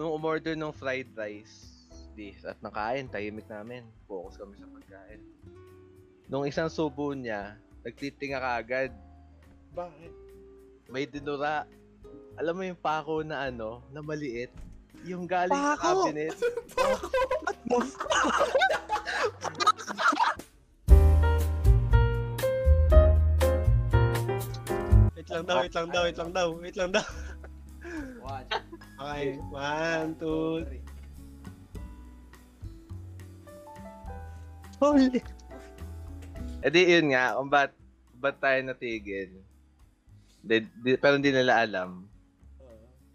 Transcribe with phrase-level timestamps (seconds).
[0.00, 1.76] nung umorder ng fried rice,
[2.16, 3.84] di, at nakain, tahimik namin.
[4.08, 5.20] Focus kami sa pagkain.
[6.24, 8.96] Nung isang subo niya, nagtitinga ka agad.
[9.76, 10.12] Bakit?
[10.88, 11.68] May dinura.
[12.40, 14.48] Alam mo yung pako na ano, na maliit?
[15.04, 16.08] Yung galing sa Pako?
[16.08, 16.32] cabinet.
[25.12, 27.04] Wait lang daw, wait lang daw, wait lang daw, wait lang daw.
[28.24, 28.46] One,
[29.00, 30.84] Okay, one, two, three.
[34.80, 35.20] holy.
[36.60, 37.72] E di yun nga, kung ba't,
[38.16, 39.32] ba't tayo natigil.
[40.40, 42.04] Di, di, pero hindi nila alam.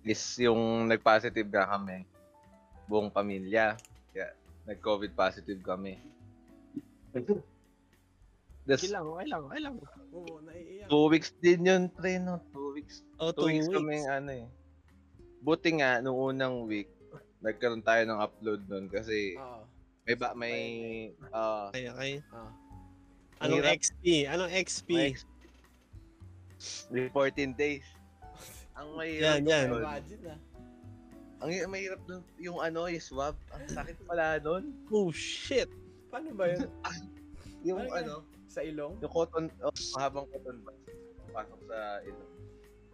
[0.06, 2.06] Is yung nag-positive na kami.
[2.86, 3.78] Buong pamilya.
[4.14, 4.30] Kaya
[4.70, 5.98] nag-COVID positive kami.
[8.66, 9.76] That's Okay lang, okay lang, okay lang.
[10.14, 10.90] Oo, naiiyak.
[10.90, 12.42] two weeks din yun, pre, no?
[12.50, 13.06] Two weeks.
[13.22, 14.48] Oh, Two, weeks, kami ano eh.
[15.46, 16.90] Buti nga, nung unang week,
[17.38, 19.62] nagkaroon tayo ng upload nun kasi Oo.
[20.02, 20.58] may ba, may,
[21.30, 22.14] ah, Okay, okay.
[22.34, 22.50] Ah.
[23.38, 23.78] Anong Hirap.
[23.78, 24.04] XP?
[24.26, 24.90] Anong XP?
[24.90, 25.12] may,
[26.90, 27.86] may 14 days.
[28.80, 29.66] Ang mahirap Yan, yan.
[29.70, 30.40] nun- Imagine ah.
[31.38, 33.38] Ang hi- mahirap nun, yung ano, yung swab.
[33.54, 34.74] Ang sakit pala nun.
[34.90, 35.70] Oh, shit.
[36.10, 36.66] Paano ba yun?
[37.64, 37.98] Yung Ano yan?
[38.00, 38.14] ano,
[38.46, 38.94] Sa ilong?
[38.98, 40.78] yung cotton, oh, mahabang cotton bud.
[41.30, 42.24] Pasok sa ito.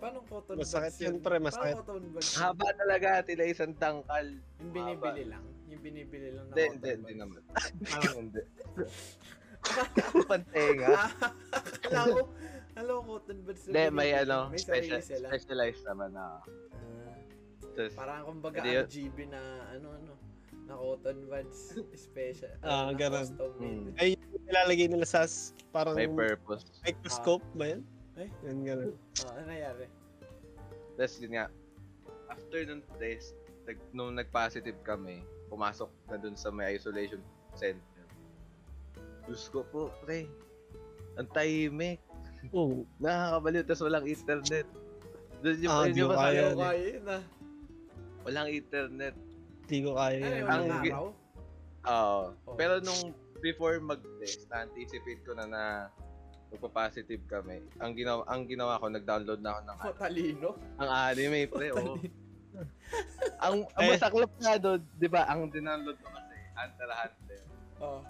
[0.02, 1.78] Paano cotton Masakit yun, pre, masakit.
[1.78, 2.34] Paano cotton buds?
[2.34, 4.34] Haba talaga, tila isang tangkal.
[4.58, 5.46] Yung binibili lang.
[5.70, 6.98] Yung binibili lang na cotton hindi, buds.
[6.98, 7.42] hindi naman.
[7.86, 8.42] Parang hindi.
[10.34, 10.90] Pantenga.
[11.86, 12.22] Alam ko,
[12.74, 13.62] alam ko cotton buds.
[13.70, 16.42] Hindi, may ano, May special, specialized naman na.
[16.42, 17.14] Ah,
[17.78, 18.90] Tapos, parang kumbaga yun.
[18.90, 20.14] GB na ano ano
[20.66, 22.50] na cotton buds special.
[22.66, 23.30] Ah, na ganun.
[23.30, 23.94] custom made.
[24.02, 25.30] Ay, yung nilalagay nila sa
[25.70, 26.66] parang may purpose.
[26.82, 27.86] microscope ba yan?
[28.20, 28.28] Ay.
[28.44, 28.94] Yan, ganun.
[29.24, 29.86] Ah, ano nangyari?
[31.00, 31.46] Tapos yun nga,
[32.28, 37.24] after nung test, nag, nung nag-positive kami, pumasok na dun sa may isolation
[37.56, 38.06] center.
[39.28, 40.28] Diyos ko po, pre.
[41.16, 42.00] Ang tahimik.
[42.52, 44.68] Oh, Nakakabaliw, tapos walang internet.
[45.46, 46.32] Doon yung, Ah, yun di yung ko kaya.
[46.32, 47.24] Ayaw kaya yun ah.
[48.22, 49.16] Walang internet.
[49.72, 51.06] di ko kaya yung Ang araw?
[51.82, 52.22] Oo.
[52.46, 52.56] Oh.
[52.60, 55.64] Pero nung before mag-test, na-anticipate ko na na
[56.52, 57.64] magpa-positive kami.
[57.80, 60.50] Ang ginawa ang ginawa ko, nag-download na ako ng Oh, talino.
[60.78, 61.68] ang anime, pre.
[61.72, 61.96] Oh.
[63.46, 63.92] ang, ang Eh.
[63.96, 65.24] masaklap nga doon, 'di ba?
[65.26, 67.40] Ang dinownload ko kasi Hunter Hunter,
[67.80, 68.02] Oh.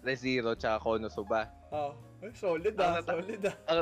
[0.00, 1.50] ReZero tsaka Konosuba.
[1.68, 1.92] Oh.
[2.22, 3.56] Ay, solid ah, nata- solid ah.
[3.66, 3.80] Ang,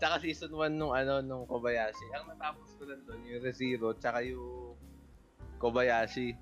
[0.00, 2.08] tsaka season 1 nung ano nung Kobayashi.
[2.10, 4.72] Ang natapos ko lang doon yung ReZero tsaka yung
[5.58, 6.32] Kobayashi.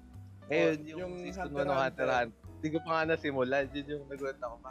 [0.47, 2.07] Ngayon, Oh, yung, yung season 1 Hunter ng Hunter.
[2.07, 3.65] Hunter, hindi ko pa nga nasimulan.
[3.75, 4.71] Yun yung nagulat ako pa.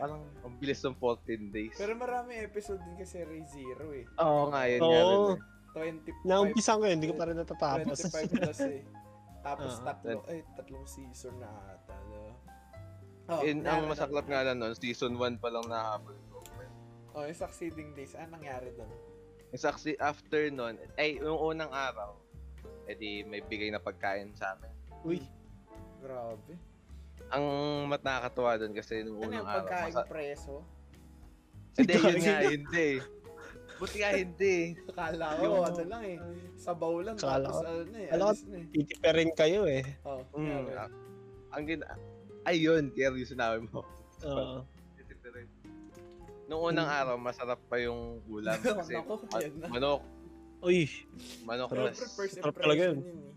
[0.00, 1.76] Parang ang bilis ng 14 days.
[1.76, 4.04] Pero marami episode din kasi Ray Zero eh.
[4.16, 5.18] Oo nga, yun nga rin.
[5.18, 5.32] Oo.
[5.32, 5.38] eh.
[5.70, 6.26] 25.
[6.26, 7.98] Naumpisan ko yun, hindi ko pa rin natatapos.
[8.10, 8.82] 25 plus eh.
[9.40, 9.84] Tapos Ah.
[9.86, 11.94] tatlo, eh, tatlong season na ata.
[12.10, 12.34] No?
[13.30, 16.42] Oh, Yun, ang masaklap nga lang nun, season 1 pa lang nahabol ko.
[17.14, 18.90] Oh, yung succeeding days, anong nangyari doon?
[19.50, 22.18] Yung saksi, after nun, ay, yung unang araw,
[22.84, 24.74] edi may bigay na pagkain sa amin.
[25.02, 25.22] Uy,
[26.00, 26.58] Grabe.
[27.30, 27.44] Ang
[27.86, 30.54] mat nakakatuwa doon kasi nung Ano unang yung araw, pagkain masa- preso?
[31.72, 32.88] Hindi, yun nga, hindi.
[33.78, 34.56] Buti nga hindi.
[34.84, 36.18] Akala ko, Yung- ano lang eh.
[36.54, 38.64] Sabaw lang, tapos ko- ano eh, akala ko- eh.
[38.68, 39.82] titiperin kayo eh.
[40.02, 40.76] Oh, Mm, nangyari.
[40.76, 40.90] ah,
[41.50, 41.84] ang gina...
[42.42, 43.80] Ayun, kaya yung sinabi mo.
[44.22, 44.64] Oo.
[46.46, 50.02] Nung unang araw, masarap pa yung ulam kasi Nako, ma- manok,
[50.60, 50.90] Uy,
[51.40, 51.94] manok Sarap.
[52.28, 52.98] Sarap talaga yun.
[53.00, 53.32] yun eh.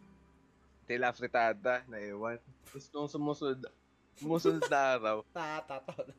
[0.84, 2.36] tila fritada na ewan.
[2.66, 3.64] Tapos nung sumusunod,
[4.18, 6.16] sumusunod na araw, Nakakatawa na.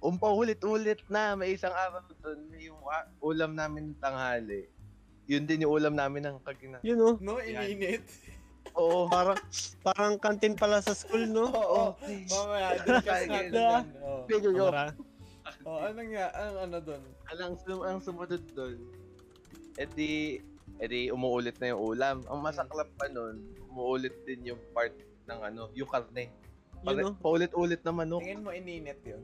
[0.00, 4.66] umpa ulit-ulit na, may isang araw doon, yung ah, ulam namin ng tanghali.
[5.28, 6.80] Yun din yung ulam namin ng kagina.
[6.82, 7.14] yun oh.
[7.20, 8.02] No, ininit.
[8.74, 9.06] Oo.
[9.06, 9.38] Parang,
[9.86, 11.52] parang kantin pala sa school, no?
[11.52, 11.94] Oo.
[12.32, 13.84] Mamaya, discuss natin.
[14.26, 14.66] Bigay ko.
[15.66, 17.02] Oh, ano nga, ang ano doon?
[17.34, 18.78] Alang sum ang sumunod doon,
[19.76, 20.38] edi,
[20.78, 22.16] edi umuulit na yung ulam.
[22.30, 24.94] Ang masaklap pa nun, umuulit din yung part
[25.30, 26.26] ng ano, yung karne.
[26.26, 27.14] yun Pare, oh.
[27.20, 28.24] paulit-ulit na manok.
[28.26, 29.22] Tingin mo ininit yun?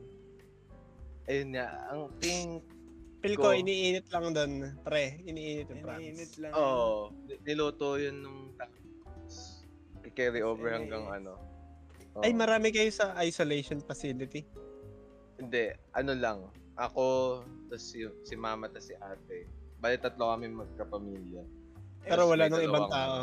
[1.27, 2.63] Ayun nga, ang ting,
[3.17, 4.51] Feel ko, iniinit lang doon.
[4.85, 6.33] Pre, iniinit yung Ininit promise.
[6.37, 6.51] lang.
[6.53, 7.09] oh,
[7.43, 8.53] niluto yun nung
[10.17, 11.37] carry over hanggang ano.
[12.17, 12.25] Oo.
[12.25, 14.41] Ay, marami kayo sa isolation facility.
[15.37, 16.37] Hindi, ano lang.
[16.73, 19.45] Ako, tas si, si mama, tas si ate.
[19.77, 21.45] Bali tatlo kami magkapamilya.
[22.01, 23.13] Pero Tapos wala nang ibang tao.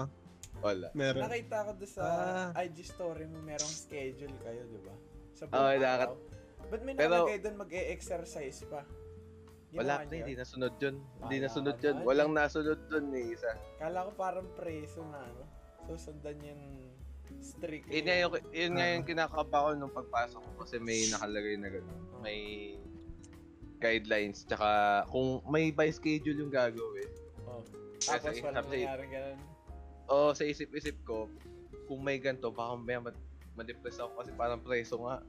[0.64, 0.88] Wala.
[0.96, 1.28] Meron.
[1.28, 2.48] Nakita ko doon sa Ah.
[2.56, 4.94] IG story mo, merong schedule kayo, di ba?
[5.36, 6.16] Sa buong nakat- araw.
[6.64, 8.80] Ba't may Pero- nakalagay doon mag-e-exercise pa?
[9.74, 10.96] Wala, Ginawa pre, niyo hindi nasunod yun.
[11.20, 11.96] Hindi Wala nasunod yun.
[12.00, 13.52] Walang nasunod dun ni isa.
[13.76, 15.44] Kala ko parang preso na, ano?
[15.84, 16.62] Susundan yung
[17.44, 17.84] strict.
[17.92, 18.92] Yun nga yung, yun nga Ah.
[18.96, 22.00] yung kinakaba ko nung pagpasok ko kasi may nakalagay na gano'n.
[22.22, 22.40] May
[23.76, 24.68] guidelines, tsaka
[25.12, 27.10] kung may by schedule yung gagawin.
[27.44, 27.60] Oh.
[28.00, 29.40] Tapos Kasi walang nangyari ganun.
[30.08, 31.28] O sa isip-isip ko,
[31.88, 33.16] kung may ganito, baka may mat
[33.54, 35.22] ma-depress ako kasi parang preso nga.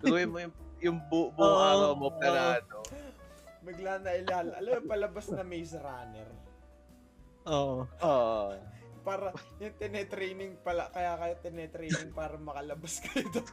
[0.00, 2.80] Tuloy mo yung, yung bu- buong Oo, araw mo planado.
[3.62, 4.58] Bigla na ilala.
[4.58, 6.28] Alam mo, palabas na Maze Runner.
[7.46, 7.86] Oo.
[7.86, 8.50] Oo.
[9.02, 13.50] Para yung tinetraining pala, kaya kayo tinetraining para makalabas kayo doon.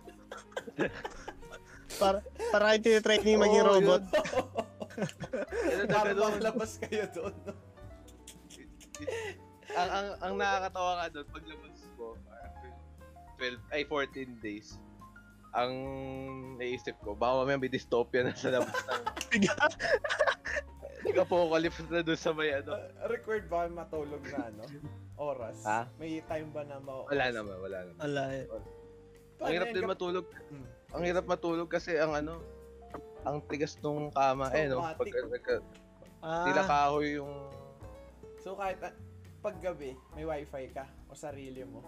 [1.97, 2.21] Para,
[2.53, 4.03] para kayo tinitraining maging Oo, robot.
[5.93, 7.35] para makalabas kayo doon.
[9.77, 12.05] Ang, ang, ang nakakatawa nga doon, paglabas ko,
[12.45, 12.69] after
[13.37, 14.67] 12, ay 14 days,
[15.53, 15.73] ang
[16.61, 19.03] naisip ko, baka mamaya may dystopia na sa labas ng
[20.99, 22.75] Nag-apocalypse na doon sa may ano.
[22.75, 24.67] Uh, required ba matulog na ano?
[25.15, 25.57] Oras?
[25.63, 25.87] Ha?
[25.95, 27.99] May time ba na ma Wala naman, wala naman.
[28.03, 28.45] Wala eh.
[29.39, 30.27] Ang hirap din matulog.
[30.51, 30.67] Hmm.
[30.99, 32.43] Ang hirap matulog kasi ang ano,
[33.23, 34.83] ang tigas nung kama eh no.
[34.83, 35.31] Pag Automatic.
[35.31, 35.55] nagka,
[36.19, 37.31] Ah, tila kahoy yung
[38.43, 38.91] So kahit uh,
[39.39, 41.81] paggabi, may wifi ka o sarili mo.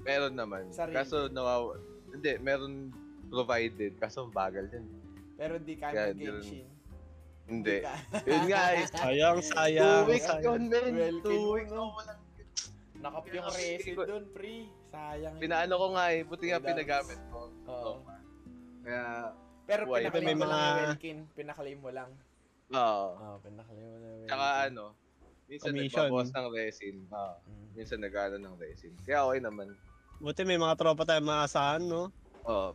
[0.00, 0.68] meron naman.
[0.68, 0.94] Sarili.
[0.94, 1.80] Kaso nawawa,
[2.10, 2.92] hindi, meron
[3.26, 3.96] provided.
[3.96, 4.84] Kaso ang bagal din.
[5.34, 6.66] Pero di Kaya kaya di mag-Genshin.
[7.44, 7.76] Hindi.
[7.80, 7.94] ka.
[8.30, 8.84] Yun nga eh.
[8.86, 10.04] sayang, Two sayang.
[10.06, 10.44] weeks sayang.
[10.44, 10.92] yun, men.
[10.94, 12.20] Well, Two weeks ako walang
[12.94, 14.54] Nakap yung resin doon, pre.
[14.88, 15.34] Sayang.
[15.36, 15.42] yun.
[15.42, 16.20] Pinaano ko nga eh.
[16.24, 17.40] Buti nga pinagamit ko.
[17.68, 17.92] Oo.
[18.80, 19.04] Kaya,
[19.64, 21.18] Pero May mo lang Welkin.
[21.32, 22.10] Pinaklaim mo lang.
[22.70, 23.06] oo.
[23.12, 24.84] Oo, pinaklaim mo lang Tsaka ano,
[25.46, 26.08] minsan Commission.
[26.08, 26.96] nagbabawas ng resin.
[27.10, 27.34] Oo.
[27.44, 27.66] Mm.
[27.74, 28.92] Minsan nag-ano ng resin.
[29.04, 29.68] Kaya okay naman.
[30.22, 32.08] Buti may mga tropa tayong maasahan, no?
[32.46, 32.72] Oo.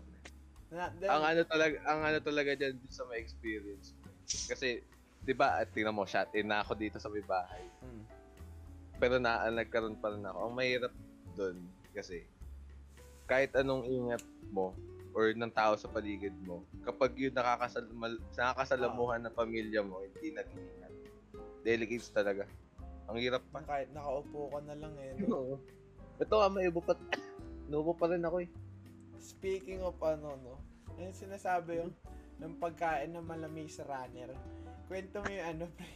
[0.70, 3.98] Na, then, ang ano talaga ang ano talaga diyan sa my experience
[4.46, 4.86] kasi
[5.26, 8.06] 'di ba at tingnan mo shot in na ako dito sa may bahay Mm.
[9.02, 10.94] pero na nagkaroon pa rin ako ang mahirap
[11.34, 11.58] doon
[11.90, 12.22] kasi
[13.26, 14.22] kahit anong ingat
[14.54, 14.78] mo
[15.18, 17.90] or ng tao sa paligid mo kapag yung nakakasal
[18.38, 20.79] nakakasalamuhan ng pamilya mo hindi nag-iingat
[21.62, 22.46] delicates talaga
[23.10, 25.18] ang hirap pa kahit nakaupo ka na lang eh.
[25.26, 25.34] No?
[25.34, 25.56] Oo.
[26.20, 26.94] ito nga may ibo pa
[27.66, 28.50] Nubo pa rin ako eh.
[29.18, 30.56] Speaking of ano, no?
[30.98, 31.94] Yung sinasabi yung
[32.38, 34.34] ng pagkain ng malamis runner.
[34.86, 35.90] Kwento mo yung ano, pre.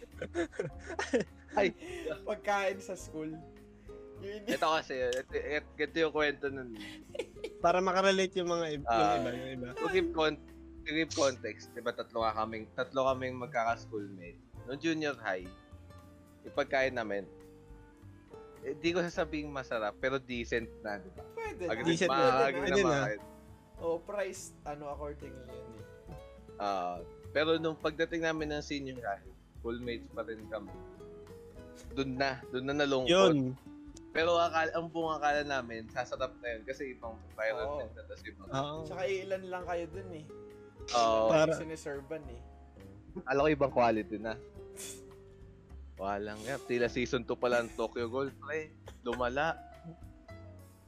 [1.58, 1.74] Ay.
[2.26, 3.34] Pagkain sa school.
[4.22, 6.78] Yung Ito kasi, ito, ito, ito yung kwento nun.
[7.58, 9.18] Para makarelate yung mga ib- yung Ah.
[9.18, 9.68] iba, yung iba.
[9.74, 10.42] to give, con-
[10.84, 14.40] to give context, di ba tatlo nga kaming, tatlo kaming magkaka-schoolmate.
[14.64, 15.48] Noong junior high,
[16.44, 17.28] yung pagkain namin,
[18.64, 21.24] eh, di ko sasabing masarap, pero decent na, di ba?
[21.36, 21.72] Pwede na.
[21.76, 23.00] Agree, Decent ma- na, pwede na na.
[23.84, 25.86] Oh, price, ano, accordingly yun eh.
[26.56, 27.04] Ah,
[27.36, 29.28] pero nung pagdating namin ng senior high,
[29.60, 30.72] schoolmates pa rin kami.
[31.92, 33.12] Doon na, doon na nalungkot.
[33.12, 33.38] Yun.
[34.14, 37.92] Pero akala, ang buong akala namin, sasarap na yun kasi ibang environment Oo.
[37.92, 38.48] na, tapos ibang...
[38.48, 38.80] Oo.
[38.88, 40.26] Tsaka ilan lang kayo dun eh.
[40.96, 41.28] Oo.
[41.28, 41.52] Para...
[41.52, 42.42] Para- Siniservan eh.
[43.28, 44.34] Alam ko ibang quality na.
[45.96, 46.58] Walang nga.
[46.60, 48.74] Tila season 2 pa lang Tokyo Ghoul, pre.
[49.02, 49.56] Lumala.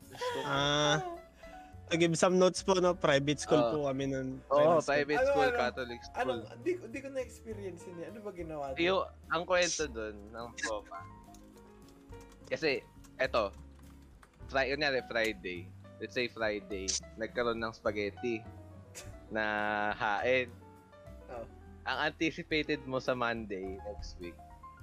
[0.05, 0.45] Gusto ko.
[0.45, 0.97] Ah,
[1.85, 2.93] to give some notes po, no?
[2.93, 3.69] Private school Ah.
[3.69, 4.41] po kami nun.
[4.47, 4.87] Oo, Private school.
[4.87, 5.59] private Ano, school, ano?
[5.59, 6.21] Catholic school.
[6.21, 8.05] Anong, di, ko- di ko na-experience yun eh.
[8.09, 8.81] Ano ba ginawa doon?
[8.81, 10.99] Yung, ang kwento dun, ng tropa.
[12.45, 12.81] Kasi,
[13.17, 13.53] eto,
[14.47, 15.59] Friday, kunyari Friday,
[15.97, 16.85] let's say Friday,
[17.15, 18.41] nagkaroon ng spaghetti
[19.27, 19.43] na
[19.91, 20.49] hain.
[21.27, 21.45] Oh.
[21.83, 24.37] Ang anticipated mo sa Monday next week,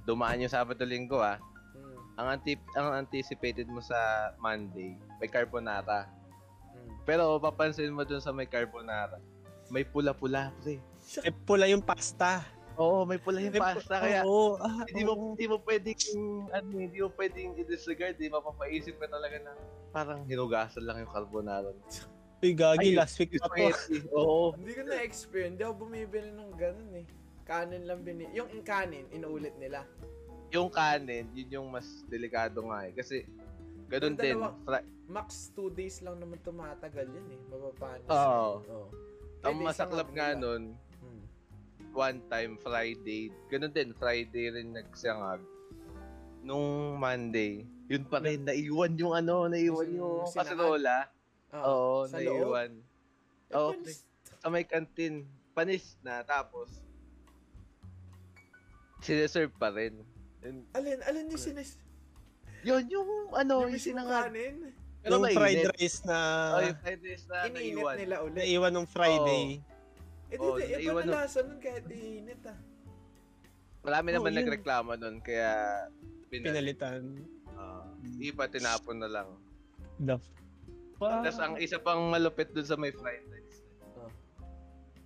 [0.05, 1.39] dumaan yung Sabado Linggo ah,
[1.73, 1.97] Hmm.
[2.21, 3.97] ang, antip ang anticipated mo sa
[4.37, 6.05] Monday, may carbonara.
[6.69, 6.93] Hmm.
[7.09, 9.17] Pero papansin mo dun sa may carbonara,
[9.73, 10.77] may pula-pula, pre.
[11.25, 12.45] Eh, pula yung pasta.
[12.77, 14.57] Oo, may pula yung pasta, kaya Oo.
[14.61, 15.25] ah, hindi mo oo.
[15.37, 15.97] hindi mo pwedeng
[16.53, 19.53] ano, hindi mo pwedeng i-disregard, di mapapaisip ka talaga na
[19.93, 21.69] parang hinugasan lang yung carbonara.
[22.43, 23.71] Uy, gagi, Ay, last week pa to.
[24.19, 24.57] Oo.
[24.59, 25.53] Hindi ko na-experience.
[25.55, 27.07] Hindi ako bumibili ng ganun eh.
[27.43, 28.31] Kanin lang bini...
[28.33, 29.83] Yung kanin, inuulit nila.
[30.51, 32.93] Yung kanin, yun yung mas delikado nga eh.
[32.93, 33.27] Kasi
[33.89, 34.39] ganun din.
[34.63, 37.41] Fra- Max 2 days lang naman tumatagal yun eh.
[37.49, 38.09] Mapapanis.
[38.09, 38.51] Oo.
[38.63, 38.87] Oo.
[39.43, 40.39] ang Pwede masaklap nga nila.
[40.39, 40.63] nun,
[41.03, 41.23] Hmm.
[41.91, 45.43] one time Friday, ganun din, Friday rin nagsangag.
[46.41, 50.31] Nung Monday, yun pa rin, naiwan yung ano, naiwan Yung yung.
[51.51, 52.15] Ah, Oo, loob?
[52.15, 52.71] naiwan.
[53.51, 54.07] Eh, Oo, panis-
[54.39, 56.81] sa may kantin, panis na, tapos,
[59.03, 59.99] sineserve pa rin.
[60.41, 61.79] Yun, Alin, alin yung sinis...
[62.63, 64.31] yun yung, ano, yung, mismong sinangag.
[64.31, 64.57] kanin?
[65.03, 66.19] Pero Yung fried rice na
[66.49, 67.95] Oh, yung fried rice na Iniinit naiwan.
[67.97, 68.39] nila ulit.
[68.41, 69.59] naiwan nung Friday.
[70.29, 71.15] Eh di, Oo, di, iba naiwan na nun.
[71.17, 72.59] lasa nun kahit iinit ah.
[73.83, 74.39] Marami Oo, naman yun.
[74.41, 75.51] nagreklamo nun, kaya
[76.29, 77.03] pinal- Pinalitan.
[77.53, 77.83] Ah,
[78.17, 79.29] iba tinapon na lang.
[79.99, 80.17] The
[80.97, 81.11] fuck?
[81.21, 83.59] Tapos ang isa pang malupit dun sa may fried rice.
[83.93, 84.07] Oh.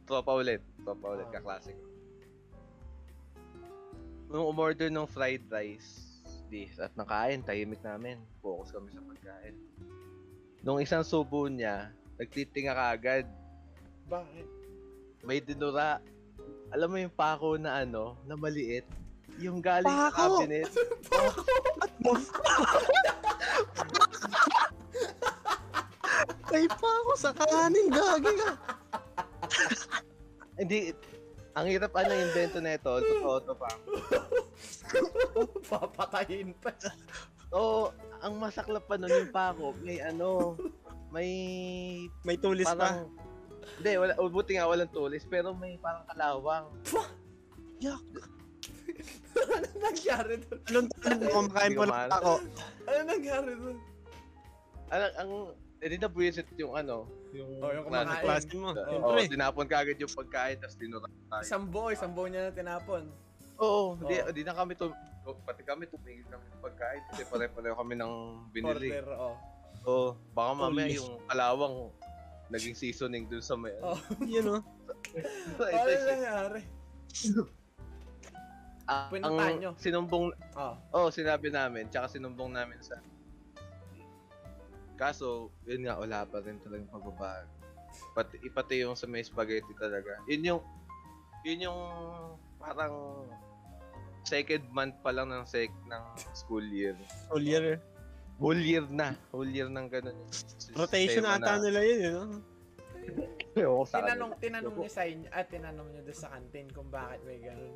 [0.05, 0.61] Tropa ulit.
[0.79, 1.35] Tropa ulit, Ah.
[1.35, 1.76] kaklasik.
[4.37, 6.21] Nung umorder ng fried rice,
[6.52, 8.21] di, at nakain, tahimik namin.
[8.45, 9.57] Focus kami sa pagkain.
[10.61, 11.88] Nung isang subo niya,
[12.21, 13.25] nagtitinga ka agad.
[14.05, 14.45] Bakit?
[15.25, 16.05] May dinura.
[16.69, 18.85] Alam mo yung pako na ano, na maliit?
[19.40, 20.45] Yung galing sa Pako?
[20.45, 20.69] cabinet.
[26.52, 28.52] Ay pa ako sa kanin, gagi ka.
[30.61, 30.93] Hindi,
[31.56, 32.92] ang hirap ano yung invento na ito.
[33.00, 33.70] Totoo to pa.
[35.72, 36.76] Papatayin pa.
[37.56, 37.88] Oo,
[38.20, 40.58] ang masaklap pa nun yung pako, may ano,
[41.08, 41.30] may
[42.26, 42.76] May tulis pa.
[42.76, 43.08] parang,
[43.80, 46.66] hindi, wala, o, buti nga walang tulis, pero may parang kalawang.
[47.80, 48.04] Yak.
[49.36, 50.60] ano nangyari doon?
[50.68, 51.28] Anong talent mo?
[51.32, 52.32] Kumakain po lang ako.
[52.88, 53.78] Ano nangyari doon?
[54.92, 55.30] Ang, ang,
[55.76, 58.25] hindi na buwisit yung ano, yung, Oh, yung kumakain.
[58.25, 58.73] Klase mo.
[58.73, 59.28] Oo, Siyempre.
[59.28, 61.42] tinapon ka agad yung pagkain, tapos dinura tayo.
[61.45, 63.02] Isang buo, isang buo niya na tinapon.
[63.56, 64.26] Oo, hindi, Oo.
[64.28, 64.92] hindi na kami to,
[65.45, 68.12] pati kami tumingin kami ng pagkain, kasi pare-pareho kami ng
[68.50, 68.88] binili.
[68.90, 69.37] Order, oh.
[69.87, 70.99] Oo, baka mamaya Tulis.
[70.99, 71.76] yung kalawang
[72.49, 73.99] naging seasoning dun sa may, Oh.
[74.23, 74.56] Yun o.
[75.12, 76.61] Ito, Ano nangyari?
[78.87, 79.35] Ah, ang
[79.75, 80.75] sinumbong, Oh.
[80.95, 82.95] oh, sinabi namin, tsaka sinumbong namin sa
[84.97, 87.53] Kaso, yun nga, wala pa rin talagang pagbabago.
[88.17, 90.21] Pati, pati yung sa may spaghetti talaga.
[90.29, 90.62] Yun yung,
[91.45, 91.81] yun yung
[92.57, 93.25] parang
[94.26, 96.97] second month pa lang ng sec ng school year.
[97.31, 97.79] Whole year.
[98.37, 99.17] Whole year na.
[99.33, 100.17] Whole year ng ganun.
[100.76, 102.15] Rotation ata nila yun, yun.
[102.17, 102.41] no?
[103.57, 107.23] Ewan sa Tinanong, tinanong niyo sa inyo, at tinanong niyo doon sa kantin kung bakit
[107.25, 107.73] may ganun.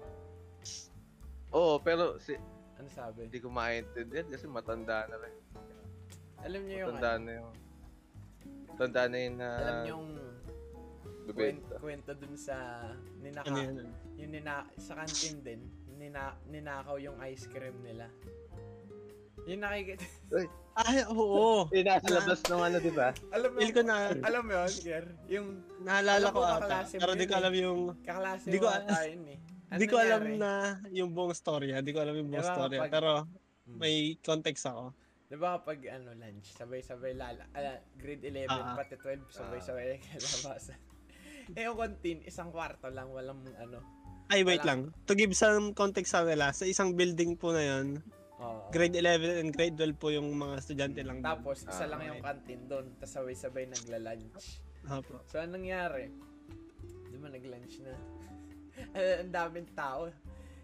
[1.57, 2.37] Oo, pero si,
[2.77, 3.29] Ano sabi?
[3.29, 5.37] hindi ko maintindihan kasi matanda na rin.
[6.41, 7.51] Alam niyo yung, Matanda ano, na yung...
[8.67, 9.49] Matanda na yun na...
[9.53, 11.75] alam niyo yung kwento, bebenta.
[11.79, 12.57] kwento dun sa
[13.21, 13.77] ninaka, Ano yun?
[14.17, 15.61] yung nina, sa kantin din,
[15.95, 18.09] nina, ninakaw yung ice cream nila.
[19.47, 20.05] Yung nakikita,
[20.81, 21.67] Ay, oo.
[21.75, 23.11] Eh, nasa labas ng ano, di ba?
[23.35, 25.05] alam mo, ko na, alam mo yun, Kier?
[25.29, 25.47] Yung
[25.83, 26.87] naalala ko ata.
[26.89, 27.41] Pero di yun ko eh.
[27.43, 29.39] alam yung, kaklase Di mo ko ata yun eh.
[29.71, 30.43] Ano di ko alam nangyari?
[30.43, 30.53] na
[30.91, 31.79] yung buong storya.
[31.79, 32.81] Di ko alam yung buong Diba, storya.
[32.81, 33.13] pag- Pero
[33.71, 33.79] Hmm.
[33.79, 34.91] may context ako.
[35.31, 38.75] Di ba kapag ano, lunch, sabay-sabay lala, ala, grade 11, Ah.
[38.75, 40.75] pati 12, sabay-sabay kalabasan.
[41.51, 43.79] eh yung canteen, isang kwarto lang, walang ano.
[44.27, 44.69] Ay, wait Wala.
[44.69, 44.81] lang.
[45.07, 48.03] To give some context sa nila, sa isang building po na yun,
[48.37, 48.71] Oo.
[48.71, 51.19] grade 11 and grade 12 po yung mga estudyante lang.
[51.19, 51.27] doon.
[51.29, 54.63] Tapos, isa Ah, lang yung canteen doon, tapos sabay-sabay nagla-lunch.
[54.85, 55.19] Apo.
[55.27, 56.11] So, anong nangyari?
[57.05, 57.95] Di ba nag-lunch na?
[59.23, 60.11] Ang daming tao.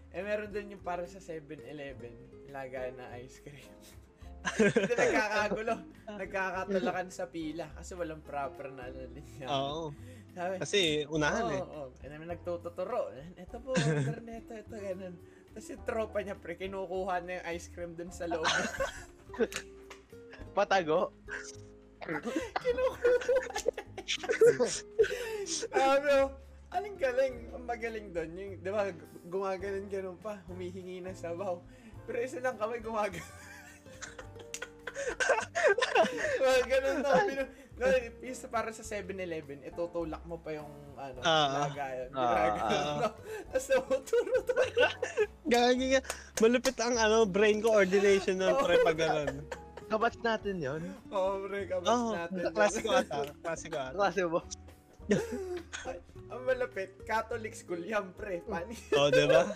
[0.09, 2.15] Eh, meron doon yung para sa 7-Eleven,
[2.49, 3.63] lagay na ice cream.
[4.55, 5.73] Hindi nagkakagulo.
[6.07, 9.47] Nagkakatulakan sa pila kasi walang proper na ano linya.
[9.51, 9.91] Oo.
[10.37, 11.61] Sabi, Kasi unahan Oo, eh.
[11.65, 11.89] oo.
[12.05, 13.09] And then nagtututuro.
[13.35, 15.17] Ito po, order na ito, ganun.
[15.57, 18.45] Tapos yung tropa niya, pre, kinukuha na yung ice cream dun sa loob.
[20.57, 21.09] Patago.
[25.47, 26.29] Sabi ko,
[26.71, 28.29] aling galing, ang magaling doon.
[28.37, 28.93] Yung, di ba,
[29.27, 31.57] gumaganon ganun pa, humihingi ng sabaw.
[32.05, 32.79] Pero isa lang kamay
[36.37, 36.67] gumagano.
[36.67, 37.85] ganun na, pinu- no,
[38.23, 41.69] isa para sa 7-Eleven, itutulak mo pa yung ano, Ah.
[41.69, 42.09] lagayan.
[42.09, 42.21] Mo.
[43.53, 44.87] Tapos tumuturo-turo.
[45.53, 46.01] Gagi nga.
[46.41, 49.45] Malupit ang ano, brain coordination ng pre pag ganun.
[49.87, 50.83] Kabats natin yon.
[51.15, 52.39] Oo, pre, kabas Oo, natin.
[52.43, 53.23] oh, klase ko ata.
[53.45, 53.95] Klase ko ata.
[53.95, 54.39] Klase mo.
[56.27, 58.43] Ang malapit, Catholic school yan, pre.
[58.43, 58.75] Pani.
[58.91, 59.47] O, oh, diba?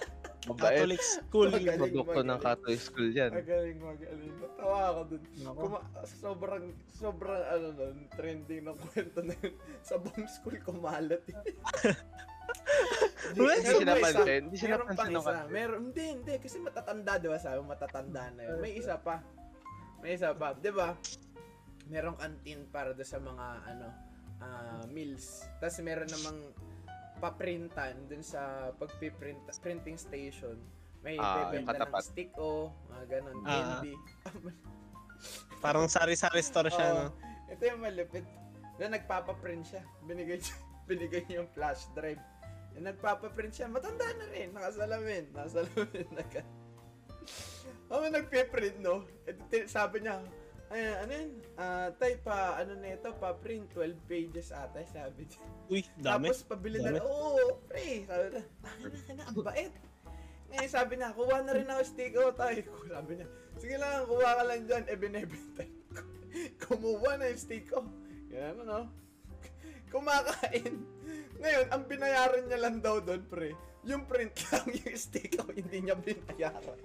[0.42, 0.74] Mabait.
[0.74, 1.50] Catholic school.
[1.54, 2.42] Magaling, Produkto ng magaling.
[2.42, 3.30] Catholic school yan.
[3.30, 4.34] Magaling, magaling.
[4.42, 5.24] Natawa ako dun.
[5.46, 5.60] Ako.
[5.62, 9.54] Kuma- sobrang, sobrang, ano nun, trending ng kwento na yun.
[9.88, 11.38] Sa buong school kumalat eh.
[13.32, 13.86] Hindi Meron siya pa isa.
[13.86, 14.42] napansin.
[14.44, 15.32] Hindi siya Meron napansin ng isa.
[15.32, 15.52] kantin.
[15.54, 16.34] Meron, hindi, hindi.
[16.42, 17.38] Kasi matatanda, di ba?
[17.40, 18.58] Sabi matatanda na yun.
[18.60, 19.16] May isa pa.
[20.02, 20.48] May isa pa.
[20.54, 20.90] Di ba?
[21.88, 23.88] Merong canteen para do sa mga, ano,
[24.42, 25.46] ah, meals.
[25.62, 26.40] Tapos meron namang
[27.22, 30.58] paprintan dun sa pagpiprint printing station.
[31.02, 33.50] May Ah, bebenta ng stick o mga ganon, Ah.
[33.80, 33.94] candy.
[35.64, 37.02] Parang sari-sari store siya, no?
[37.06, 37.54] Oo.
[37.54, 38.26] Ito yung malupit.
[38.82, 39.82] Na nagpapaprint siya.
[40.06, 40.58] Binigay siya,
[40.90, 42.22] binigay niya yung flash drive.
[42.74, 46.42] Yung nagpapaprint siya, matanda na rin, nakasalamin, nakasalamin na ka.
[47.90, 49.06] Ako nagpiprint, no?
[49.26, 50.22] Ito, sabi niya,
[50.72, 51.32] ay, ano yun?
[51.60, 55.44] Ah, tay, pa, ano na ito, pa print, 12 pages ata, sabi niya.
[55.68, 56.32] Uy, dami.
[56.32, 57.04] Tapos pabili na, Dami.
[57.04, 59.74] oo, pre, sabi na, ano na, ang bait.
[60.52, 62.60] Eh, sabi niya, kuha na rin ako stick out tayo.
[62.92, 64.84] Sabi niya, sige lang, kuha ka lang dyan.
[64.92, 66.02] Eh, binibenta ko.
[66.68, 67.88] Kumuha na yung stick ko.
[68.36, 68.92] Yan ano,
[69.92, 70.76] Kumakain.
[71.40, 73.56] Ngayon, ang binayaran niya lang daw doon, pre.
[73.88, 76.80] Yung print lang, yung stick out, hindi niya binayaran.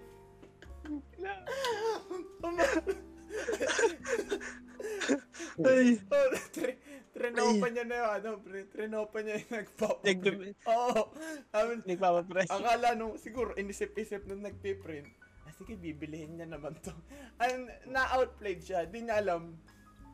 [5.58, 6.78] Ay, Oh, tre-
[7.10, 8.68] trenopa niya na yung ano, pre.
[8.68, 10.20] Trenopa niya yung nagpapaprint.
[10.20, 11.00] Nag- Oo.
[11.48, 12.50] Sabi, nagpapapress.
[12.50, 15.08] Akala nung, siguro, inisip-isip nung nagpiprint,
[15.44, 16.92] ah, sige, bibilihin niya naman to.
[17.40, 19.56] Ang na-outplayed siya, di niya alam.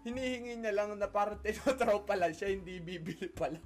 [0.03, 3.59] Hinihingi niya lang na parang tinotraw pala siya, hindi bibili pala.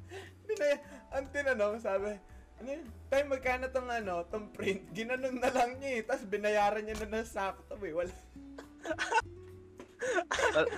[0.45, 2.17] Binaya, ang tinanong, sabi,
[2.57, 2.85] ano yun?
[3.07, 4.89] Tayo magkano tong ano, tong print?
[4.91, 6.03] Ginanon na lang niya eh.
[6.03, 7.93] Tapos binayaran niya na ng sakto eh.
[7.93, 8.15] Wala.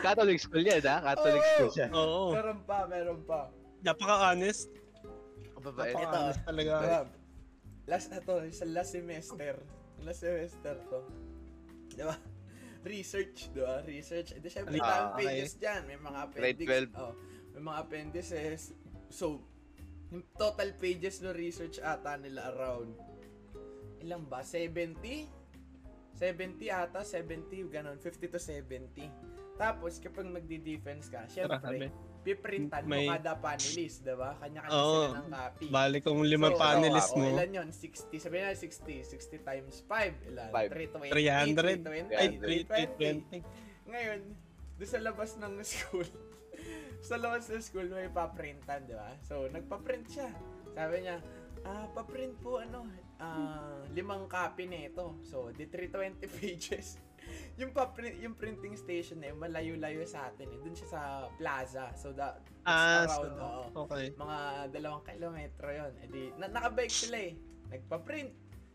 [0.04, 1.14] Catholic school yan, ha?
[1.14, 1.48] Catholic Oo.
[1.50, 1.88] school siya.
[1.92, 2.22] Oo.
[2.34, 3.50] Meron pa, meron pa.
[3.82, 4.70] Napaka-honest.
[5.54, 5.94] Kababait.
[5.94, 5.98] Ito.
[5.98, 6.72] Napaka-honest talaga.
[6.82, 7.00] Diba?
[7.88, 9.54] Last na to, sa last semester.
[10.04, 11.00] Last semester to.
[11.94, 12.16] Diba?
[12.87, 13.82] Research, diba?
[13.84, 14.38] Research.
[14.38, 15.26] Edi syempre, Ah, daming okay.
[15.26, 15.80] pages dyan.
[15.88, 16.68] May mga Grade appendix.
[16.94, 17.02] 12.
[17.02, 17.14] Oh,
[17.56, 18.60] may mga appendices.
[19.10, 19.42] So,
[20.08, 22.96] yung total pages no research ata nila around
[24.00, 24.40] ilan ba?
[24.40, 24.96] 70?
[26.18, 29.06] 70 ata, 70, ganun, 50 to 70.
[29.54, 31.90] Tapos, kapag magdi-defense ka, syempre,
[32.22, 34.34] piprintan mo May- kada panelist, diba?
[34.38, 35.02] Kanya-kanya Oo.
[35.10, 35.66] sila ng copy.
[35.70, 37.26] Balik kung limang So, panelist oh, mo.
[37.26, 37.68] ilan yun?
[37.70, 38.18] 60.
[38.18, 39.02] Sabihin na 60.
[39.14, 40.30] 60 times 5.
[40.30, 40.50] Ilan?
[40.50, 40.70] Five.
[40.75, 41.10] 320.
[41.10, 41.87] 300.
[41.87, 42.14] 320.
[42.14, 43.42] Ay, 320.
[43.42, 43.90] 320.
[43.90, 44.20] Ngayon,
[44.78, 46.06] doon sa labas ng school,
[47.08, 49.10] sa labas ng school may paprintan, di ba?
[49.26, 50.30] So, nagpa-print siya.
[50.75, 51.18] Sabi niya,
[51.66, 52.87] ah, pa-print po ano,
[53.18, 55.18] ah, limang copy nito.
[55.22, 56.98] So, di 320 pages.
[57.60, 60.58] yung pa-print, yung printing station yun, malayo-layo sa atin eh.
[60.64, 61.00] Doon siya sa
[61.37, 61.92] plaza.
[61.98, 64.12] So, that, Ah, around, so, oo okay.
[64.12, 64.38] mga
[64.72, 65.92] dalawang kilometro yon.
[66.04, 67.32] E di, na, nakabike sila eh.
[67.68, 68.30] Nagpa-print.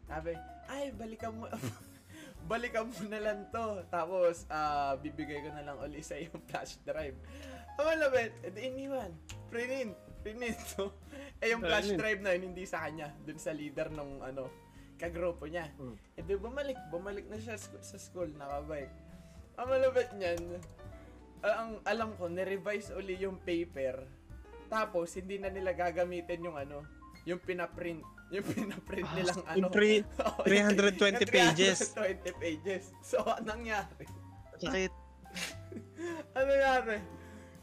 [0.05, 0.33] Sabi,
[0.69, 1.45] ay, balikan mo.
[2.51, 3.81] balikan mo na lang to.
[3.89, 7.17] Tapos, ah, bibigay ko na lang uli sa yung flash drive.
[7.79, 9.13] Ang malapit, edi iniwan.
[9.49, 10.87] Print, print to.
[11.43, 13.11] eh, yung flash drive na yun, hindi sa kanya.
[13.27, 14.47] Dun sa leader nung, ano,
[14.95, 15.67] kagrupo niya.
[15.75, 15.99] Hmm.
[16.15, 16.79] E di, bumalik.
[16.87, 18.95] Bumalik na siya sa school, nakabike.
[19.59, 20.41] Ang malapit niyan,
[21.43, 24.07] ah, ang alam ko, nirevise uli yung paper.
[24.71, 26.87] Tapos, hindi na nila gagamitin yung ano,
[27.27, 28.01] yung pinaprint.
[28.31, 29.67] Yung pinaprint nilang ano.
[29.69, 31.79] Pre, Oo, 320 yung pages.
[31.93, 32.83] 320 pages.
[33.03, 34.05] So, anong nangyari?
[34.57, 34.93] Sakit.
[36.33, 36.97] Ano nangyari?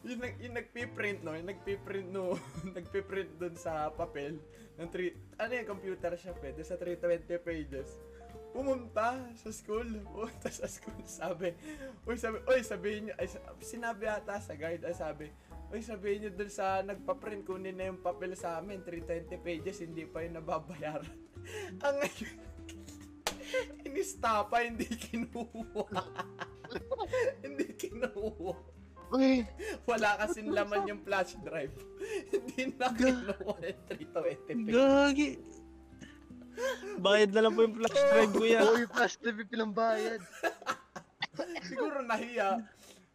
[0.01, 1.37] Yung, nag, yung nagpiprint, no?
[1.37, 2.41] Yung nagpiprint, no?
[2.77, 4.41] nagpiprint dun sa papel.
[4.81, 6.57] Ng three, ano yung computer shop eh?
[6.57, 8.01] Dun sa 320 pages.
[8.57, 9.85] Pumunta sa school.
[10.13, 11.05] Pumunta sa school.
[11.05, 11.53] Sabi,
[12.09, 13.29] uy, sabi, uy, sabihin niyo, ay,
[13.61, 15.29] sinabi ata sa guide, ay sabi,
[15.69, 20.09] uy, sabihin niyo dun sa nagpa-print, kunin na yung papel sa amin, 320 pages, hindi
[20.09, 21.19] pa yung nababayaran.
[21.85, 22.37] Ang ngayon,
[23.85, 26.03] inista pa, hindi kinuha.
[27.45, 28.80] hindi kinuha.
[29.11, 29.43] Uy,
[29.91, 31.75] Wala kasing laman yung flash drive.
[32.33, 34.75] Hindi na kinuha yung 320 pages.
[34.75, 35.31] Gagi.
[37.03, 38.63] Bayad na lang po yung flash drive ko yan.
[38.71, 40.23] Uy, flash TV pinambayad.
[41.69, 42.63] Siguro nahiya.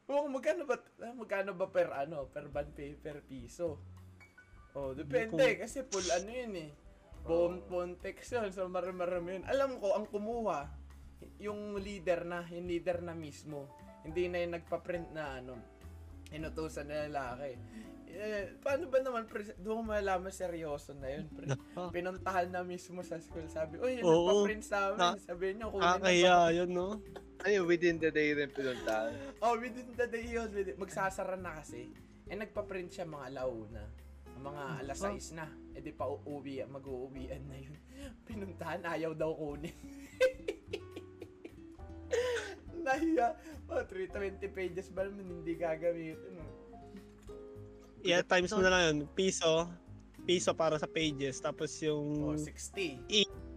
[0.05, 3.81] Oh, magkano ba ah, magkano ba per ano, per band pay per piso?
[4.75, 6.71] Oh, depende kasi full ano yun eh.
[7.25, 9.45] Buong phone text yun, so marami-marami yun.
[9.49, 10.69] Alam ko, ang kumuha,
[11.41, 13.65] yung leader na, yung leader na mismo.
[14.05, 15.57] Hindi na yung nagpa-print na ano,
[16.35, 17.55] inutusan na lalaki.
[18.15, 21.51] Eh, paano ba naman, pre, doon ko malalaman seryoso na yun, pre.
[21.95, 24.47] Pinuntahan na mismo sa school, sabi, uy, yung Oo.
[24.47, 26.11] nagpa-print sa amin, Na- sabihin nyo, kunin na ba
[26.55, 27.03] yun, no?
[27.43, 29.11] Ano, within the day rin pinuntahan.
[29.43, 30.47] Oh, within the day yun.
[30.55, 31.91] Within, magsasara na kasi.
[32.25, 33.83] Eh, nagpa-print siya mga alauna.
[34.39, 35.45] Mga alas 6 na.
[35.75, 37.75] Eh, di pa uuwi, mag-uuwian na yun.
[38.27, 39.75] Pinuntahan, ayaw daw kunin.
[42.85, 43.27] Nahiya.
[43.65, 46.37] Oh, 320 pages ba naman hindi gagamitin?
[46.37, 46.53] oh.
[47.99, 48.97] Yeah, times mo na lang yun.
[49.11, 49.65] Piso.
[50.23, 51.37] Piso para sa pages.
[51.37, 53.01] Tapos yung Oh, 60.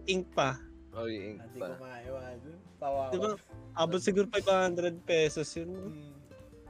[0.03, 0.57] ink pa.
[0.91, 1.77] Oh, yung ink Hindi ko pa.
[1.79, 2.37] maiwan.
[2.75, 3.27] Tawa Di ba?
[3.27, 3.37] ko.
[3.75, 5.69] Abot siguro 500 pesos yun.
[5.69, 6.11] Mm.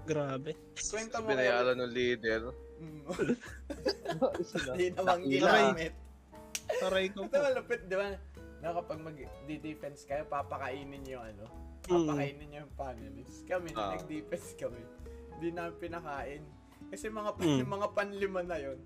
[0.04, 0.52] Grabe.
[0.76, 2.42] Kwenta mo Binayaran ng leader.
[2.80, 3.04] Mm.
[4.72, 5.28] Hindi naman Nakita.
[5.28, 5.94] ginamit.
[6.80, 7.36] Taray ko Ito po.
[7.36, 8.08] malupit, di ba?
[8.60, 11.44] Na kapag mag-defense kayo, papakainin yung ano.
[11.82, 12.06] Mm.
[12.06, 13.40] Papakainin nyo yung panelists.
[13.44, 13.92] Kami, na Ah.
[13.96, 14.82] nag-defense kami.
[15.34, 16.44] Hindi namin pinakain.
[16.90, 17.64] Kasi mga pan, Mm.
[17.76, 18.80] mga panlima na yon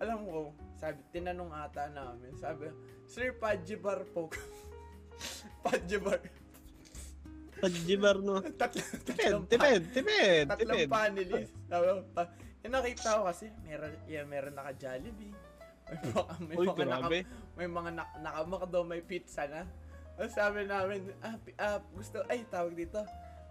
[0.00, 2.72] alam ko, sabi, tinanong ata namin, sabi,
[3.04, 4.32] Sir, Pajibar po.
[5.64, 6.24] Pajibar.
[7.60, 8.40] Pajibar, no?
[8.60, 10.88] Tatlong, pa- tipid, tipid, tatlong tipid.
[10.88, 11.52] panelists.
[11.68, 11.84] Sabi,
[12.16, 12.22] pa,
[12.60, 15.36] yung nakita ko kasi, meron, yeah, meron naka Jollibee,
[15.90, 17.08] May mga, may Uy, mga naka,
[17.58, 19.66] may mga nak nakamak daw may pizza na.
[20.20, 23.00] Tapos sabi namin, ah, ah, gusto, ay, tawag dito.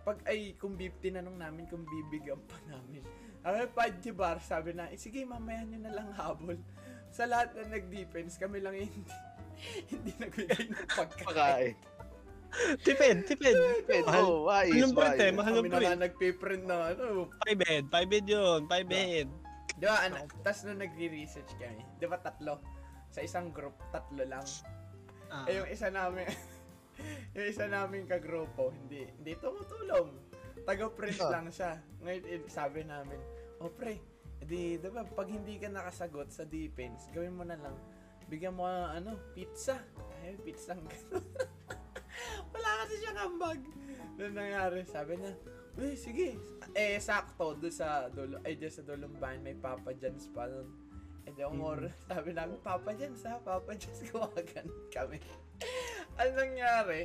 [0.06, 3.02] Pag, ay, kung bib, tinanong namin kung bibigyan pa namin.
[3.42, 6.62] Kami, Padji Bar, sabi na, eh, sige, mamaya nyo na lang habol.
[7.10, 9.02] Sa lahat na nag-defense, kami lang hindi,
[9.90, 11.74] hindi nagbigay ng pagkain.
[12.86, 13.58] Tipid, tipid.
[14.06, 14.22] Mahal.
[14.30, 15.26] oh, wais, Anong print eh?
[15.26, 15.38] wais.
[15.42, 15.90] Mahal Kami ng na print.
[15.90, 17.06] nga nagpiprint na, ano,
[17.50, 19.28] 5 head, 5 head yun, 5 head.
[19.74, 22.62] Di ba, ano, tas nung nagre-research kami, di ba tatlo?
[23.10, 24.46] Sa isang group, tatlo lang.
[25.34, 25.50] Ah.
[25.50, 26.30] Eh, yung isa namin,
[27.36, 30.10] yung isa namin kagrupo, hindi, hindi tumutulong.
[30.64, 31.32] Taga-print Ah.
[31.40, 31.80] lang siya.
[32.04, 33.20] Ngayon, eh, sabi namin,
[33.60, 34.00] oh pre,
[34.44, 37.76] di, di ba, pag hindi ka nakasagot sa defense, gawin mo na lang,
[38.30, 39.82] bigyan mo, ano, pizza.
[40.22, 41.26] Ay, pizza ang gano'n.
[42.54, 43.60] Wala kasi siyang ambag.
[44.20, 45.34] Doon nangyari, sabi niya,
[45.80, 46.36] Uy, sige.
[46.76, 50.68] Eh, sakto, doon sa dulo, ay, doon sa dulong bahay, may Papa John's pa nun.
[51.24, 55.24] Eh, di umor, sabi namin, Papa John's ha, Papa John's, gawagan kami.
[56.20, 57.02] Ano nangyari?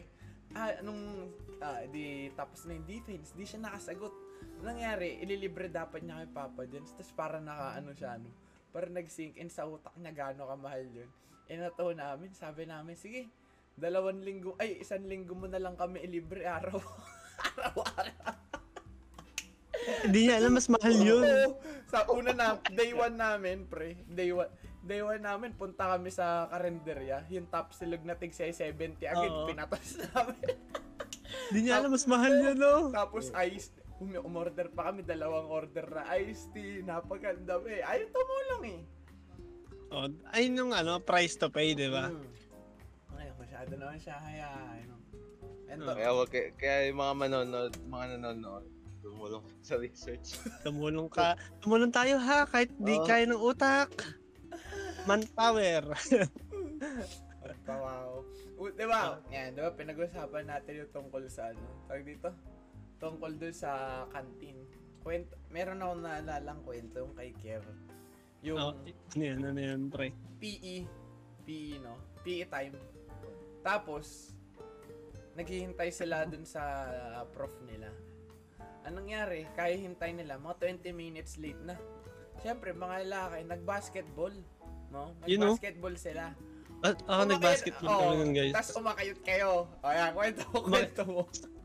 [0.54, 1.30] Ah, nung,
[1.62, 4.14] ah, di, tapos na yung defense, di siya nakasagot.
[4.62, 8.28] Nangyari, ililibre dapat niya kay Papa John's, tapos para naka, ano siya, ano,
[8.74, 11.10] para nag-sink in sa utak niya gaano kamahal yun.
[11.46, 13.30] Inato namin, sabi namin, sige,
[13.78, 16.78] dalawang linggo, ay, isang linggo mo na lang kami ilibre araw.
[17.54, 18.34] Araw-araw.
[20.04, 21.24] Hindi niya alam, mas mahal yun.
[21.24, 21.60] Oo.
[21.92, 23.98] Sa una na, day one namin, pre.
[24.08, 24.48] Day one.
[24.84, 27.24] Day one namin, punta kami sa karinderya.
[27.32, 29.48] Yung top silog na tig 70 agad, Oo.
[29.48, 30.44] pinatos namin.
[31.48, 32.92] Hindi niya alam, mas mahal yun, no?
[32.92, 36.84] Tapos ice, umi umorder pa kami, dalawang order na iced tea.
[36.84, 37.80] Napaganda eh.
[37.80, 38.80] Ayaw tumulong eh.
[39.88, 42.12] Oh, ayun yung ano, price to pay, di ba?
[42.12, 43.16] Hmm.
[43.16, 44.94] Ay, masyado naman siya kaya, ano.
[45.72, 45.96] And Oo.
[45.96, 48.64] Kaya, wag, kaya, kaya yung mga manonood, mga nanonood,
[49.00, 50.36] tumulong sa research.
[50.60, 51.40] Tumulong ka.
[51.64, 53.06] Tumulong tayo ha, kahit di Oo.
[53.08, 53.88] kaya ng utak.
[55.04, 55.84] Manpower.
[57.64, 58.24] Pa, wow.
[58.60, 59.20] U- di ba?
[59.32, 59.72] Yan, di ba?
[59.72, 61.64] Pinag-usapan natin yung tungkol sa ano.
[61.88, 62.28] Tawag dito?
[63.00, 64.64] Tungkol dun sa canteen.
[65.04, 67.64] Kwento, meron ako naalalang kwento yung kay Kev.
[68.44, 70.12] Yung oh, ano yan, ano yan, pre?
[70.40, 70.88] PE.
[71.44, 71.96] PE, no?
[72.24, 72.76] PE time.
[73.64, 74.32] Tapos,
[75.36, 76.88] naghihintay sila dun sa
[77.32, 77.88] prof nila.
[78.84, 79.48] Anong nangyari?
[79.56, 81.76] Kaya hintay nila, mga 20 minutes late na.
[82.44, 84.32] Siyempre, mga lalaki, nag-basketball.
[84.94, 85.10] No?
[85.26, 85.58] You know?
[85.58, 86.24] Nag-basketball sila.
[86.84, 88.54] At ako nag-basketball Oo, kami nun, guys.
[88.54, 89.50] Tapos umakayot kayo.
[89.82, 91.22] O yan, kwento mo, kwento mo.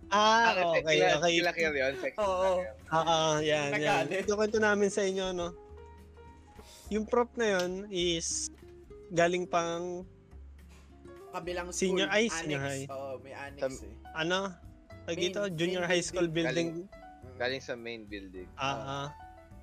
[0.09, 1.31] Ah, okay, Kila- okay.
[1.37, 1.93] Kila kill yun.
[2.17, 2.65] Oo.
[2.65, 2.73] killer.
[2.89, 4.05] Ah, ah, yan, yan.
[4.09, 5.53] Ito kwento namin sa inyo, no?
[6.89, 8.49] Yung prop na yun is
[9.13, 10.01] galing pang,
[11.29, 11.93] Kabilang school.
[11.93, 12.41] Senior high, annex.
[12.41, 12.85] senior high.
[12.89, 13.93] Oo, may annex Tam- eh.
[14.17, 14.49] ano,
[15.05, 16.89] Main- dito, junior main high school building.
[16.89, 17.37] building.
[17.37, 18.49] Galing sa main building.
[18.57, 19.07] Ah, ah.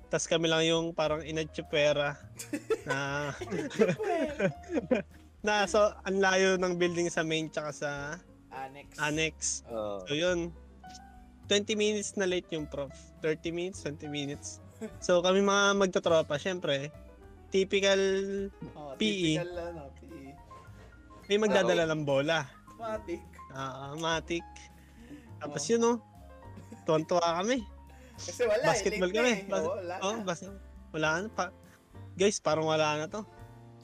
[0.07, 2.15] Tapos kami lang yung parang inatsupera
[2.85, 3.27] na
[5.45, 7.89] na so ang layo ng building sa main tsaka sa
[8.49, 8.87] Annex.
[8.97, 9.35] annex.
[9.69, 10.01] Oo.
[10.03, 10.49] So yun,
[11.45, 12.89] 20 minutes na late yung prof.
[13.21, 14.57] 30 minutes, 20 minutes.
[14.97, 16.89] So kami mga magtotropa, syempre,
[17.49, 17.97] typical
[18.73, 19.37] Oh, PE.
[19.37, 20.25] Typical, ano, PE.
[21.27, 22.43] may magdadala ng bola.
[22.75, 23.21] Matic.
[23.51, 24.43] Ah, matic.
[25.37, 25.69] Tapos Oh.
[25.69, 25.97] yun oh,
[26.83, 27.61] tuwan-tuwa kami.
[28.17, 29.15] Kasi wala Basketball eh.
[29.15, 29.29] kami.
[29.29, 29.39] eh.
[29.45, 30.33] Bas- Oo, wala Oh, na.
[30.91, 31.45] wala na pa.
[32.13, 33.21] Guys, parang wala na to.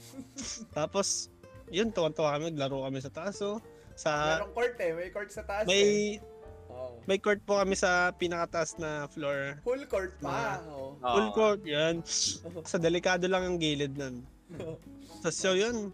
[0.78, 1.30] Tapos,
[1.70, 3.62] yun, tuwan-tuwa kami, naglaro kami sa taas oh.
[3.94, 4.92] Sa, Merong court eh.
[4.92, 5.70] May court sa taas eh.
[5.70, 5.86] may,
[6.66, 6.98] Oh.
[7.06, 9.62] may court po kami sa pinakataas na floor.
[9.62, 10.58] Full court pa.
[10.58, 10.98] Ma- Oh.
[10.98, 12.02] Full court, yan.
[12.66, 14.26] Sa delikado lang yung gilid nun.
[15.20, 15.94] Tapos so yun,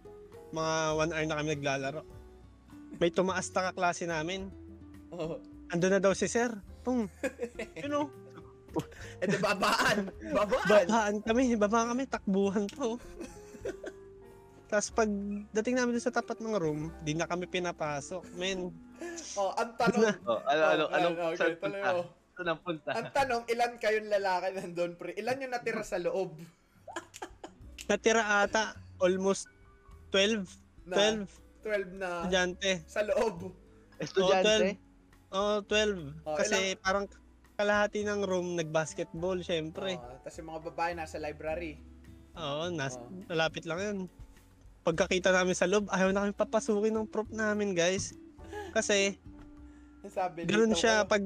[0.50, 2.02] mga one hour na kami naglalaro.
[2.96, 4.48] May tumaas na kaklase namin.
[5.12, 5.44] Oh.
[5.68, 6.48] Ando na daw si sir.
[6.80, 7.12] Pung,
[7.76, 8.08] you know,
[9.24, 10.08] Eh, babaan.
[10.32, 10.68] Babaan.
[10.88, 12.96] babaan kami, baba kami, takbuhan to.
[14.70, 15.10] Tapos pag
[15.52, 18.24] dating namin dun sa tapat ng room, di na kami pinapasok.
[18.38, 18.70] Men,
[19.36, 20.16] Oh, ang tanong.
[20.30, 21.90] Oh, ano, ano, Oh, anong, ano, saan punta?
[22.40, 22.90] Saan ang punta?
[22.96, 25.12] Ang tanong, ilan kayong lalaki nandun, pre?
[25.18, 26.38] Ilan yung natira sa loob?
[27.90, 29.50] natira ata almost
[30.14, 30.46] 12,
[30.88, 31.28] Na, 12
[31.60, 32.72] 12 na estudyante.
[32.88, 33.52] sa loob.
[34.00, 34.80] Estudyante?
[35.30, 36.14] Oh, 12.
[36.24, 37.06] Oh, Kasi parang
[37.60, 40.00] kalahati ng room nag-basketball, syempre.
[40.00, 41.76] Oh, Tapos yung mga babae nasa library.
[42.34, 43.12] Oo, nas Oh.
[43.28, 43.98] malapit lang yun.
[44.82, 48.16] Pagkakita namin sa loob, ayaw na kami papasukin ng prop namin, guys.
[48.72, 49.20] Kasi,
[50.08, 51.24] Sabi ganun dito siya, ko, pag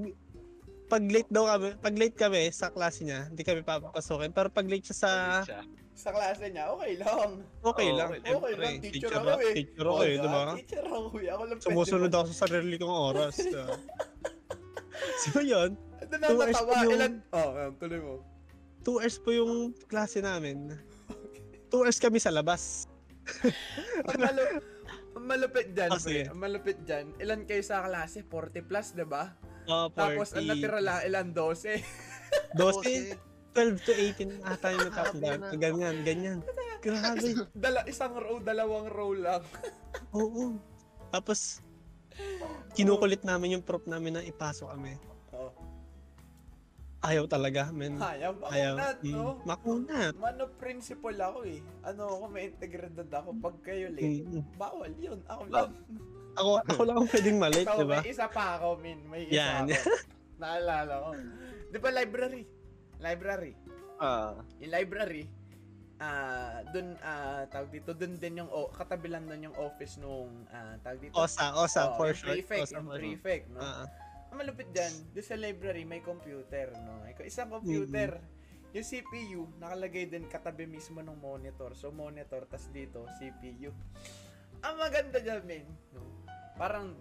[0.83, 4.29] pag late daw kami, pag late kami sa klase niya, hindi kami papapasukin.
[4.29, 5.61] Pero pag late siya sa, Siya.
[5.93, 7.45] sa klase niya, okay lang.
[7.61, 8.09] okay Oo, lang.
[8.11, 9.53] okay Okay lang, teacher Teacher, ako eh.
[9.53, 10.41] teacher ako eh, di ba?
[10.55, 11.29] Teacher ako eh.
[11.29, 13.33] Ako lang Sumusunod ako sa sarili kong oras.
[13.37, 13.69] diba?
[15.23, 17.13] so yun, Ito na two pa yung- Ilan?
[17.31, 18.15] Oh, oh, tuloy mo.
[18.83, 19.53] 2 hours po yung
[19.87, 20.75] klase namin.
[21.71, 22.91] 2 hours kami sa labas.
[24.07, 24.59] ang, malu-
[25.15, 26.27] ang malupit dyan, Ah, pre.
[26.27, 27.15] Ang malupit dyan.
[27.15, 28.27] Ilan kayo sa klase?
[28.27, 29.31] 40 plus, di ba?
[29.63, 29.95] Oh, 40.
[29.95, 31.27] Tapos ang natira lang, ilan?
[31.31, 31.79] 12.
[32.59, 33.15] 12,
[33.55, 35.19] 12 to 18 ata yung natapos.
[35.21, 35.55] Na.
[35.55, 36.39] Ganyan, ganyan.
[36.83, 37.47] Grabe.
[37.55, 39.39] Dala, isang row, dalawang row lang.
[40.11, 40.59] Oo.
[41.07, 41.63] Tapos,
[42.73, 44.99] kinukulit namin yung prop namin na ipasok kami.
[47.03, 47.09] Oh.
[47.11, 47.99] Ayaw talaga, men.
[47.99, 48.73] Hayam, ako Ayaw.
[48.73, 48.87] no?
[49.03, 50.13] Mm, makunat.
[50.15, 51.59] Mano principle ako eh.
[51.83, 53.35] Ano ako, may integridad ako.
[53.43, 54.43] Pag kayo late, Mm.
[54.55, 55.19] bawal yun.
[55.27, 55.69] Ako lang.
[56.33, 57.99] Ako, ako lang ang pwedeng malate, Ikaw, di ba?
[57.99, 58.99] may isa pa ako, min.
[59.11, 59.67] May isa Yan.
[59.67, 59.91] ako.
[60.41, 61.09] Naalala ko.
[61.67, 62.43] Di ba library?
[62.97, 63.53] Library.
[63.99, 65.23] Ah, Yung library,
[65.97, 70.31] ah, dun, ah, tawag dito, dun din yung, o katabi lang dun yung office nung,
[70.49, 71.15] ah, tawag dito.
[71.15, 72.31] Osa, Osa, Oo, for short.
[72.33, 73.59] Prefect, Osa, yung prefect, no?
[73.59, 73.87] Ah, ah.
[74.33, 77.05] Ang malupit dyan, doon sa library may computer, no?
[77.21, 78.17] Isang computer,
[78.73, 81.77] yung CPU, nakalagay din katabi mismo ng monitor.
[81.77, 83.69] So, monitor, tas dito, CPU.
[84.65, 86.01] Ang maganda dyan, men, no?
[86.57, 86.97] Parang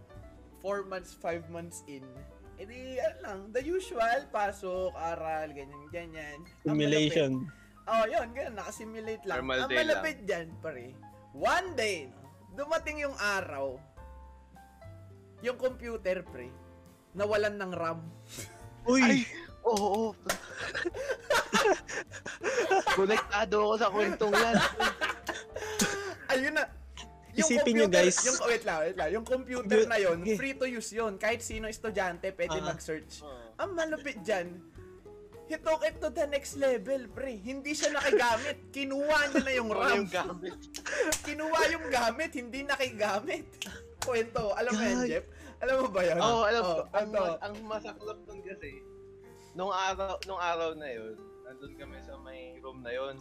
[0.61, 2.05] 4 months, 5 months in,
[2.61, 6.37] edi, ano lang, the usual, pasok, aral, ganyan, ganyan.
[6.69, 7.49] Ang Simulation.
[7.89, 9.41] Oh, yun, ganun, nakasimulate lang.
[9.41, 10.93] Normal Ang malapit dyan, pare,
[11.33, 12.29] one day, no,
[12.61, 13.81] dumating yung araw,
[15.41, 16.53] yung computer, pre,
[17.13, 18.01] nawalan ng RAM.
[18.85, 19.03] Uy!
[19.03, 19.19] Ay!
[19.63, 20.13] Oo.
[22.99, 24.57] Konektado ako sa kwentong yan.
[26.29, 26.65] Ayun na.
[27.33, 28.21] Isipin nyo, guys.
[28.29, 29.09] Yung, wait lang, wait lang.
[29.09, 30.37] Yung computer na yon Okay.
[30.37, 32.67] free to use yon Kahit sino estudyante, pwede Ah.
[32.69, 33.25] mag-search.
[33.57, 34.61] Ang malupit dyan,
[35.49, 37.39] he took it to the next level, pre.
[37.39, 38.69] Hindi siya nakigamit.
[38.69, 39.97] Kinuha niya na yung RAM.
[39.97, 40.59] yung gamit.
[41.25, 43.47] Kinuha yung gamit, hindi nakigamit.
[44.03, 44.53] Kwento.
[44.53, 44.99] Alam mo yan.
[45.09, 45.25] Jeff?
[45.63, 46.19] Alam mo ba yan?
[46.19, 46.75] Oo, oh, alam ko.
[46.75, 47.15] Oh, ang, ano?
[47.15, 48.71] mas, ang masaklap nun kasi,
[49.55, 51.15] nung araw, nung araw na yun,
[51.47, 53.17] nandun kami sa may room na yun.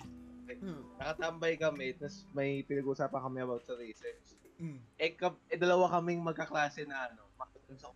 [0.51, 0.83] Hmm.
[0.97, 4.35] Nakatambay kami, tapos may pinag-usapan kami about sa research.
[4.57, 4.81] Hmm.
[4.97, 7.93] Eh, kap, eh dalawa kaming magkaklase na ano, makatun sa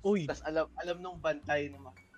[0.00, 0.24] Uy!
[0.24, 2.08] Tapos alam, alam nung bantay na mak-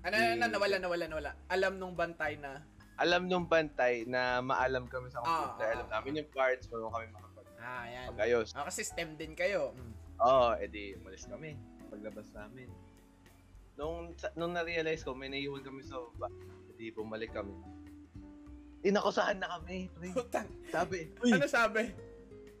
[0.00, 1.30] Ano, ano, ano, nawala, nawala, nawala.
[1.52, 2.64] Alam nung bantay na,
[2.96, 5.64] alam nung bantay na maalam kami sa computer.
[5.64, 5.92] Ah, ah, alam ah.
[6.00, 7.29] namin yung parts, marunong kami makapag
[7.60, 8.06] ah, yan.
[8.12, 8.52] magayos.
[8.56, 9.72] Ah, kasi STEM din kayo.
[9.76, 9.92] Hmm.
[10.20, 11.56] Oo, oh, edi umalis kami.
[11.88, 12.68] Paglabas namin.
[13.80, 16.28] Nung, nung na-realize ko, may naiwan kami sa baba.
[16.76, 17.52] Edi bumalik kami.
[18.84, 19.88] Inakusahan na kami.
[19.92, 20.08] pre.
[20.72, 21.36] Sabi, Uy!
[21.36, 21.92] Ano sabi?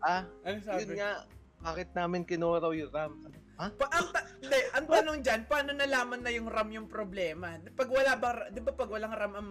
[0.00, 0.84] ah, Ano sabi?
[0.84, 1.24] yun nga,
[1.60, 3.12] bakit namin kinuha raw yung RAM?
[3.60, 3.68] Ha?
[3.76, 7.60] Pa, ang, ta- hindi, ang tanong dyan, paano nalaman na yung RAM yung problema?
[7.76, 9.50] Pag wala ba, di ba pag walang RAM ang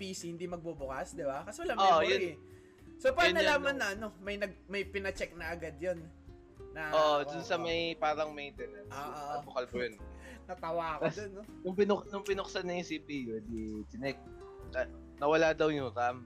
[0.00, 1.44] PC, hindi magbubukas, di ba?
[1.44, 2.32] Kasi wala memory.
[2.32, 2.51] So, paano
[3.10, 5.98] yun yan, nalaman na, ano, may, nag, may pina-check na agad yun?
[6.72, 7.64] Na, oh, dun sa oo.
[7.66, 8.88] may parang maintenance.
[8.88, 9.40] Ah, ah, ah.
[9.42, 9.98] Bukal po yun.
[10.48, 11.42] Natawa ako dun, no?
[11.66, 14.16] Nung, pinuk nung pinuksan na yung CPU, di chinek.
[14.72, 16.24] na- nawala daw yung RAM.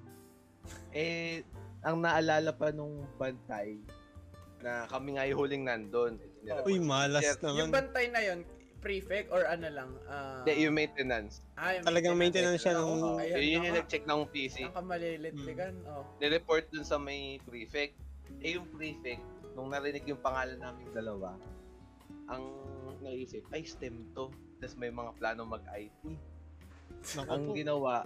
[0.94, 1.42] Eh,
[1.82, 3.78] ang naalala pa nung bantay,
[4.64, 6.18] na kami nga yung huling nandun.
[6.46, 6.66] Eh.
[6.66, 7.86] Uy, malas Sir, Yung naman.
[7.90, 8.40] bantay na yun,
[8.78, 9.90] prefect or ano lang?
[10.06, 11.42] ah, Hindi, yung maintenance.
[11.54, 14.66] ah, yung Talagang maintenance siya nung- ayan, yun yung nag-check ng PC.
[14.66, 16.04] Nakamalilitlikan, oh.
[16.18, 17.96] Nireport dun sa may prefect.
[18.40, 21.34] Eh, yung prefect, nung narinig yung pangalan naming dalawa,
[22.26, 22.42] ang
[23.00, 24.28] naisip, ay, STEM to.
[24.56, 26.02] Tapos may mga plano mag-IT.
[27.22, 28.02] Ang ginawa,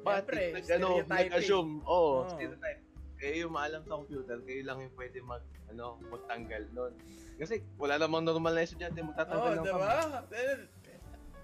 [0.00, 1.12] Siyempre, Ba't nag, ano, stereotyping.
[1.28, 2.28] nag-assume, oo, Oo.
[2.30, 2.80] stereotype.
[3.20, 6.96] Kayo yung maalam sa computer, kayo lang yung pwede mag, ano, magtanggal nun.
[7.36, 9.92] Kasi wala namang normal na estudyante magtatanggal ng diba?
[10.32, 10.56] Eh,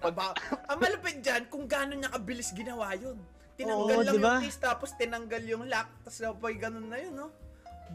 [0.01, 0.33] Taba.
[0.73, 3.17] ang malupit dyan, kung gano'n niya kabilis ginawa yun.
[3.57, 4.33] Tinanggal Oo, lang diba?
[4.37, 7.29] yung keys, tapos tinanggal yung lock, tapos napay ganun na yun, no?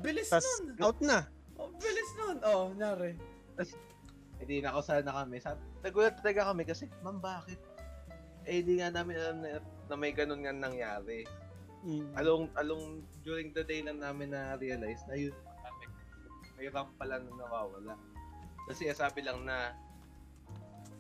[0.03, 0.79] Bilis Tas, nun.
[0.83, 1.27] out na.
[1.59, 2.37] Oh, bilis nun.
[2.43, 3.15] Oh, nari.
[4.43, 5.39] Hindi, nakausahan na kami.
[5.39, 7.59] Sabi, nagulat talaga kami kasi, ma'am, bakit?
[8.43, 11.23] Eh, hindi nga namin alam na, na may ganun nga nangyari.
[11.83, 12.15] Mm.
[12.15, 12.85] Along, along,
[13.27, 15.35] during the day lang namin na-realize na yun,
[16.55, 17.99] may, ramp pala na nawawala.
[18.71, 19.75] Kasi sabi lang na,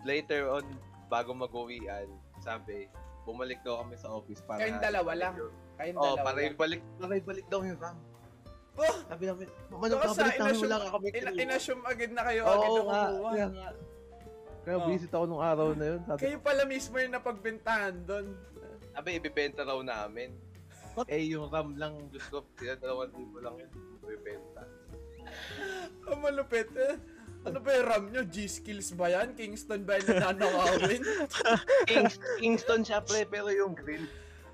[0.02, 0.66] later on,
[1.06, 2.10] bago mag-uwian,
[2.42, 2.90] sabi,
[3.22, 4.58] bumalik daw kami sa office para...
[4.58, 5.34] Kayong dalawa lang.
[5.78, 7.98] Kayong Oo, oh, dalawa para ibalik, para ibalik daw yung RAM.
[8.72, 12.22] Oh, Sabi namin, Baka sa pabalik namin wala ka kami ina- kinuha." inassume agad na
[12.24, 13.30] kayo Oo agad na kumuha.
[13.30, 13.46] kaya.
[14.62, 14.88] Kaya Oo.
[14.88, 16.00] visit ako nung araw na yun.
[16.08, 18.26] Sabi, Kayo pala mismo yung napagbentahan doon.
[18.92, 20.32] sabi ibibenta raw namin.
[20.92, 21.08] What?
[21.08, 23.70] Eh, yung RAM lang, Diyos ko, dalawang libo lang yun.
[23.98, 24.62] Ibibenta.
[26.04, 27.00] Ang malupit eh.
[27.42, 28.22] Ano ba yung RAM nyo?
[28.22, 29.34] G-Skills ba yan?
[29.34, 31.02] Kingston ba yung nananakawin?
[31.90, 34.04] Kings, Kingston siya, pre, pero yung grill.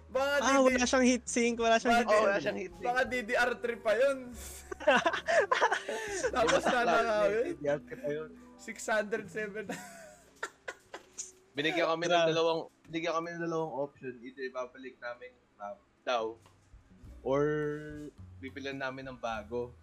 [0.08, 2.08] Baka Ah, DD wala siyang heat sink, wala siyang heat Bakit?
[2.08, 2.28] Oo, sink.
[2.32, 2.72] wala siyang hit.
[2.80, 4.18] Baka DDR3 pa yun.
[6.34, 7.54] Tapos nanakawin.
[7.60, 8.30] Yan, kita yun.
[8.56, 9.68] 607.
[11.52, 14.14] Binigyan kami ng dalawang, binigyan kami ng dalawang option.
[14.16, 15.76] Either ibabalik namin yung RAM
[16.08, 16.24] daw,
[17.20, 17.44] or
[18.40, 19.76] bibilan namin ng bago.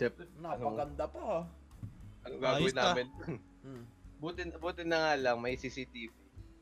[0.00, 1.20] Siyempre, Napaganda pa.
[1.20, 1.44] ah.
[2.24, 2.82] anong gagawin Ayos na.
[2.88, 3.06] namin?
[3.58, 3.84] Hmm.
[4.16, 6.08] buti, buti na nga lang, may CCTV.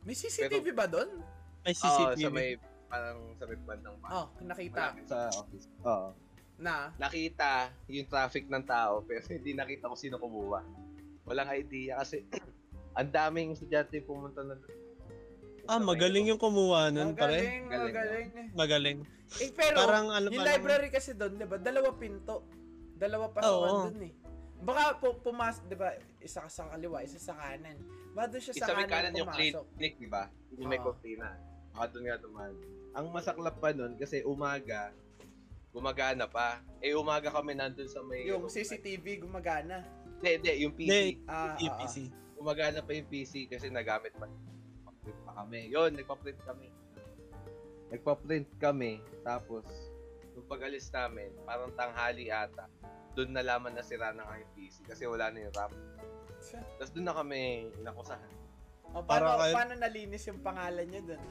[0.03, 1.21] May CCTV ba doon?
[1.63, 2.19] May Oo, CCTV.
[2.19, 2.49] sa may,
[2.89, 4.17] parang sa may bandang bahay.
[4.17, 4.81] Oh, nakita.
[4.91, 5.67] Malapit sa office.
[5.85, 6.09] Oo.
[6.57, 6.91] Na.
[6.97, 10.65] Nakita yung traffic ng tao, pero hindi nakita kung sino kumuha.
[11.29, 12.25] Walang idea kasi
[12.99, 14.79] ang daming estudyante pumunta na doon.
[15.67, 17.39] Ah, magaling yung kumuha nun, pare.
[17.39, 18.29] galing, Galing, magaling.
[18.55, 18.99] Magaling.
[19.43, 21.59] Eh, pero, Parang ano yung library kasi doon, di ba?
[21.59, 22.47] Dalawa pinto.
[22.95, 23.83] Dalawa pasokan Oo.
[23.91, 24.13] doon eh.
[24.57, 25.93] Baka pu- pumas, di ba?
[26.19, 27.77] Isa ka sa kaliwa, isa sa kanan.
[28.17, 29.65] Baka doon siya sa Isa may kanan, kanan yung pumasok.
[29.77, 30.25] clinic, di ba?
[30.57, 30.87] Yung may Oo.
[30.89, 31.29] cortina.
[31.71, 32.55] Baka doon nga dumaan.
[32.97, 34.95] Ang masaklap pa nun, kasi umaga,
[35.71, 36.65] gumagana pa.
[36.81, 38.25] Eh, umaga kami nandun sa may...
[38.25, 39.85] Yung CCTV gumagana.
[40.17, 40.89] Hindi, hindi, yung PC.
[40.89, 41.29] Hindi.
[41.29, 41.57] Ah, ah, ah.
[41.61, 41.97] EPC.
[42.33, 44.25] Gumagana pa yung PC kasi nagamit pa.
[45.37, 45.69] Kami.
[45.69, 46.69] Yun, nagpa-print kami.
[47.87, 49.69] Nagpa-print kami, tapos,
[50.33, 52.67] nung pag-alis namin, parang tanghali ata,
[53.13, 55.73] doon nalaman na sira na nga yung PC kasi wala na yung RAM.
[56.77, 57.41] Tapos doon na kami
[57.81, 58.33] inakusahan.
[58.93, 61.23] Oh, Parang paano, kayo- paano nalinis yung pangalan niyo doon?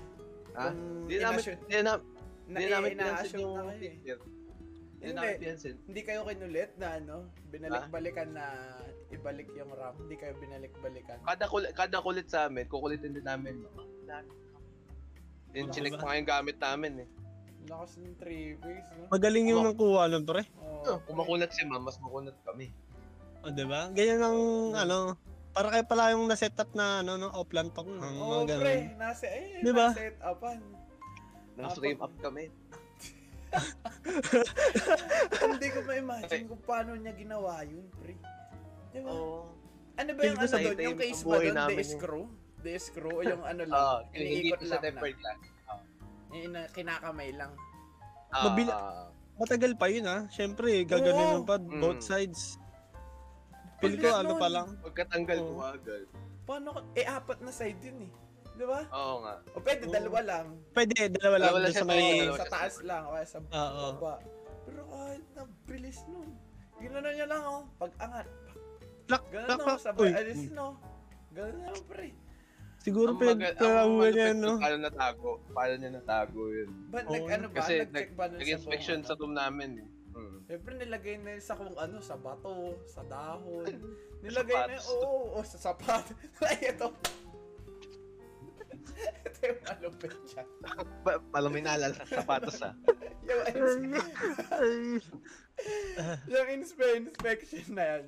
[0.53, 0.63] Ha?
[0.65, 1.93] Kung Hindi namin, inassume- hindi na,
[2.71, 3.79] namin pinansin yung eh.
[3.79, 4.21] picture.
[5.05, 5.75] Hindi pinansin.
[5.85, 7.15] Hindi kayo kinulit na ano,
[7.53, 8.45] binalik-balikan na
[9.13, 9.93] ibalik yung RAM.
[10.01, 11.17] Hindi kayo binalik-balikan.
[11.21, 13.61] Kada kulit, kada kulit sa amin, kukulitin din namin.
[15.55, 17.09] Yung chinek pa yung gamit namin eh.
[17.65, 19.09] Lakas ng 3 ways, no?
[19.09, 20.45] Magaling yung nakuha nun, pre.
[20.61, 22.69] Oh, Kung makunat si ma'am, mas makunat kami.
[23.41, 23.89] O, di ba?
[23.89, 24.39] Ganyan ang,
[24.77, 25.17] ano,
[25.49, 27.89] para kayo pala yung na-set up na, ano, no, offline talk.
[27.89, 29.89] Oo, ang oh, mga pre, nasa, eh, Di ba?
[29.97, 30.61] set upan.
[31.55, 31.75] Nang Apo.
[31.79, 32.51] stream up kami.
[35.45, 38.15] Hindi ko ma-imagine kung paano niya ginawa yun, pre.
[38.91, 39.09] Di ba?
[39.09, 39.49] Oo.
[39.95, 40.75] Ano ba yung ano sa doon?
[40.77, 41.55] Yung case ba doon?
[41.71, 42.23] The screw?
[42.61, 43.13] The screw?
[43.13, 43.75] O yung ano lang?
[43.77, 44.85] Oo, hindi iniikot ko sa lang na.
[44.85, 45.39] tempered glass.
[46.27, 47.51] Yung ina- kinakamay lang.
[48.29, 50.31] Ah, Mabila- Matagal pa yun, ha?
[50.31, 51.79] Siyempre, gaganon pa, Mm.
[51.79, 52.55] both sides.
[53.83, 54.79] Feel ko, ano pa lang.
[54.79, 56.07] Pagkatanggal ko agad.
[56.47, 56.79] Paano ka?
[56.95, 58.11] Eh, apat na side yun eh.
[58.55, 58.81] Di ba?
[58.87, 59.33] Oo nga.
[59.51, 60.45] O pwede, dalawa lang.
[60.71, 61.47] Pwede, dalawa lang.
[61.51, 62.03] Dalawa lang sa siya, may...
[62.23, 62.37] dalawa.
[62.39, 63.83] sa taas lang, o sa Oo.
[63.99, 64.13] baba.
[64.65, 66.29] Pero kahit nabilis nun.
[66.79, 67.63] Ginanon niya lang, oh.
[67.79, 68.27] Pag-angat.
[69.05, 69.79] Plak, Ganun plak, plak.
[69.83, 70.67] sabay alis, no.
[71.35, 72.09] Ganun na, pre.
[72.79, 74.55] siguro ang niya, no?
[74.61, 75.29] Paano natago?
[75.51, 76.69] Paano niya natago yun?
[76.89, 77.55] Ba, Oo, nag, ano ba?
[77.59, 79.19] Kasi Nag-check ba nun Nag-inspection sa ano?
[79.19, 79.87] room namin eh.
[80.15, 80.37] Hmm.
[80.47, 83.67] Siyempre nilagay na yun sa kung ano, sa bato, sa dahon.
[84.23, 86.07] Nilagay na yun, oo, oo, sa sapat.
[86.47, 86.87] Ay, ito.
[89.21, 90.43] Ito yung malupit siya.
[91.01, 92.73] Pa- Palang may naalala sa sapatos ah.
[93.25, 93.41] Yung,
[96.29, 98.05] yung inspe- inspection na yan.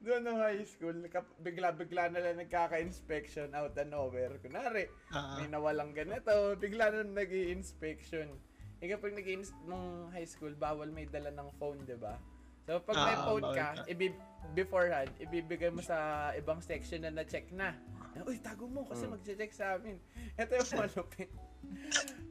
[0.00, 0.96] Doon ng high school,
[1.38, 4.34] bigla-bigla na lang nagkaka-inspection out of nowhere.
[4.40, 8.32] Kunwari, Ah, may nawalang ganito, bigla na nag inspection
[8.80, 9.28] Eh kapag nag
[9.62, 12.16] nung high school, bawal may dala ng phone, di ba?
[12.64, 13.66] So pag may Ah, phone ka.
[13.84, 14.16] ibi-
[14.50, 17.76] beforehand, ibibigay mo sa ibang section na na-check na.
[18.28, 19.12] Uy, tago mo kasi Mm.
[19.14, 19.96] magche-check sa amin.
[20.34, 21.30] Ito yung malupit.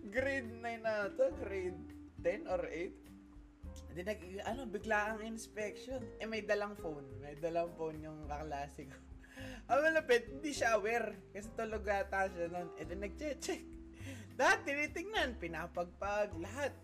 [0.09, 1.79] grade 9 na to, grade
[2.19, 2.91] 10 or 8.
[3.89, 6.01] Hindi nag, ano, bigla ang inspection.
[6.17, 7.05] Eh, may dalang phone.
[7.21, 8.97] May dalang phone yung kaklase ko.
[9.71, 11.15] Ang malapit, hindi siya aware.
[11.31, 12.69] Kasi tulog ata siya nun.
[12.75, 13.63] Eh, then nag-check.
[14.35, 16.75] Lahat tinitingnan, pinapagpag, lahat.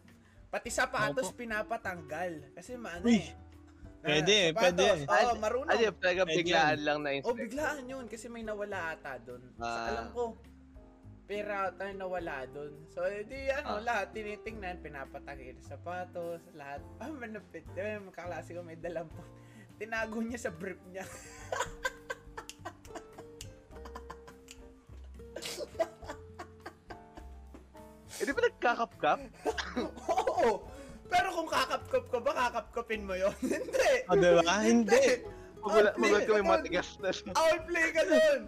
[0.47, 1.39] Pati sapatos Opo.
[1.39, 2.55] pinapatanggal.
[2.55, 3.27] Kasi maano eh.
[4.05, 5.25] Pwede, sapatos, pwede.
[5.25, 5.69] Oo, marunong.
[5.69, 7.37] Ano yun, talaga Pwede biglaan lang na O inspection.
[7.41, 9.43] biglaan yun kasi may nawala ata doon.
[9.55, 9.89] Sa Ah.
[9.89, 10.23] alam ko,
[11.25, 12.73] pera ata yung nawala doon.
[12.87, 13.81] So, edi ano, Ah.
[13.81, 16.81] lahat tinitingnan, pinapatagin sapatos, lahat.
[17.01, 17.65] Ah, manapit.
[17.73, 19.25] Diba, yung kaklase ko may dalang po.
[19.75, 21.03] Tinago niya sa brief niya.
[28.15, 29.19] Eh, di ba nagkakap-kap?
[30.07, 30.63] Oo!
[31.15, 33.91] Pero kung kakapkop ka ba, kakapkopin mo yon Hindi!
[34.11, 34.55] Oh, di ba?
[34.59, 35.05] Hindi.
[35.63, 37.09] Magulat, magulat kami matigas na.
[37.33, 38.39] Outplay ka doon!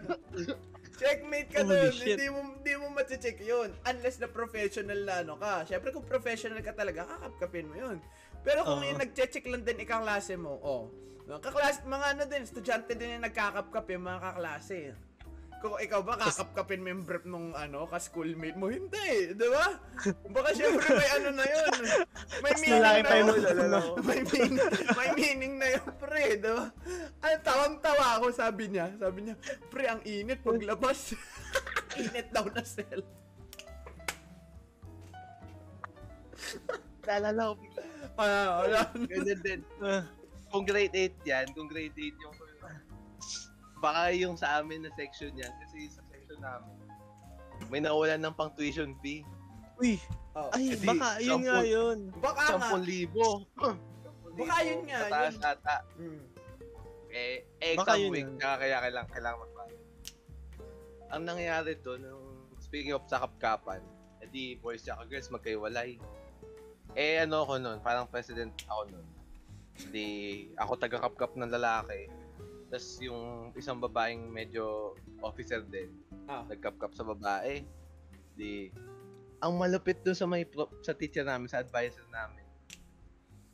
[0.97, 1.93] Checkmate ka doon.
[1.93, 5.65] Hindi mo hindi mo ma-check 'yun unless na professional na ano ka.
[5.69, 7.97] Syempre kung professional ka talaga, kakapkapin mo 'yun.
[8.41, 8.89] Pero kung Oo.
[8.89, 10.89] yung nagche-check lang din ikaw klase mo, oh.
[11.29, 14.77] no, Kaklase, mga ano din, estudyante din yung nagkakapkap yung mga kaklase.
[15.57, 19.81] Kung ikaw ba kakapkapin mo yung brief nung ano, ka-schoolmate mo, hindi, di ba?
[20.29, 21.71] Baka syempre may ano na yun.
[22.45, 23.27] May meaning na yun.
[23.65, 23.79] ano.
[24.07, 24.55] may meaning,
[24.93, 26.69] may meaning na yun, pre, di ba?
[27.25, 28.93] Ano, tawang-tawa ako, sabi niya.
[29.01, 29.35] Sabi niya,
[29.73, 31.17] pre, ang init paglabas.
[32.05, 33.01] init daw na cell.
[37.01, 37.81] Naalala ko bigla.
[38.17, 38.79] Ah, wala.
[39.09, 39.59] Ganyan din.
[39.81, 40.05] Ah,
[40.53, 42.36] Kung grade 8 yan, kung grade 8 yung
[43.87, 46.75] baka yung sa amin na section yan, kasi sa section namin,
[47.71, 49.23] may nawalan ng pang tuition fee.
[49.79, 49.95] uy,
[50.37, 50.53] Oh.
[50.53, 51.97] Ay, Edi, baka yun nga yun.
[52.21, 52.69] Baka nga.
[52.77, 53.09] 10,000.
[54.37, 55.41] Baka yun nga, Mataas yun.
[55.41, 55.77] ata.
[55.97, 56.23] Mm.
[57.09, 59.81] Eh, eh Baka exam yun week, kaya kaya kailangan, kailangan magbayad.
[61.09, 62.27] Ang nangyayari doon, nung
[62.61, 63.81] speaking of sa kapkapan,
[64.21, 65.97] edi boys tsaka girls magkaiwalay.
[66.93, 69.07] Eh ano ako noon, parang president ako noon.
[69.77, 70.07] Hindi,
[70.53, 72.09] ako taga-kapkap ng lalaki.
[72.67, 73.19] Tapos yung
[73.53, 74.91] isang babaeng medyo
[75.21, 75.91] officer din,
[76.25, 76.43] Ah.
[76.43, 77.63] nagkapkap sa babae.
[78.33, 78.69] Di,
[79.39, 82.43] ang malupit doon sa may pro, sa teacher namin, sa advisor namin.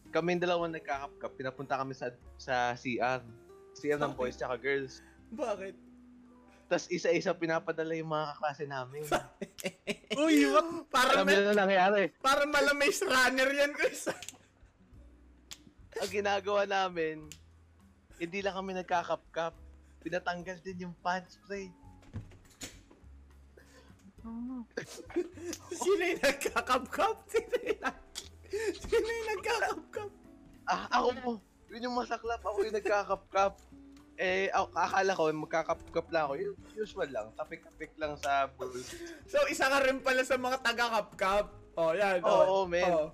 [0.09, 3.21] Kami dalawa nagkakapkap, pinapunta kami sa sa CR.
[3.73, 5.01] CR ng boys tsaka girls.
[5.29, 5.73] Bakit?
[6.63, 9.01] Tapos isa-isa pinapadala yung mga kaklase namin.
[10.15, 10.65] Uy, what?
[10.87, 12.03] Para, Alam niyo ma- na nangyayari.
[12.17, 14.09] para malamis runner yan, Chris.
[15.95, 17.29] Ang ginagawa namin,
[18.21, 19.53] hindi lang kami nagkakapkap.
[20.03, 21.71] Pinatanggal din yung pants, pre.
[25.83, 27.15] Sino yung nagkakapkap?
[27.31, 28.07] Sino yung, nag-
[28.79, 30.09] Sino yung nagkakapkap?
[30.63, 31.31] Ah, ako po.
[31.73, 32.41] Yun yung masaklap.
[32.43, 33.53] Ako yung nagkakapkap.
[34.13, 36.33] Eh, ako, akala ko, magkakapkap lang ako.
[36.77, 37.27] Usual lang.
[37.33, 38.93] Tapik-tapik lang sa bulls.
[39.25, 41.45] So, isa ka rin pala sa mga taga-kapkap.
[41.73, 42.21] Oh, yan.
[42.21, 42.69] Oo, oh.
[42.69, 42.93] men.
[42.93, 43.09] Oh.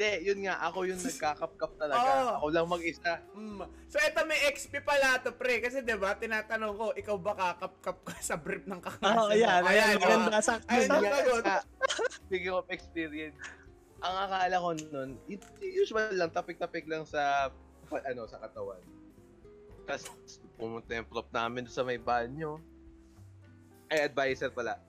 [0.00, 0.56] Hindi, yun nga.
[0.64, 2.00] Ako yung nagkakapkap talaga.
[2.08, 2.32] Oo.
[2.40, 3.20] Ako lang mag-isa.
[3.36, 3.68] Mm.
[3.84, 5.60] So, ito may XP pala to, pre.
[5.60, 9.36] Kasi, di ba, tinatanong ko, ikaw ba kakap-kap ka sa brief ng kaklase Oo, mo?
[9.36, 9.60] ayan.
[9.60, 10.00] Ayan, oh.
[10.00, 10.40] maganda.
[10.40, 10.72] Sakto.
[10.72, 11.42] Nga, sagot.
[11.44, 11.68] sa-
[12.24, 13.36] Speaking of experience,
[14.00, 17.52] ang akala ko nun, it, usual lang, tapik-tapik lang sa,
[17.92, 18.80] ano, sa katawan.
[19.84, 20.08] Tapos,
[20.56, 22.56] pumunta yung prop namin doon sa may banyo.
[23.92, 24.80] Ay, advisor pala.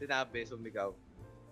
[0.00, 0.96] Sinabi, sumigaw.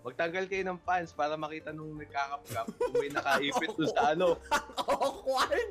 [0.05, 4.37] Magtanggal kayo ng pants para makita nung nagkakapkap kung may nakaipit doon sa ano.
[4.85, 5.69] Awkward!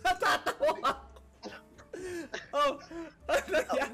[0.00, 1.08] Natatawa ako.
[2.56, 2.72] Oh,
[3.28, 3.92] ano yan?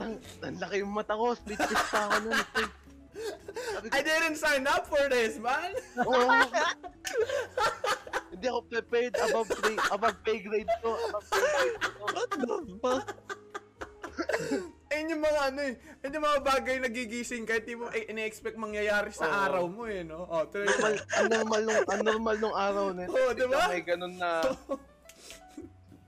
[0.00, 0.12] Ang,
[0.56, 2.40] laki yung mata ko, split face pa ako nun.
[2.56, 2.60] Ko,
[3.92, 5.76] I didn't sign up for this, man.
[6.00, 6.32] Oo.
[8.32, 10.96] Hindi ako prepared above grade, above pay grade ko.
[10.96, 12.02] Above pay grade ko.
[12.08, 13.06] What the fuck?
[14.92, 15.74] Ayun yung mga ano eh.
[16.04, 19.32] Ayun yung mga bagay na gigising kahit di mo eh, ine-expect mangyayari sa Oo.
[19.48, 20.28] araw mo eh, no?
[20.28, 20.68] Oh, tuloy.
[20.68, 23.08] Normal, ang normal nung, ang normal nung araw na.
[23.08, 23.72] Oo, di ba?
[23.72, 24.44] May ganun na,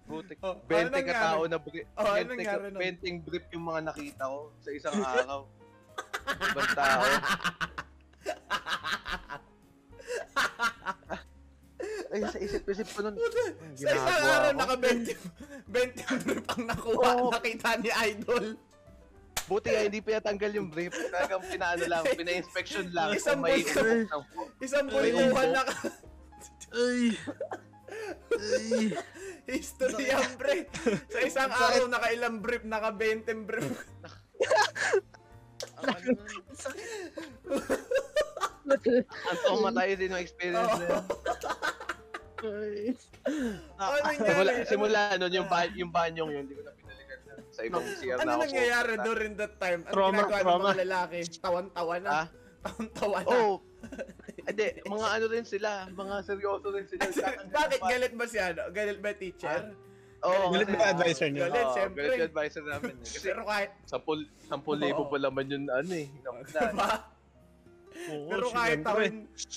[0.05, 2.81] butik, Oh, 20 ano katao na brief, Oh, ano 20, nangyari nun?
[3.01, 5.41] 20 brief yung mga nakita ko sa isang araw.
[6.29, 7.03] Ibang tao.
[12.15, 13.17] Ay, sa isip-isip ko nun,
[13.75, 15.19] Sa isang araw naka 20
[15.67, 17.33] 20 brief ang nakuha, Oo.
[17.33, 18.55] nakita ni Idol.
[19.45, 20.93] Buti nga hindi pinatanggal yung brief.
[21.13, 23.13] Talagang pinaano lang, pina-inspection lang.
[23.13, 24.09] Isang may ng
[24.61, 25.63] Isang bultuhan na
[26.75, 27.15] Ay.
[28.35, 28.91] Ay.
[29.45, 30.67] history yan, pre.
[31.13, 33.69] Sa isang araw, nakailang brief, naka 20 brief.
[35.79, 36.11] Ang ano.
[39.05, 41.05] Ang traumatizing yung experience na yun.
[42.45, 42.79] Ay.
[43.79, 43.95] Ano?
[44.25, 46.73] Simula, Ano- simula nun, yung, ba, yung banyong yun, hindi ko na.
[47.55, 48.43] Sa ibang CR na Ano ako.
[48.45, 49.81] nangyayari during that time?
[49.83, 50.65] Ano Trauma, ginagawa ng trauma.
[50.67, 51.19] mga lalaki?
[51.39, 52.11] Tawan-tawa na.
[52.11, 52.27] Ah?
[52.65, 53.29] Tawan-tawa na.
[53.31, 53.55] Oh,
[54.49, 57.03] hindi, mga ano rin sila, mga seryoso rin sila.
[57.55, 58.63] Bakit galit ba si ano?
[58.71, 59.61] Galit ba teacher?
[60.25, 61.47] Oo, Galit ba advisor niyo?
[61.47, 62.01] Galit, Oo, syempre.
[62.01, 62.95] galit yung advisor namin.
[62.97, 63.05] eh.
[63.05, 66.09] Kasi Pero kahit, sampul, sampul libo pa naman yun, ano eh.
[66.49, 66.91] Diba?
[68.05, 68.99] Oo, Pero kahit ako,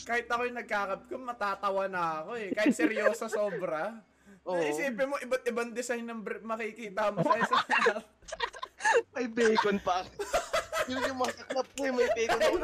[0.06, 2.50] kahit ako yung nagkakap ko, matatawa na ako eh.
[2.54, 4.04] Kahit seryoso sobra.
[4.48, 4.64] Oo.
[4.64, 7.68] Isipin mo, iba't ibang design ng brief makikita mo sa isang
[9.14, 10.08] May bacon pa.
[10.90, 12.58] yun yung masaklap ko eh, may bacon Ay, ako.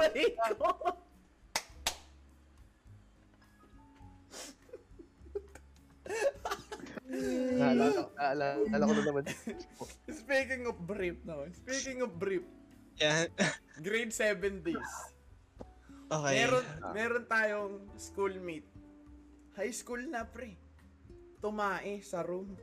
[7.60, 8.02] Mariko!
[8.18, 9.24] Naalala, ko na naman.
[10.08, 11.44] Speaking of brief, no?
[11.68, 12.48] Speaking of brief,
[13.04, 13.28] Yan.
[13.84, 14.92] grade 7 days.
[16.08, 16.34] Okay.
[16.46, 18.70] Meron, meron tayong schoolmate.
[19.58, 20.63] High school na, pre.
[21.44, 22.56] Tumae sa room.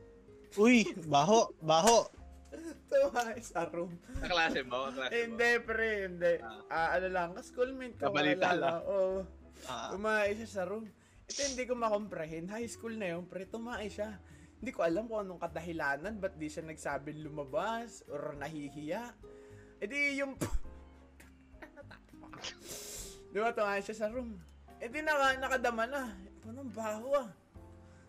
[0.56, 2.08] Uy, baho, baho.
[2.88, 3.92] Tumae sa room.
[4.24, 4.88] Kaklase mo?
[4.88, 5.12] Kaklase mo?
[5.12, 6.40] Hindi, pre, hindi.
[6.72, 8.08] Ah, ano lang, schoolmate ko.
[8.08, 8.80] Nabalita wala lang.
[8.88, 9.28] Oo.
[9.68, 10.88] Ah, Tumae siya sa room.
[11.28, 12.48] Ito hindi ko makomprehend.
[12.48, 13.44] High school na yun, pre.
[13.44, 14.16] Tumae siya.
[14.64, 16.16] Hindi ko alam kung anong kadahilanan.
[16.16, 18.00] Ba't di siya nagsabing lumabas?
[18.08, 19.12] Or nahihiya?
[19.76, 20.40] E di yung...
[23.32, 24.40] di ba tumae siya sa room?
[24.80, 26.16] E di naka, nakadama na.
[26.48, 27.28] Anong baho ah.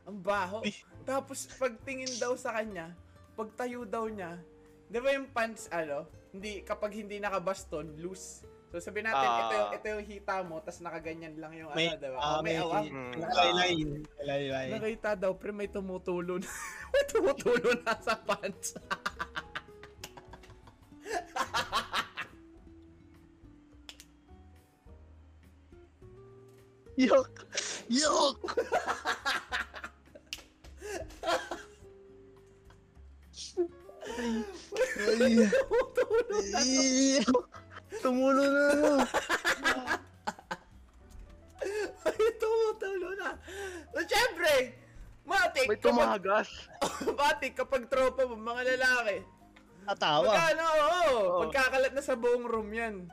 [0.05, 0.65] Ang baho.
[1.03, 2.93] Tapos pagtingin daw sa kanya,
[3.33, 4.37] pagtayo daw niya,
[4.85, 8.41] di ba yung pants, ano, hindi, kapag hindi nakabaston, loose.
[8.71, 9.39] So sabi natin, Ah.
[9.41, 12.17] ito, yung, ito yung hita mo, tas nakaganyan lang yung may, ano, di ba?
[12.17, 12.85] ah, Oh, may, may, awang.
[12.87, 13.11] Mm.
[13.19, 13.73] laylay,
[14.23, 14.67] laylay.
[14.71, 16.47] Nakita daw, pre, may tumutulo na.
[16.95, 18.79] may tumutulo na sa pants.
[26.97, 27.31] Yok!
[27.89, 28.37] Yok!
[34.22, 35.34] Ay,
[36.53, 37.26] ay,
[38.05, 38.91] tumulo na ano.
[42.05, 43.30] Ay, tumutulo na.
[43.89, 44.78] So, syempre,
[45.26, 46.49] matik, May kapag, tumagas.
[47.17, 49.26] matik kapag tropa mo, mga lalaki.
[49.89, 50.30] Tatawa.
[50.30, 51.01] Magkano, oo.
[51.09, 51.39] Oo.
[51.49, 53.09] Pagkakalat na sa buong room yan.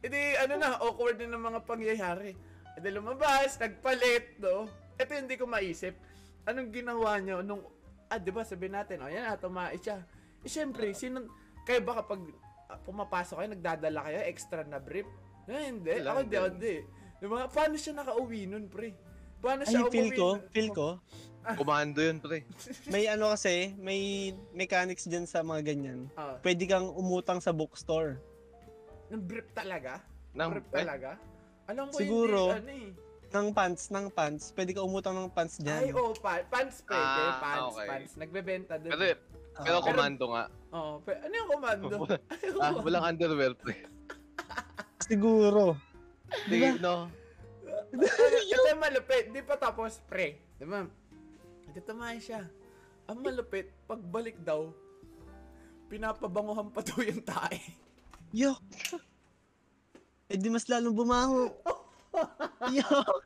[0.00, 2.32] Edi, ano na, awkward din ng mga pangyayari.
[2.80, 4.68] Edi lumabas, nagpalit, no?
[4.96, 5.92] Ito yung hindi ko maisip.
[6.48, 7.60] Anong ginawa niyo nung,
[8.08, 10.00] ah, di ba, sabihin natin, oh, yan, ah, tumais siya.
[10.42, 11.24] Eh, syempre, sino,
[11.62, 12.20] kayo ba kapag
[12.66, 15.06] ah, pumapasok kayo, nagdadala kayo, extra na brief?
[15.46, 15.92] Eh, hindi.
[15.96, 16.36] Wala, Ako hindi, hindi.
[16.36, 16.74] ako hindi.
[17.16, 18.90] Di ba, paano siya nakauwi nun, pre?
[19.38, 20.50] Paano Ay, siya feel umuwi ko, nun?
[20.50, 20.88] feel ko.
[21.54, 22.42] Komando yun, pre.
[22.92, 24.00] May ano kasi, may
[24.50, 26.10] mechanics dyan sa mga ganyan.
[26.12, 28.18] Ah, Pwede kang umutang sa bookstore.
[29.06, 30.02] ng brief talaga?
[30.34, 31.14] Nang, brief eh, talaga?
[31.70, 32.50] Alam ko Siguro.
[32.50, 32.90] hindi, ano eh.
[33.26, 34.50] Ng pants, ng pants.
[34.50, 35.94] Pwede ka umutang ng pants Ay, dyan.
[35.94, 37.86] oh, pa- pants pwede, Ah, pants, okay.
[37.86, 38.12] pants.
[38.18, 38.90] Nagbebenta doon.
[38.90, 39.14] pero, Ah,
[39.62, 40.44] pero Pero- komando nga.
[40.72, 41.94] oh, pe- ano yung komando?
[42.62, 43.88] ah, walang underwear, pre.
[45.00, 45.78] siguro.
[46.50, 47.08] Di, no?
[47.94, 50.42] Ito yung malupit, di pa tapos, pre.
[50.58, 50.84] Di ba?
[51.76, 52.40] Tumayo siya.
[53.06, 54.72] Ang malupit, pagbalik daw,
[55.86, 57.60] pinapabanguhan pa daw yung tae.
[58.42, 58.64] Yok!
[60.26, 61.52] Eh di mas lalong bumaho.
[62.72, 63.24] Yok!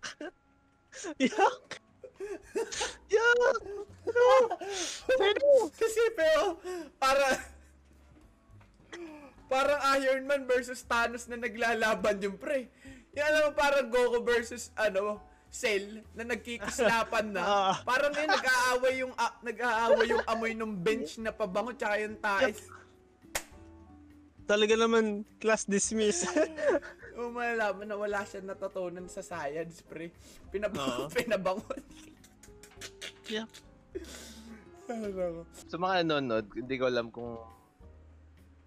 [1.16, 1.66] Yok!
[3.10, 3.62] Yok!
[5.74, 6.60] Kasi pero,
[7.00, 7.26] para,
[9.48, 12.68] parang Iron Man versus Thanos na naglalaban yung pre.
[13.16, 15.18] Yung alam mo, parang Goku versus, ano,
[15.50, 17.42] Cell na nagkikislapan na.
[17.50, 17.74] Ah.
[17.82, 22.54] Parang ngayon nag-aaway yung ah, nag-aaway yung amoy ng bench na pabango tsaka yung tae.
[24.46, 26.22] Talaga naman, class dismiss.
[27.18, 30.14] Oh, malalaman na wala siya natutunan sa science, pre.
[30.50, 31.12] Pinabango, Oo.
[31.16, 31.66] pinabango.
[33.26, 33.46] yeah.
[34.90, 35.46] Ano?
[35.70, 37.38] Sa mga nanonood, hindi ko alam kung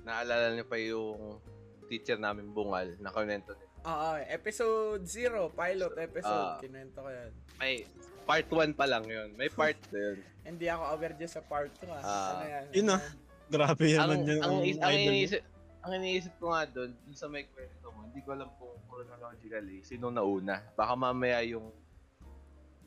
[0.04, 1.40] naalala niyo pa yung
[1.88, 3.68] teacher namin bungal na kwento niya.
[3.84, 6.48] Oo, episode 0, pilot episode.
[6.56, 6.60] Ah.
[6.64, 7.32] Kinuwento ko yan.
[7.60, 7.84] May
[8.24, 9.36] part 1 pa lang yun.
[9.36, 10.18] May part 2 yun.
[10.48, 12.00] Hindi ako aware dyan sa part 2 ah.
[12.00, 12.28] Ah.
[12.32, 12.66] ano yan?
[12.72, 13.00] Yun ah.
[13.04, 13.16] yan?
[13.52, 14.40] Grabe ang, naman yun.
[14.40, 15.12] ang, Ang, idol.
[15.12, 15.42] iniisip,
[15.84, 17.83] ang iniisip ko nga doon, dun sa may kwento
[18.14, 20.62] hindi ko alam kung chronologically sino nauna.
[20.78, 21.74] Baka mamaya yung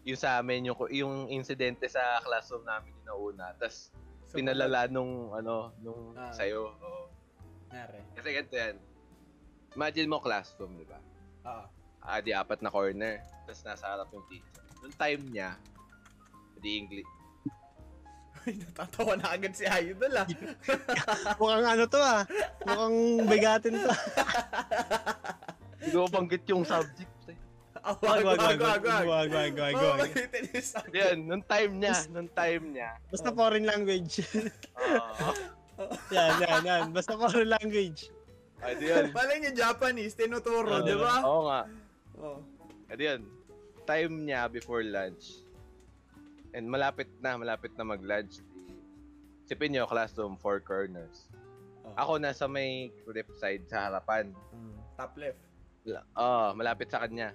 [0.07, 3.51] yung sa amin, yung, yung insidente sa classroom namin yung nauna.
[3.59, 3.91] Tapos
[4.27, 6.31] So, pinalala nung ano, nung Ah.
[6.31, 6.79] sa'yo.
[6.79, 7.11] Oo.
[7.75, 8.07] Nare.
[8.15, 8.79] Kasi ganito yan.
[9.75, 10.99] Imagine mo classroom, di ba?
[11.47, 11.67] Oo.
[12.03, 13.19] Ah, di apat na corner.
[13.47, 14.63] Tapos nasa harap yung teacher.
[14.79, 15.59] Nung time niya,
[16.59, 17.11] di English.
[18.47, 20.27] Ay, natatawa na agad si Idol ah.
[21.43, 22.23] Mukhang ano to ah.
[22.63, 23.91] Mukhang bigatin to.
[25.83, 27.11] Hindi ko banggit yung subject.
[27.27, 27.35] Eh.
[27.83, 29.75] Ah, Wag, wag, wag, wag, wag, wag, wag.
[29.75, 30.11] wag,
[30.63, 30.95] sabi.
[30.99, 32.91] Yan, nung time niya, nung time niya.
[33.11, 34.23] Basta foreign language.
[34.91, 35.35] ah
[36.11, 36.85] yan, yan, yan.
[36.91, 38.11] Basta foreign language.
[38.65, 39.13] ay, di yun.
[39.13, 41.15] Malay niyo Japanese, tinuturo, Ah, di ba?
[41.23, 41.61] Oo nga.
[42.19, 42.39] Oo.
[42.91, 43.23] Ay, di yun.
[43.87, 45.46] Time niya before lunch.
[46.55, 48.43] And malapit na, malapit na mag-lunch.
[49.47, 51.31] Sipin niyo, classroom, four corners.
[51.87, 51.95] Oh.
[51.95, 54.35] Ako nasa may left side sa harapan.
[54.51, 55.39] Mm, Top left.
[56.19, 57.31] Oo, malapit sa kanya.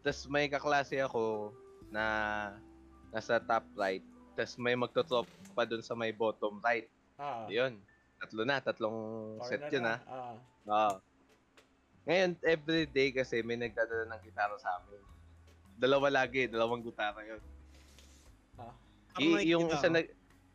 [0.00, 1.52] Tapos may kaklase ako
[1.92, 2.04] na
[3.12, 4.00] nasa top right.
[4.32, 6.88] Tapos may magtotrop pa dun sa may bottom right.
[7.20, 7.44] Ah.
[7.52, 7.76] Yun.
[8.16, 8.96] Tatlo na, tatlong
[9.44, 9.96] set corner yun na.
[10.08, 10.08] ha.
[10.08, 10.36] Ah.
[10.72, 10.94] Oo.
[12.08, 15.04] Ngayon, everyday kasi may nagdadala ng gitara sa amin.
[15.76, 17.40] Dalawa lagi, dalawang gitara yun.
[18.58, 18.74] Ah.
[19.18, 19.94] I- yung isa, ko.
[19.94, 20.06] nag,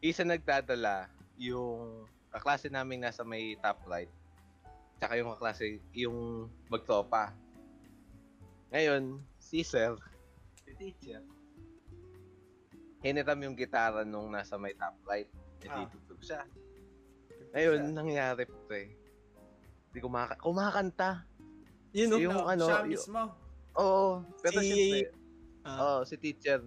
[0.01, 4.11] isa nagdadala, yung kaklase namin nasa may top right.
[4.97, 6.17] Tsaka yung kaklase, yung
[6.67, 7.31] magtropa.
[8.71, 9.95] Ngayon, si sir,
[10.57, 11.23] si teacher,
[12.99, 15.29] hiniram yung gitara nung nasa may top right.
[15.61, 15.77] E Ah.
[15.77, 16.41] di tutug siya.
[17.53, 18.91] Ngayon, nangyari pre.
[19.89, 21.23] Di kumaka kumakanta.
[21.95, 22.17] Yun no?
[22.19, 23.21] yung No, ano, siya yung- mismo.
[23.75, 24.09] Oo.
[24.41, 25.15] Pero Si- siyempre,
[25.63, 25.79] Ah.
[25.79, 26.59] oo, si teacher,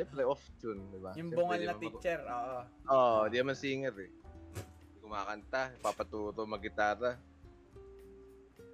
[0.00, 1.12] siyempre off tune, di ba?
[1.12, 2.20] Yung bungal na teacher.
[2.24, 2.58] Oo.
[2.88, 4.10] Oo, oh, di naman singer eh.
[4.90, 7.20] Di kumakanta, papaturo mag-gitara.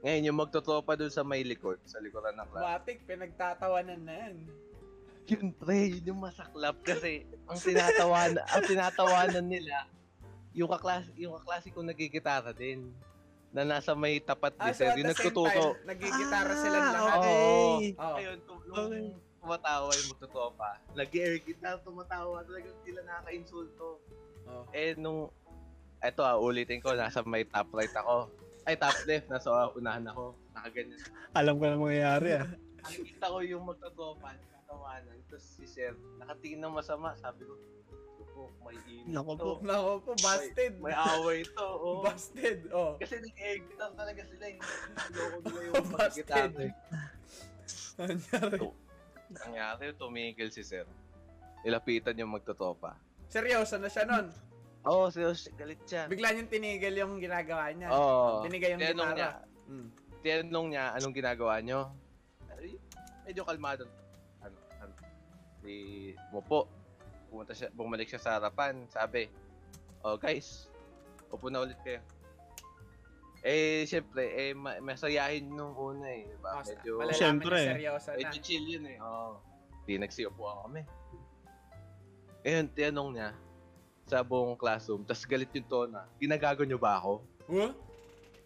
[0.01, 2.63] Ngayon, yung magtotropa dun sa may likod, sa likuran ng class.
[2.63, 4.35] Matik, pinagtatawanan na yan.
[5.27, 9.91] Yun pre, yun yung masaklap kasi ang tinatawanan, ang tinatawanan nila,
[10.55, 12.95] yung kaklase, yung kaklase ko nagigitara din
[13.51, 15.51] na nasa may tapat Ah, ni so sir, at yung nagtuturo.
[15.75, 17.17] time, nagigitara Ah, silang lahat.
[17.19, 17.35] okay.
[17.35, 17.75] Oo.
[17.99, 18.17] Oo.
[18.17, 19.07] Ayun, nung Okay.
[19.47, 24.03] Tumatawa yung magtotropa, nag-air guitar, tumatawa, talagang sila nakaka-insulto.
[24.51, 24.67] Oo.
[24.75, 25.31] Eh, nung,
[26.03, 28.27] eto ah, ulitin ko, nasa may top right ako.
[28.67, 30.35] Ay, top left, nasa unahan ako.
[30.51, 30.99] Nakaganyan.
[31.31, 32.47] Alam ko na mangyayari ah.
[32.83, 35.15] nakikita ko yung magtotropa, katawanan.
[35.31, 37.15] Tapos si Sir, nakatingin ng masama.
[37.15, 37.55] Sabi ko,
[37.87, 39.39] "Ito po, may init Nako to.
[39.39, 39.51] po.
[39.63, 40.75] Nako po, busted.
[40.83, 41.67] May, may away to.
[41.67, 42.03] Oh.
[42.07, 42.99] Busted, oh.
[42.99, 43.23] Kasi
[43.79, 44.59] lang talaga sila eh.
[45.15, 46.27] Loko nila yung Busted.
[46.27, 46.63] magkita.
[46.67, 46.75] eh.
[49.31, 49.93] Nangyari.
[49.95, 50.87] Tumigil si Sir.
[51.63, 52.95] Nilapitan yung magtotropa.
[53.27, 54.27] Seryoso na siya nun.
[54.87, 56.07] Oo, oh, seryoso, galit siya.
[56.07, 57.91] Bigla niyang tinigil yung ginagawa niya.
[57.91, 58.47] Oo.
[58.47, 59.19] Binigay yung Tinanong gitara.
[59.19, 59.31] niya,
[59.67, 59.89] Mm.
[60.23, 61.53] tinanong niya anong ginagawa.
[62.55, 62.71] Ay,
[63.27, 63.83] medyo kalmado.
[64.39, 64.95] Ano, ano,
[65.59, 65.77] di
[66.31, 66.71] mo po.
[67.27, 68.87] Pumunta siya, bumalik siya sa harapan.
[68.87, 69.27] Sabi,
[70.07, 70.71] oh guys,
[71.35, 71.99] upo na ulit kayo.
[73.47, 76.27] Eh, syempre, eh, ma- masayahin nung una eh.
[76.27, 76.51] Diba?
[76.51, 77.59] Oh, Medyo, malalaman Siyempre.
[77.63, 78.19] na seryoso na.
[78.19, 78.99] medyo chill yun eh.
[78.99, 79.39] Oo.
[79.87, 80.83] Di nagsiupuan kami.
[82.43, 83.29] Ngayon, tinanong niya
[84.11, 87.23] sa buong classroom, tas galit yung tona, ginagago nyo ba ako?
[87.47, 87.71] Huh?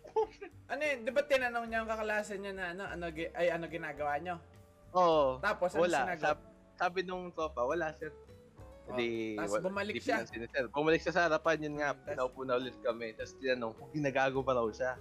[0.73, 0.99] ano yun?
[1.01, 4.37] Di ba tinanong niya ang kaklase niya na ano, ano, ay, ano ginagawa niyo?
[4.93, 5.41] Oo.
[5.41, 5.99] Tapos, ano Wala.
[6.05, 6.25] sinagot?
[6.29, 8.13] Sab- sabi nung tropa, wala sir.
[8.91, 10.17] Oh, Hindi, tas wala- bumalik hindi siya.
[10.19, 10.65] pinansin ni sir.
[10.69, 13.07] Bumalik siya sa harapan, yun nga, Tas- pinaupo na ulit kami.
[13.13, 14.93] Tapos tinanong kung ginagago pa raw siya.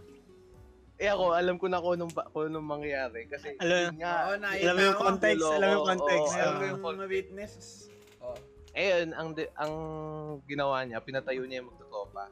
[0.96, 3.24] Eh ako, alam ko na kung anong, kung anong mangyayari.
[3.26, 4.14] Kasi, Alam- yun nga.
[4.22, 6.28] Oo, na, Alam mo yung context, alam mo yung context.
[6.28, 7.10] oo, Meron alam mo yung context.
[7.10, 7.54] witness.
[8.20, 8.38] Oh.
[8.70, 9.74] Ayun, ang, di- ang
[10.46, 12.26] ginawa niya, pinatayo niya yung magtotropa.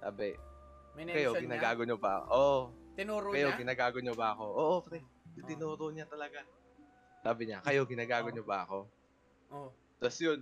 [0.00, 1.44] Sabi, kayo, mention niya.
[1.46, 2.14] ginagago nyo ba?
[2.26, 2.34] Oo.
[2.34, 2.60] Oh,
[2.96, 3.60] Tinuro kayo, niya.
[3.60, 4.44] ginagago nyo ba ako?
[4.48, 4.98] Oo, pre.
[5.46, 6.40] Tinuro niya talaga.
[7.20, 8.34] Sabi niya, kayo, ginagago Oh.
[8.34, 8.78] nyo ba ako?
[9.52, 9.68] Oh.
[10.00, 10.40] Tapos yun,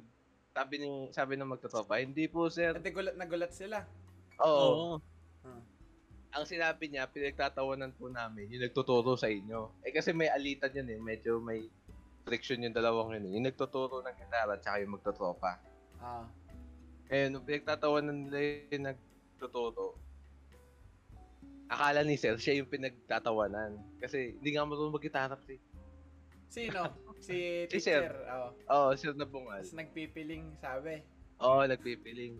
[0.58, 2.74] sabi ni sabi ng magtotropa, hindi po sir.
[2.74, 3.86] At gulat na gulat sila.
[4.42, 4.98] Oo.
[4.98, 5.60] Oo.
[6.34, 9.80] Ang sinabi niya, pinagtatawanan po namin, yung nagtuturo sa inyo.
[9.86, 11.70] Eh kasi may alitan yun eh, medyo may
[12.26, 13.32] friction yung dalawang yun eh.
[13.38, 15.56] Yung nagtuturo ng gitara, tsaka yung magtotropa.
[16.02, 16.26] Ah.
[17.08, 19.96] Eh, nung pinagtatawanan nila yung nagtuturo,
[21.72, 23.80] akala ni sir, siya yung pinagtatawanan.
[23.96, 25.60] Kasi hindi nga marunong mag-gitara eh.
[26.48, 26.82] Sino?
[27.20, 28.08] Si Si Sir.
[28.08, 28.14] teacher.
[28.32, 28.50] Oh.
[28.72, 29.60] Oo, sir na bungal.
[29.60, 31.04] Tapos nagpipiling, sabi.
[31.44, 32.34] Oo, nagpipiling.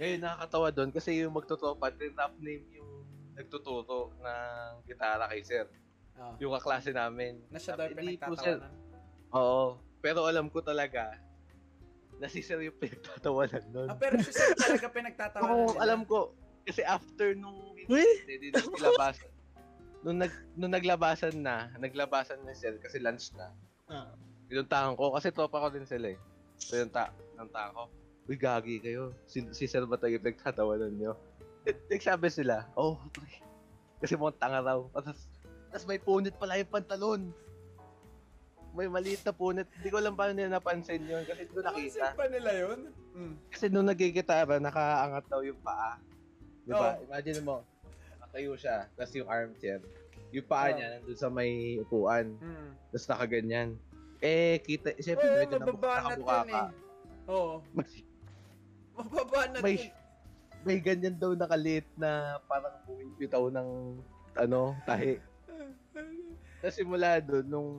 [0.00, 3.04] Ngayon, nakakatawa doon kasi yung magtutropa, tinrap name yung
[3.36, 5.68] nagtuturo ng gitara kay sir.
[6.16, 6.32] Oh.
[6.40, 7.40] Yung kaklase namin.
[7.52, 8.72] Na siya daw pinagtatawanan.
[9.36, 9.78] Oo.
[10.00, 11.20] Pero alam ko talaga
[12.20, 13.88] na si sir yung pinagtatawanan nun.
[13.88, 15.80] Ah, pero si Sir talaga pinagtatawanan Oo, nila.
[15.84, 16.36] alam ko.
[16.68, 19.29] Kasi after nung hindi naglabasan,
[20.02, 23.52] nung, nag, nung naglabasan na, naglabasan na sir kasi lunch na.
[23.90, 24.10] Ah.
[24.48, 26.18] Pinuntahan ko kasi tropa ko din sila eh.
[26.66, 27.84] Pinunta, pinuntahan ko.
[28.28, 29.14] Uy, gagi kayo.
[29.26, 31.12] Si, si sir ba tayo pinagtatawanan nyo?
[31.66, 33.28] Nagsabi sila, oh, pre.
[34.00, 34.80] Kasi mga tanga raw.
[34.96, 35.28] Tapos,
[35.68, 37.20] tapos may punit pala yung pantalon.
[38.72, 39.66] May maliit na punit.
[39.76, 42.16] Hindi ko alam paano nila napansin yun kasi hindi ko Napansin nakita.
[42.16, 42.78] pa nila yun?
[43.12, 43.34] Mm.
[43.50, 45.98] Kasi nung nagigitara, nakaangat daw yung paa.
[46.64, 46.96] Di ba?
[46.96, 47.02] Oo.
[47.10, 47.66] Imagine mo,
[48.30, 49.82] nakayo siya, tapos yung armchair.
[50.30, 50.78] Yung paa Oo.
[50.78, 52.38] niya nandun sa may upuan.
[52.38, 52.70] Mm.
[52.88, 53.68] Tapos nakaganyan.
[54.22, 55.90] Eh, kita, siyempre, Oo, medyo nakabuka
[56.38, 56.62] yun ka.
[56.62, 56.70] eh.
[57.26, 57.54] Oo.
[57.74, 57.90] May,
[58.94, 59.90] Mababanat may, yun.
[60.62, 63.68] may ganyan daw nakaliit na parang bumibitaw ng
[64.36, 65.18] ano, tahi.
[66.60, 67.70] Tapos simula doon, nung,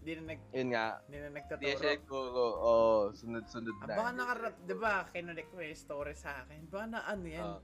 [0.00, 0.40] Hindi na nag...
[0.50, 1.68] yun nga, Hindi na nagtaturo.
[1.70, 3.94] siya nagturo, oh, sunod-sunod Ah, na.
[3.94, 4.92] baka nakarap, di ba,
[5.62, 6.60] yung story sa akin.
[6.66, 7.60] Baka na ano yan, Oh,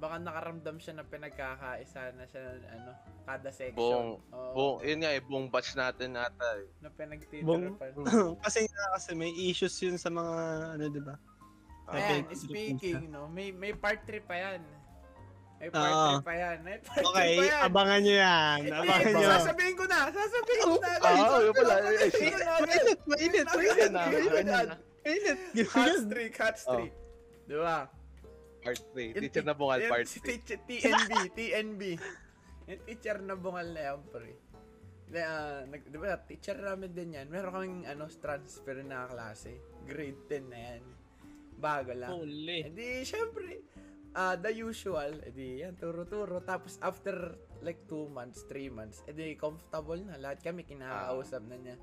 [0.00, 2.90] baka nakaramdam siya na pinagkakaisa na siya, ano,
[3.22, 3.76] kada section.
[3.76, 6.66] buong, Oo, buong, yun nga eh, buong batch natin ata eh.
[6.80, 7.92] na pinagtitirapan.
[8.44, 10.34] kasi nga kasi may issues yun sa mga
[10.74, 11.14] ano 'di ba?
[11.86, 12.34] Ayan, Okay.
[12.34, 14.62] speaking, no, may may part 3 pa yan.
[15.58, 16.12] May part Oo.
[16.16, 16.56] 3 pa yan.
[16.62, 17.60] May part 3 Okay, pa yan.
[17.66, 18.56] abangan nyo yan.
[18.56, 19.28] Hindi, Abangan nyo.
[19.28, 19.98] sasabihin ko na.
[20.08, 20.90] Sasabihin ko na.
[20.96, 21.74] Ah, oh, yun pala.
[21.76, 22.52] Sasabihin ko na.
[22.56, 23.90] Mainit, mainit, mainit.
[23.92, 24.68] Mainit.
[25.02, 25.38] Mainit.
[25.66, 26.00] Hot Ganyan.
[26.00, 26.92] streak, hot streak.
[27.44, 27.78] Di ba?
[28.60, 29.16] Part 3.
[29.16, 30.36] Yung Teacher na bungal, part si 3.
[30.36, 31.82] teacher, TNB, TNB.
[32.68, 34.32] Yung teacher na bungal na yan, pre.
[35.10, 37.26] Na, ah, nag, di ba, teacher namin din yan.
[37.32, 39.58] Meron kaming, ano, transfer na klase.
[39.88, 40.82] Grade 10 na yan.
[41.56, 42.12] Bago lang.
[42.14, 42.68] Holy.
[42.68, 43.64] Eh di, syempre,
[44.14, 46.44] ah the usual, eh di, yan, turo-turo.
[46.44, 47.34] Tapos, after,
[47.64, 50.20] like, 2 months, 3 months, eh di, comfortable na.
[50.20, 51.76] Lahat kami kinakausap na niya.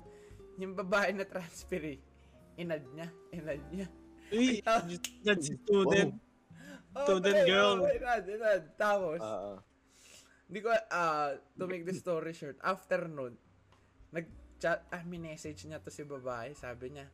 [0.62, 1.98] Yung babae na transfer, eh,
[2.54, 3.86] inad niya, inad niya.
[4.28, 4.60] Uy,
[5.24, 6.16] that's student.
[7.04, 7.74] Student pre, girl.
[7.76, 8.62] Oh, inad, inad.
[8.74, 9.52] Tapos, Oo.
[10.44, 13.36] Hindi ko, ah, to make the story short, after nun,
[14.08, 17.06] nag-chat, ah, message niya to si babae, sabi niya,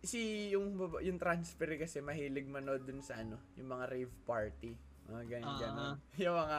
[0.00, 4.72] si, yung, baba, yung transfer kasi mahilig manood dun sa ano, yung mga rave party,
[5.04, 5.60] mga ganyan, Ah.
[5.60, 5.92] ganun.
[6.24, 6.58] Yung mga,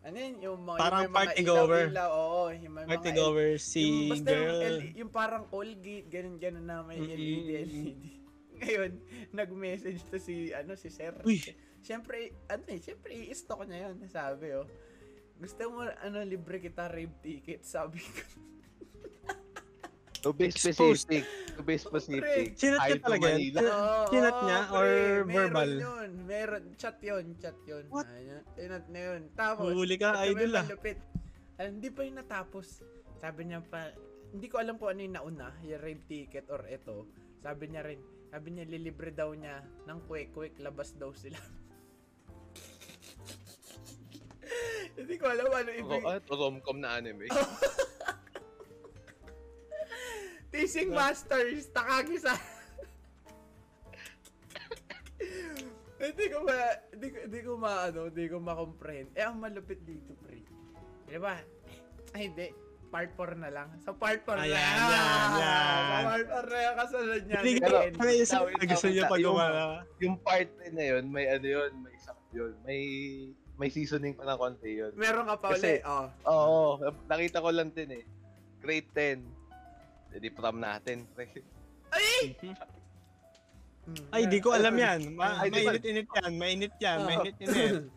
[0.00, 1.86] ano yun, yung mga, Parang yung may mga party goer.
[1.86, 4.58] ilaw-ilaw, oo, yung may Party mga, goer yung, si yung, girl.
[4.60, 7.14] L- yung parang all gate, ganun, ganun na may Mm-mm.
[7.14, 7.94] LED, LED.
[8.58, 8.90] Ngayon,
[9.32, 11.14] nag-message to si, ano, si Sir.
[11.22, 11.38] Uy.
[11.82, 13.96] Siyempre, ano eh, siyempre, i-stock niya yun.
[14.10, 14.68] Sabi, oh.
[15.38, 18.48] Gusto mo, ano, libre kita rave ticket, sabi ko.
[20.26, 21.22] To be specific.
[21.54, 22.58] To be specific.
[22.58, 23.26] Chinat niya talaga.
[23.38, 24.88] Oo, Chinat niya or
[25.22, 25.70] meron verbal?
[25.78, 26.10] yun.
[26.26, 26.62] Meron.
[26.74, 27.24] Chat yun.
[27.38, 27.86] Chat yun.
[27.86, 28.10] What?
[28.10, 29.20] Ayan, Chinat na yun.
[29.38, 30.66] Tapos, Huli ka, idol ah.
[30.66, 30.98] malupit.
[31.58, 32.82] Ah, hindi pa yung natapos.
[33.22, 33.94] Sabi niya pa,
[34.34, 37.06] hindi ko alam kung ano yung nauna, yung rail ticket or ito.
[37.38, 41.38] Sabi niya rin, sabi niya lilibre daw niya ng quick-quick, labas daw sila.
[44.98, 46.02] hindi ko alam ano ibig.
[46.02, 47.30] Ro- ah, rom-com na anime.
[50.48, 52.32] Teasing Masters, Takagi sa...
[56.00, 56.56] hindi ko ma...
[56.90, 57.72] Hindi ko, hindi ko ma...
[57.86, 59.12] Ano, hindi ko ma-comprehend.
[59.12, 60.40] Eh, ang malupit dito, pre.
[61.04, 61.36] Di ba?
[62.16, 62.48] Ay, hindi.
[62.88, 63.68] Part 4 na lang.
[63.84, 65.28] Sa part 4 na Ayan, yan.
[65.36, 65.84] yan.
[65.84, 66.74] Sa part 4 na yan.
[66.80, 67.38] Kasunod niya.
[67.44, 67.92] Hindi ko, Ken.
[67.92, 69.38] ang isa Tawid, na gusto niya pag yung-
[70.00, 72.52] yung part na yun, may ano yun, may isang yun.
[72.64, 72.80] May
[73.58, 74.94] may seasoning pa ng konti yun.
[74.94, 75.82] Meron ka pa ulit.
[75.82, 76.06] Oh.
[76.30, 76.60] Oo,
[77.10, 78.04] nakita ko lang din eh.
[78.62, 80.14] Grade 10.
[80.14, 81.04] Hindi prom natin.
[81.10, 81.26] pre.
[81.90, 82.54] Hmm.
[84.14, 85.16] Ay, di ko alam yan.
[85.18, 86.32] Ma Ay, mainit-init yan.
[86.38, 86.98] Mainit yan.
[87.02, 87.08] Oo.
[87.10, 87.88] Mainit-init.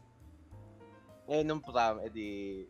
[1.29, 2.65] Ngayon nung prom, edi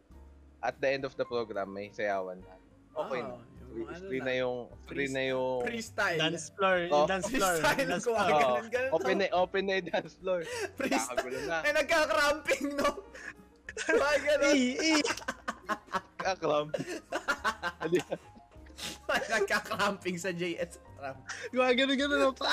[0.61, 2.53] at the end of the program, may sayawan na.
[2.93, 3.33] Okay na.
[3.33, 4.33] Oh, Free, ano free na.
[4.35, 6.19] yung, free na yung, Freestyle.
[6.19, 6.79] Dance floor.
[6.91, 7.05] Oh.
[7.07, 7.55] Dance floor.
[7.57, 8.11] Freestyle Dance ko.
[8.13, 8.29] floor.
[8.29, 8.39] Oo.
[8.39, 8.91] ganun, ganun.
[8.91, 10.41] open na, open na yung dance floor.
[10.77, 11.39] Freestyle.
[11.47, 11.57] Na.
[11.63, 12.89] Ay, nagka-cramping, no?
[14.11, 14.51] Ay, ganun.
[14.51, 15.01] Eh, eh.
[16.19, 16.67] Kakram.
[17.79, 17.97] Adi,
[19.11, 20.81] Ay, nagka-cramping sa JS.
[21.01, 21.17] Ram.
[21.49, 22.49] Gumagano gano na pa.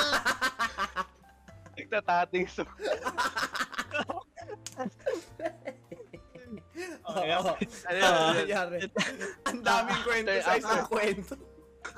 [1.77, 2.65] nagtatating so.
[6.79, 7.43] Okay, Oo.
[7.43, 7.51] Ano,
[7.85, 8.79] Ano yun, nangyari?
[9.45, 11.35] Ang daming kwento sa After- isang kwento.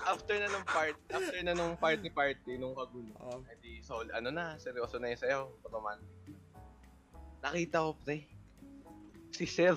[0.02, 3.10] after na nung part, after na nung party party nung kagulo.
[3.18, 3.42] Oh.
[3.48, 6.36] Edi so ano na, seryoso na yung sayaw, romantic.
[7.40, 8.28] Nakita ko pre.
[9.30, 9.74] Si Sir.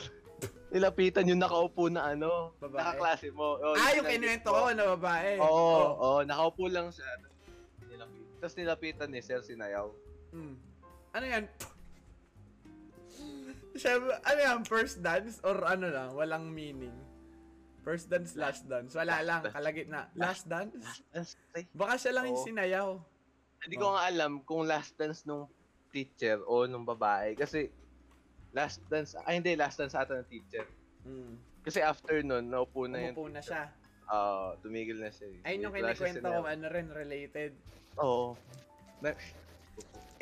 [0.69, 2.77] Nilapitan yung nakaupo na ano, Babae?
[2.77, 3.55] nakaklase mo.
[3.55, 5.37] Oh, Ah, yung kinuwento ko na babae.
[5.37, 5.87] Oo, Oh.
[5.95, 7.05] oo, nakaupo lang siya.
[7.87, 8.23] Nilapit.
[8.37, 9.87] Tapos nilapitan ni Sir sinayaw.
[10.29, 10.57] Hmm.
[11.11, 11.43] Ano yan?
[13.73, 14.59] Siyempre, ano yan?
[14.63, 16.09] First dance or ano lang?
[16.13, 16.93] Walang meaning.
[17.83, 18.95] First dance, last dance.
[18.95, 19.41] Wala Last lang.
[19.43, 19.55] dance.
[19.59, 20.01] Kalagit na.
[20.15, 21.03] Last dance?
[21.11, 21.67] Dance, pre.
[21.73, 22.47] Baka siya lang yung Oo.
[22.47, 22.89] sinayaw.
[23.63, 25.49] Hindi ko nga alam kung last dance nung
[25.91, 27.35] teacher o nung babae.
[27.35, 27.67] Kasi
[28.55, 30.63] last dance, ay hindi, last dance ata ng teacher.
[31.03, 31.35] Hmm.
[31.63, 33.13] Kasi after nun, naupo na yun.
[33.15, 33.67] Umupo na siya.
[34.03, 35.31] Ah, tumigil na siya.
[35.31, 37.51] yung Wala siya kinikwento ko, ano rin, related.
[37.99, 38.35] Oo.
[38.99, 39.15] Na-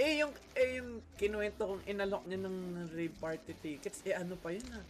[0.02, 2.58] Eh, yung, eh, yung kinuwento kong inalok niya ng
[2.90, 4.86] rave party tickets, eh, ano pa yun ah?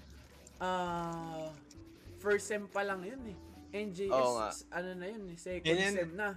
[0.58, 1.48] Ah,
[2.18, 3.38] first sem pa lang yun eh.
[3.74, 4.52] NJS, Oo nga.
[4.72, 5.94] ano na yun eh, second Yan yan.
[5.94, 6.30] sem na.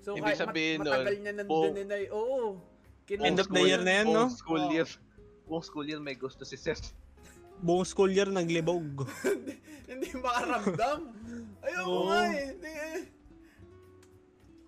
[0.00, 2.62] So, Ibig kahit mat- sabihin nun, matagal niya nandun buong- din ay, oo.
[3.04, 4.22] Kinuha End of the year na yan, no?
[4.22, 4.70] Buong school Oo.
[4.70, 4.88] year.
[5.44, 6.78] Buong school year may gusto si Sir.
[7.58, 8.86] Buong school year naglibog.
[9.90, 11.00] Hindi makaramdam.
[11.66, 12.06] Ayoko Oo.
[12.06, 12.44] nga eh.
[12.48, 13.00] Hindi, eh.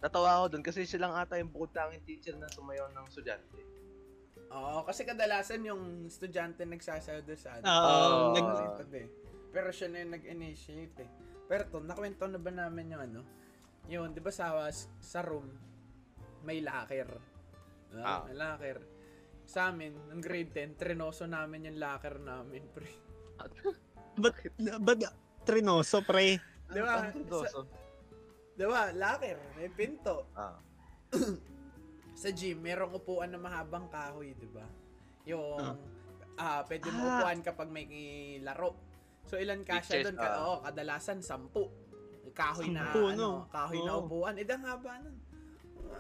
[0.07, 3.59] Natawa ako dun kasi siya lang ata yung bukod tanging teacher na sumayaw ng estudyante.
[4.55, 7.65] Oo, kasi kadalasan yung estudyante nagsasayaw doon sa ano.
[7.67, 8.79] Oo, Ah.
[8.79, 9.11] nag eh.
[9.51, 11.11] Pero siya na yung nag-initiate eh.
[11.51, 13.21] Pero to, nakwento na ba namin yung ano?
[13.91, 14.55] Yun, di ba sa,
[15.03, 15.51] sa room,
[16.47, 17.11] may locker.
[17.99, 18.31] Ah, Ah.
[18.31, 18.79] May locker.
[19.43, 22.91] Sa amin, ng grade 10, trenoso namin yung locker namin, pre.
[24.15, 24.35] Ba't,
[24.79, 25.01] ba't
[25.43, 26.39] trinoso, pre?
[26.71, 27.11] Di ba?
[27.11, 27.43] Ano ba?
[27.51, 27.59] Sa...
[28.57, 28.89] Di ba?
[28.91, 30.33] Locker, may pinto.
[30.33, 30.57] Ah.
[32.17, 34.65] Sa gym, merong upuan na mahabang kahoy, di ba?
[35.29, 35.77] Yung, Ah.
[36.41, 37.21] ah, pwede mo Ah.
[37.21, 37.85] upuan kapag may
[38.41, 38.73] laro.
[39.29, 40.17] So, ilan kasya doon?
[40.17, 40.41] Ka, ah.
[40.41, 41.69] oo, kadalasan, sampu.
[42.33, 43.49] Kahoy na, Sampu, ano, no?
[43.49, 44.05] kahoy na Oo.
[44.05, 44.37] upuan.
[44.37, 45.17] Eh, ang haba nun.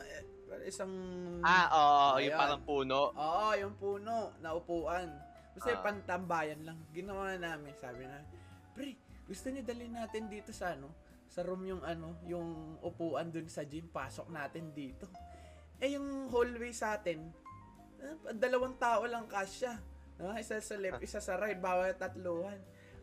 [0.00, 0.24] Eh,
[0.64, 0.92] Isang...
[1.40, 2.40] Ah, oo, yung Ayan.
[2.40, 3.00] parang puno.
[3.12, 5.08] Oo, yung puno na upuan.
[5.52, 5.80] Kasi Ah.
[5.80, 6.78] pantambayan lang.
[6.92, 8.20] Ginawa namin, sabi na,
[8.72, 8.92] Pre,
[9.24, 10.92] gusto niyo dalhin natin dito sa ano?
[11.26, 13.90] Sa room yung ano, yung upuan dun sa gym.
[13.90, 15.10] Pasok natin dito.
[15.76, 17.28] Eh, yung hallway sa atin,
[18.00, 19.76] ah, dalawang tao lang kasya.
[20.16, 22.56] Ah, isa sa left, isa sa right, bawat tatluhan.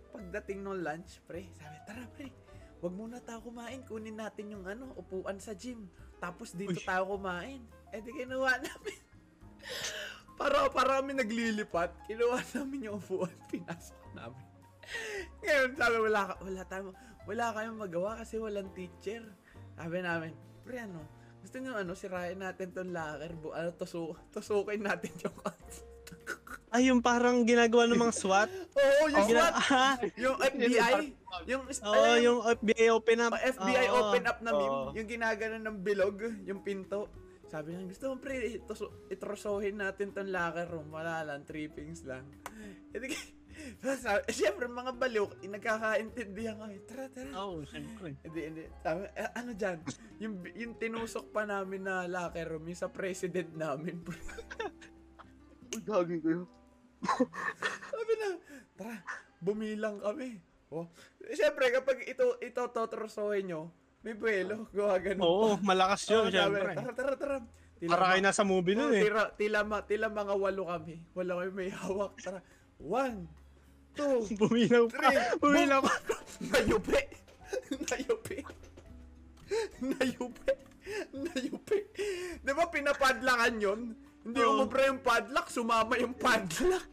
[0.10, 2.34] Pagdating ng lunch, pre, sabi, tara pre,
[2.82, 5.86] wag muna tayo kumain, kunin natin yung ano, upuan sa gym.
[6.18, 6.86] Tapos dito Uy.
[6.86, 7.62] tayo kumain.
[7.94, 9.00] Eh di kinuha namin.
[10.34, 14.46] para para kami naglilipat, kinuha namin yung upuan, pinasok namin.
[15.46, 16.92] Ngayon, sabi, wala, wala tayo,
[17.24, 19.24] wala kayong magawa kasi walang teacher.
[19.74, 20.32] Sabi namin,
[20.64, 21.04] pre ano,
[21.44, 25.38] gusto nyo ano, sirain natin tong locker, bu ano, tusu tusukin natin yung
[26.74, 28.50] Ay, yung parang ginagawa ng mga SWAT.
[28.82, 30.94] Oo, yung Gina- SWAT, Ah, yung FBI,
[31.46, 33.34] yung, Oo, alam, yung FBI open up.
[33.38, 33.98] Oh, FBI Oo.
[34.10, 34.90] open up na meme, Oo.
[34.98, 36.18] yung ginagano ng bilog,
[36.50, 37.14] yung pinto.
[37.46, 38.74] Sabi niya, gusto mo pre, ito,
[39.14, 40.90] itrosohin natin tong locker room.
[40.90, 42.26] Wala lang, trippings lang.
[42.94, 43.10] E di,
[43.80, 46.78] sabi, syempre mga baliw, nagkakaintindihan kami.
[46.86, 47.30] Tara, tara.
[47.40, 48.18] Oo, oh, syempre.
[48.26, 48.64] Hindi, hindi.
[48.82, 49.78] Sabi, eh, ano dyan?
[50.22, 54.02] Yung, yung tinusok pa namin na locker room, yung sa president namin.
[55.74, 56.46] Uy, gagi kayo.
[57.92, 58.28] Sabi na,
[58.78, 58.96] tara,
[59.42, 60.38] bumilang kami.
[60.74, 60.90] Oh.
[61.34, 63.62] Siyempre, kapag ito, ito totrosohin nyo,
[64.04, 64.68] may buwelo.
[64.74, 65.64] Gawa ganun Oo, pa.
[65.64, 66.74] malakas yun, sabi, syempre.
[66.76, 67.38] Tara, tara, tara.
[67.84, 69.04] Tila Para kayo nasa movie nun eh.
[69.04, 71.04] tira, tila, ma- tila mga walo kami.
[71.12, 72.16] Wala kami may hawak.
[72.20, 72.40] Tara.
[72.80, 73.28] One,
[73.94, 74.98] two, Bumilaw pa.
[75.10, 75.18] three.
[75.40, 75.94] Bumilaw pa.
[76.44, 77.02] Nayupi.
[77.84, 78.38] Nayupi.
[79.80, 80.54] Nayupi.
[81.14, 81.80] Nayupi.
[82.40, 83.82] Di ba pinapadlakan yun?
[84.24, 84.56] Hindi Oo.
[84.58, 86.90] umubra yung padlock, sumama yung padlock.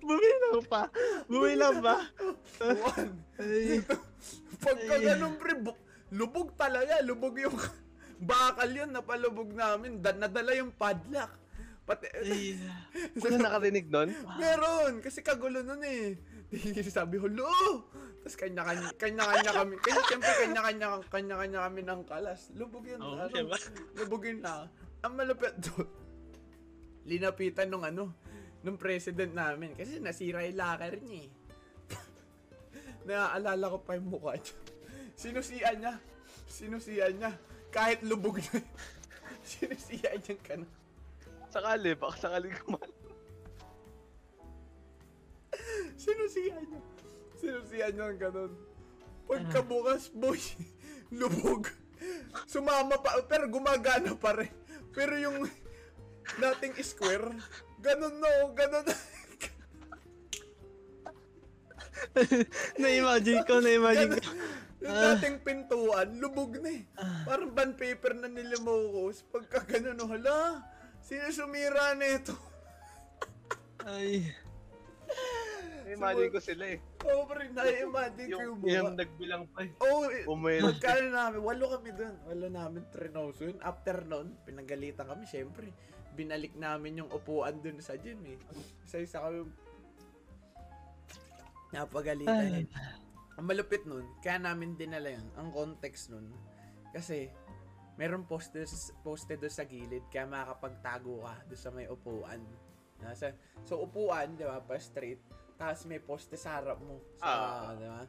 [0.00, 0.82] Bumilaw pa.
[1.28, 1.96] Bumilaw pa.
[2.64, 3.12] One.
[4.60, 5.80] Pagka ganun, pre, bu-
[6.10, 7.04] lubog talaga.
[7.04, 7.56] Lubog yung
[8.20, 10.00] bakal yun, napalubog namin.
[10.00, 11.30] Da- nadala yung padlock.
[11.88, 12.54] Pati, Ay.
[13.18, 14.10] Ano nakarinig nun?
[14.38, 16.14] meron, kasi kagulo nun eh.
[16.50, 17.46] Di sabi, hulo!
[18.20, 22.52] Tapos kanya-kanya, kanya-kanya kami, kanya, siyempre kanya-kanya, kanya-kanya kami ng kalas.
[22.52, 23.56] Lubog yun, Oo, ano, diba?
[23.96, 24.68] lubog yun na.
[25.00, 25.88] Ang malupit doon,
[27.08, 28.12] linapitan nung ano,
[28.60, 29.72] nung president namin.
[29.72, 31.28] Kasi nasira yung locker niya eh.
[33.08, 34.54] Naaalala ko pa yung mukha niya.
[35.16, 35.94] Sinusian niya.
[36.44, 37.32] Sinusian niya.
[37.72, 38.60] Kahit lubog na.
[39.48, 40.68] Sinusian niya ka na.
[41.50, 42.86] Sakali, baka sakali kumal.
[45.98, 46.80] Sinusian niya.
[47.42, 48.52] Sinusian niya ng ganun.
[49.26, 50.38] Pagkabukas, boy,
[51.18, 51.66] lubog.
[52.46, 54.54] Sumama pa, pero gumagana pa rin.
[54.94, 55.50] Pero yung
[56.38, 57.34] dating square,
[57.82, 58.96] ganun no, ganun na.
[62.80, 64.30] Na-imagine ko, na-imagine ko.
[64.80, 66.82] Yung dating pintuan, lubog na eh.
[67.28, 69.20] Parang band paper na nila maukos.
[69.28, 70.64] Pagka ganun, oh, hala,
[71.10, 72.34] sino sumira na ito?
[73.82, 74.30] Ay.
[75.90, 76.78] Imagine ko sila eh.
[77.02, 78.70] Oo, oh, rin, na-imagine ko yung Yung, buka.
[78.78, 79.70] yung nagbilang pa eh.
[79.82, 80.62] Oo, eh, Umel.
[80.62, 82.14] magkano namin, walo kami doon.
[82.30, 83.58] Walo namin trenoso yun.
[83.58, 85.74] After nun, pinagalitan kami, syempre.
[86.14, 88.38] Binalik namin yung upuan doon sa gym eh.
[88.86, 89.50] Isa-isa kami
[91.74, 92.68] napagalitan yun.
[93.38, 96.30] Ang malupit nun, kaya namin dinala yun, ang context nun.
[96.90, 97.30] Kasi,
[98.00, 98.64] meron poste,
[99.04, 102.40] poste doon sa gilid, kaya makakapagtago ka doon sa may upuan.
[103.04, 103.36] Nasa,
[103.68, 105.20] so, upuan, di ba, pa straight,
[105.60, 107.04] tapos may poste sa harap mo.
[107.20, 107.76] Sa, Ah.
[107.76, 108.00] di ba?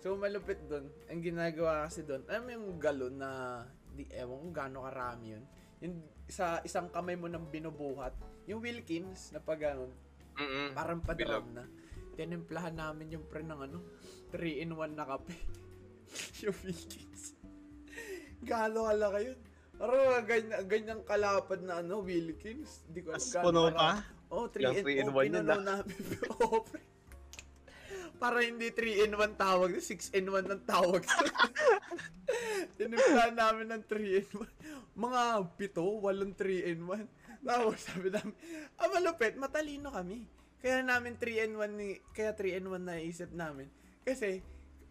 [0.00, 0.88] So, malupit doon.
[1.12, 3.60] Ang ginagawa kasi doon, alam mo yung galon na,
[3.92, 5.44] di, ewan kung gaano karami yun.
[5.84, 5.94] Yung
[6.32, 8.16] sa isang kamay mo nang binubuhat.
[8.48, 9.92] Yung Wilkins, na pag ganun,
[10.36, 10.72] Mm-mm.
[10.72, 11.64] parang padram na.
[12.16, 13.84] Tinimplahan namin yung pre ng ano,
[14.32, 15.36] 3-in-1 na kape.
[16.48, 17.35] yung Wilkins.
[18.46, 19.38] Galo kalaki yun.
[19.76, 22.86] Parang ganyan, ganyang kalapad na ano, Wilkins.
[22.88, 23.90] Di ko alam As gaano puno pa?
[24.32, 26.00] Oh, 3 Yung in 3 in 1 oh, yun pinuno namin.
[26.40, 26.80] oh, pre.
[28.16, 31.04] Para hindi 3 in 1 tawag, 6 in 1 ang tawag.
[32.80, 34.96] Tinimplahan namin ng 3 in 1.
[34.96, 35.22] Mga
[35.60, 37.44] pito, walong 3 in 1.
[37.44, 38.32] Tapos sabi namin,
[38.80, 40.24] ah malupit, matalino kami.
[40.64, 43.68] Kaya namin 3 in 1 ni, kaya 3 in 1 na isip namin.
[44.00, 44.40] Kasi,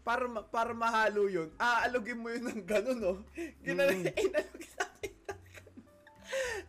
[0.06, 3.26] para ma- para mahalo yun, aalugin mo yun ng gano'n, no?
[3.66, 4.06] Ginala, Mm.
[4.22, 4.94] inalugin gano'n.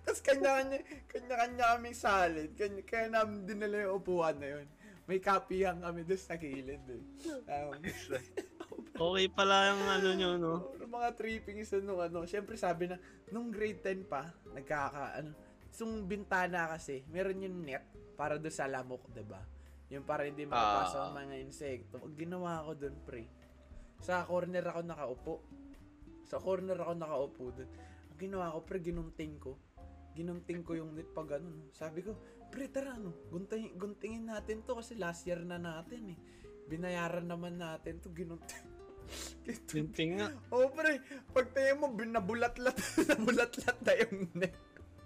[0.02, 2.50] Tapos kanya-kanya, kanya-kanya kaming salad.
[2.58, 4.68] Kanya, kaya namin dinala yung upuan na yun.
[5.06, 6.82] May kapihan kami doon sa gilid.
[6.90, 7.04] Eh.
[7.46, 7.78] Um,
[8.98, 10.54] Okay pala yung ano nyo, no?
[10.82, 12.98] Yung mga trippings na nung ano, syempre sabi na,
[13.30, 15.32] nung grade 10 pa, nagkaka, ano,
[15.78, 17.86] yung bintana kasi, meron yung net
[18.18, 19.46] para doon sa lamok, ba?
[19.88, 21.20] Yung para hindi makapasok ang Ah.
[21.24, 21.98] mga insekto.
[22.14, 23.24] Ginawa ko doon, pre.
[24.04, 25.34] Sa corner ako nakaupo.
[26.28, 27.70] Sa corner ako nakaupo doon.
[28.12, 29.56] Ang ginawa ko, pre, ginunting ko.
[30.12, 31.72] Ginunting ko yung net pag ano.
[31.72, 32.18] Sabi ko,
[32.52, 36.20] pre, tara, ano, gunting, guntingin natin to kasi last year na natin eh.
[36.68, 38.68] Binayaran naman natin to, ginunting.
[39.72, 40.36] Tinting nga.
[40.52, 41.00] Oo, pre.
[41.32, 42.76] Pag tayo mo, nabulat-lat,
[43.16, 44.52] nabulat-lat na yung net.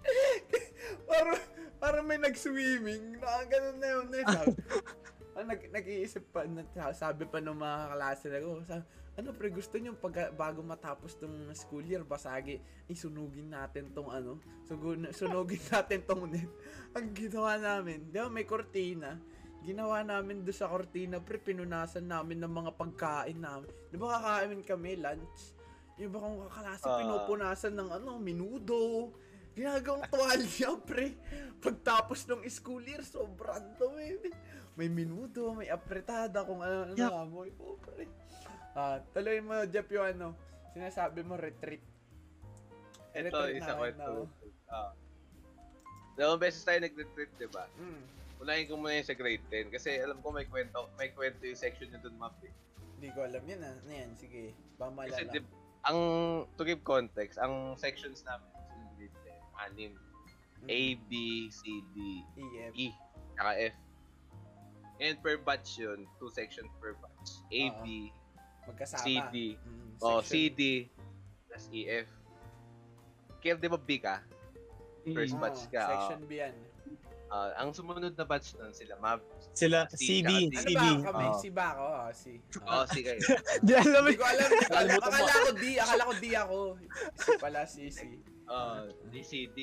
[1.06, 1.38] para,
[1.82, 3.18] para may nag-swimming.
[3.18, 4.06] Nakaganon na yun.
[4.14, 4.22] Eh.
[4.22, 4.54] Sabi,
[5.34, 6.46] ah, nag, nag-iisip pa,
[6.94, 11.18] sabi pa ng mga klase na ko, sabi, ano pre, gusto nyo pag, bago matapos
[11.18, 16.46] tong school year, basagi, ay sunugin natin tong ano, sugun, sunugin natin tong net.
[16.94, 19.18] Ang ginawa namin, di ba may kortina,
[19.66, 23.68] ginawa namin doon sa kortina, pre, pinunasan namin ng mga pagkain namin.
[23.90, 25.58] Di ba kakain kami, lunch?
[25.98, 26.98] Yung ba kung kakalasa, Ah.
[27.02, 29.12] pinupunasan ng ano, minudo.
[29.52, 31.16] Ginagawang tuwalya, pre.
[31.62, 34.18] Pagtapos ng school year, sobrang dumi.
[34.74, 37.12] May minudo, may apretada, kung ano, ano, Yuck.
[37.12, 37.50] amoy.
[37.60, 38.08] Oh, pre.
[38.72, 40.26] Ah, tuloy mo, Jeff, yung ano,
[40.72, 41.84] sinasabi mo retreat.
[43.12, 44.10] Ito, Retreat isa na, kwento.
[44.10, 44.24] no?
[44.72, 44.96] Ah.
[46.16, 47.68] Dalawang beses tayo nag-retreat, di ba?
[47.76, 48.02] Mm.
[48.42, 51.54] Unahin ko muna yung sa grade 10 kasi alam ko may kwento, may kwento yung
[51.56, 52.50] section nyo dun map eh.
[52.98, 53.70] Hindi ko alam yan ah.
[53.78, 54.10] Ano yan?
[54.18, 54.50] Sige.
[54.76, 55.30] Baka Kasi malala.
[55.30, 55.38] di,
[55.82, 55.98] ang,
[56.52, 58.51] to give context, ang sections namin sa grade 10,
[59.68, 59.92] anim.
[60.62, 60.68] Mm.
[60.70, 61.12] A, B,
[61.50, 61.60] C,
[61.94, 61.96] D,
[62.38, 62.72] EF.
[62.78, 62.86] E,
[63.34, 63.76] saka F.
[65.02, 67.42] And per batch yun, two sections per batch.
[67.50, 67.82] A, Oo.
[67.82, 67.86] B,
[68.62, 69.02] Magkasama.
[69.02, 69.36] C, D.
[69.58, 70.30] Mm, O, section.
[70.30, 70.62] C, D,
[71.50, 72.08] plus E, F.
[73.42, 74.22] Kaya di ba B ka?
[75.02, 76.54] First Oo, batch ka, Section B yan.
[77.32, 79.18] Ah, ang sumunod na batch nun, sila Mav.
[79.56, 80.76] Sila, C, CB, Ano CB.
[80.78, 81.26] ba kami?
[81.26, 81.40] Oo.
[81.40, 81.86] Si ba ako?
[81.88, 82.32] Oh, si.
[82.60, 83.20] Oo, si kayo.
[83.66, 84.48] Di alam Hindi ko alam.
[84.52, 84.98] Hindi ko alam.
[85.00, 85.64] Akala ko D.
[85.80, 86.58] Akala ko D ako.
[87.16, 87.82] Si pala si
[88.42, 88.48] si.
[88.48, 89.58] Uh, DCD.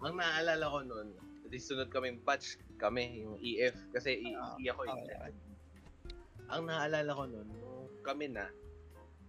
[0.00, 1.08] Ang naalala ko nun,
[1.44, 3.76] di sunod kaming batch kami, yung EF.
[3.90, 4.96] Kasi E, Ah, E ako yun.
[4.96, 5.32] okay.
[6.48, 7.52] Ang naalala ko nung
[8.00, 8.48] kami na,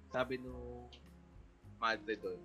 [0.09, 0.87] sabi nung
[1.77, 2.39] madre doon,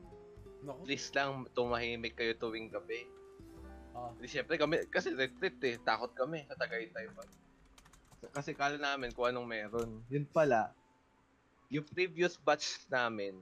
[0.64, 0.80] Naku.
[0.84, 3.07] please lang tumahimik kayo tuwing gabi.
[3.95, 4.12] Oh.
[4.18, 7.22] Di syempre kami, kasi retreat eh, takot kami sa Tagaytay pa.
[8.34, 9.91] Kasi kala namin kung anong meron.
[10.11, 10.74] Yun pala,
[11.70, 13.39] yung previous batch namin,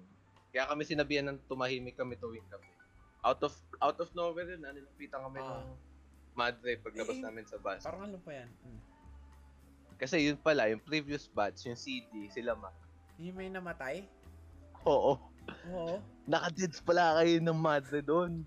[0.52, 2.68] kaya kami sinabihan ng tumahimik kami tuwing gabi.
[3.24, 5.64] Out of out of nowhere yun, ah, nilapitan kami Ah.
[5.64, 5.72] ng
[6.34, 7.80] madre paglabas Eh, namin sa bus.
[7.80, 8.48] Parang ano pa yan?
[8.62, 8.80] Mm.
[9.96, 12.68] Kasi yun pala, yung previous batch, yung CD, sila ma.
[13.16, 14.04] Yung may namatay?
[14.84, 15.16] Oo.
[15.70, 15.96] Oo.
[16.24, 18.44] Naka-deads pala kayo ng madre doon.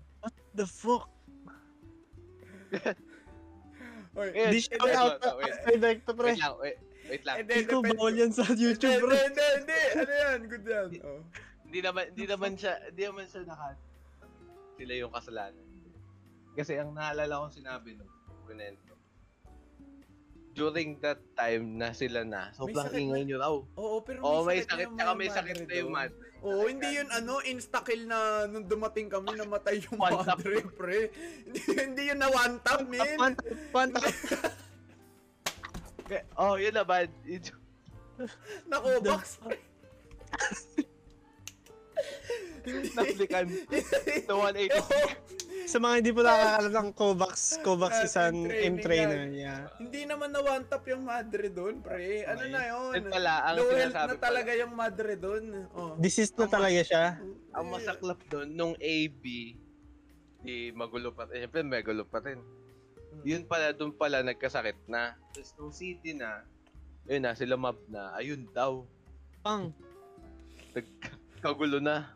[0.52, 1.08] The fuck?
[4.14, 5.18] Oy, Eh, Di shout wait, out.
[5.38, 6.28] wait, Ay, Directo, pre.
[6.28, 6.76] Wait lang, wait,
[7.08, 7.36] wait lang.
[7.40, 9.14] Hindi, depende- bawal yan sa YouTube, Hindi, bro.
[9.14, 9.78] hindi, hindi.
[9.94, 10.38] Ano yan?
[10.44, 10.88] Good yan.
[11.00, 11.22] Oh.
[11.62, 13.66] Hindi naman hindi naman siya hindi naman siya naka
[14.78, 15.66] sila yung kasalanan.
[16.54, 18.06] Kasi ang naalala kong sinabi no,
[18.46, 18.94] Kunento.
[20.58, 23.54] During that time na sila na, sobrang sakit ingay nyo raw.
[23.78, 26.26] Oo, pero Oo, may sakit, mga may sakit na yung madre.
[26.42, 30.38] Oo, hindi yun ano, insta-kill na nung dumating kami namatay yung One tap.
[30.38, 31.14] madre, pre.
[31.46, 33.18] Hindi, hindi yun na one tap, man.
[33.18, 34.02] Panta, panta.
[36.08, 36.22] Okay.
[36.40, 37.12] Oh, yun na bad.
[38.66, 39.58] Nako, box, pre.
[42.96, 43.46] Naplikan.
[44.24, 44.78] The 180.
[44.78, 45.06] Oo.
[45.68, 49.28] Sa mga hindi po nakakaalam ng Kovacs, Kovacs Ah, is an M trainer.
[49.28, 49.68] Yeah.
[49.76, 52.24] Hindi naman na one tap yung madre doon, pre.
[52.24, 52.92] Ano na yun?
[52.96, 54.16] Yun pala, ang Low health na pala.
[54.16, 55.44] talaga yung madre doon.
[55.76, 55.92] Oh.
[56.00, 57.04] Disease na talaga siya.
[57.52, 59.24] Ang masaklap doon, nung AB,
[60.40, 61.44] di magulo pa rin.
[61.44, 62.40] Siyempre, magulo pa rin.
[62.40, 63.22] Hmm.
[63.28, 65.20] Yun pala, doon pala nagkasakit na.
[65.36, 66.48] Tapos nung city na,
[67.04, 68.88] yun na, sila map na, ayun daw.
[69.44, 69.68] Pang.
[70.72, 72.08] Nagkagulo na.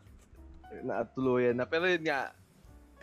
[0.80, 1.68] Natuluyan na.
[1.68, 2.32] Pero yun nga,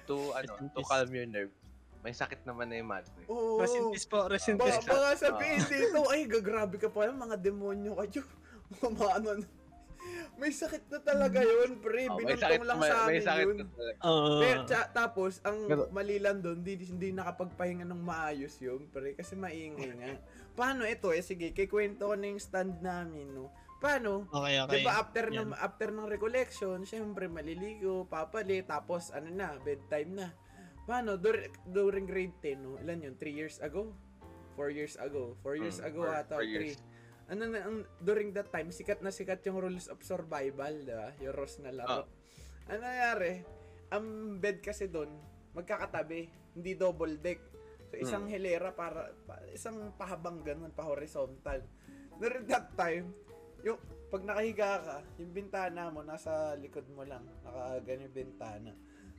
[0.04, 1.54] to, ano, to calm your nerve.
[2.00, 3.12] May sakit naman na yung madre.
[3.28, 3.60] Oo.
[3.60, 4.88] Rest in peace po, rest in Ba- peace.
[4.88, 8.24] baka sabihin dito, ay, gagrabe ka pa mga demonyo kayo.
[8.86, 9.30] Mga ano,
[10.38, 12.06] may sakit na talaga yun, pre.
[12.08, 13.58] Oh, may Binuntong sakit, lang may, sa may amin sakit yun.
[13.58, 14.00] na talaga.
[14.06, 14.32] Oo.
[14.40, 19.18] Pero, tsa- tapos, ang Pero- mali lang doon, hindi, hindi nakapagpahinga ng maayos yun, pre.
[19.18, 20.08] Kasi maingay nga.
[20.54, 21.10] Paano ito?
[21.10, 23.50] Eh, sige, kikwento ko na yung stand namin, no?
[23.80, 24.28] Paano?
[24.30, 24.74] Okay, okay.
[24.74, 25.58] Di ba after ng Yan.
[25.58, 30.28] after ng recollection, syempre maliligo, papali, tapos ano na, bedtime na.
[30.84, 32.76] Paano Dur- during grade 10, no?
[32.78, 33.16] Ilan yun?
[33.16, 33.96] 3 years ago?
[34.54, 35.40] 4 years ago.
[35.40, 36.52] 4 years Hmm, ago four- ata, four 3.
[36.52, 36.76] years.
[37.30, 41.16] Ano na ang during that time, sikat na sikat yung rules of survival, di ba?
[41.22, 42.04] Yung rules na laro.
[42.04, 42.06] Ah.
[42.68, 43.34] Ano nangyari?
[43.90, 44.06] Ang
[44.36, 45.08] bed kasi doon,
[45.54, 47.40] magkakatabi, hindi double deck.
[47.86, 48.34] So isang Hmm.
[48.34, 51.64] hilera para, pa- isang pahabang ganun, pa horizontal.
[52.18, 53.14] During that time,
[53.66, 53.80] yung
[54.10, 58.72] pag nakahiga ka, yung bintana mo nasa likod mo lang, nakagan yung bintana.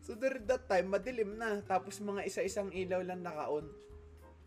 [0.03, 1.61] So during that time, madilim na.
[1.63, 3.69] Tapos mga isa-isang ilaw lang naka-on.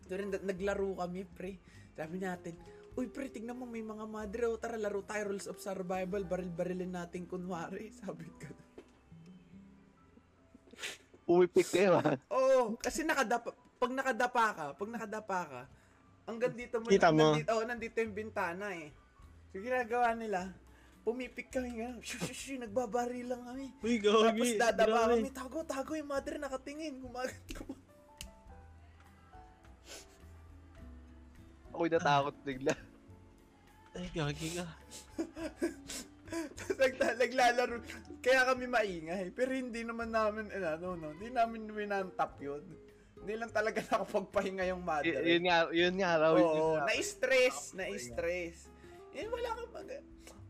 [0.04, 1.56] During that, naglaro kami, pre.
[1.94, 2.58] Sabi natin,
[2.94, 4.46] Uy, pre, tingnan mo, may mga madre.
[4.46, 6.22] O, tara, laro tayo, rules of survival.
[6.22, 7.90] Baril-barilin natin kunwari.
[8.02, 8.50] Sabi ko.
[11.24, 12.20] Umipik kayo ha.
[12.28, 15.62] Oo, kasi nakadapa, pag nakadapa ka, pag nakadapa ka,
[16.28, 17.32] hanggang dito mo, Kita mo.
[17.32, 18.92] Nandito, oh, nandito yung bintana eh.
[19.54, 20.50] So, ginagawa nila,
[21.06, 22.26] pumipik kami nga, shoo,
[22.58, 23.70] nagbabari lang kami.
[23.86, 24.58] Uy, Tapos gagi.
[24.58, 25.22] dadapa grabe.
[25.22, 27.38] kami, tago, tago yung madre nakatingin, gumagat
[31.70, 32.74] Ako'y natakot bigla.
[33.94, 34.66] Ay, gagi ka.
[36.74, 37.78] Tapos naglalaro,
[38.18, 39.30] kaya kami maingay.
[39.30, 42.62] Pero hindi naman namin, eh, ano, no, hindi namin winantap yun.
[43.22, 45.14] Hindi lang talaga nakapagpahinga yung Y- madre.
[45.22, 46.34] yun nga, yun nga raw.
[46.34, 48.73] yun Oo, na-stress, na-stress.
[49.14, 49.90] Eh, wala kang mag...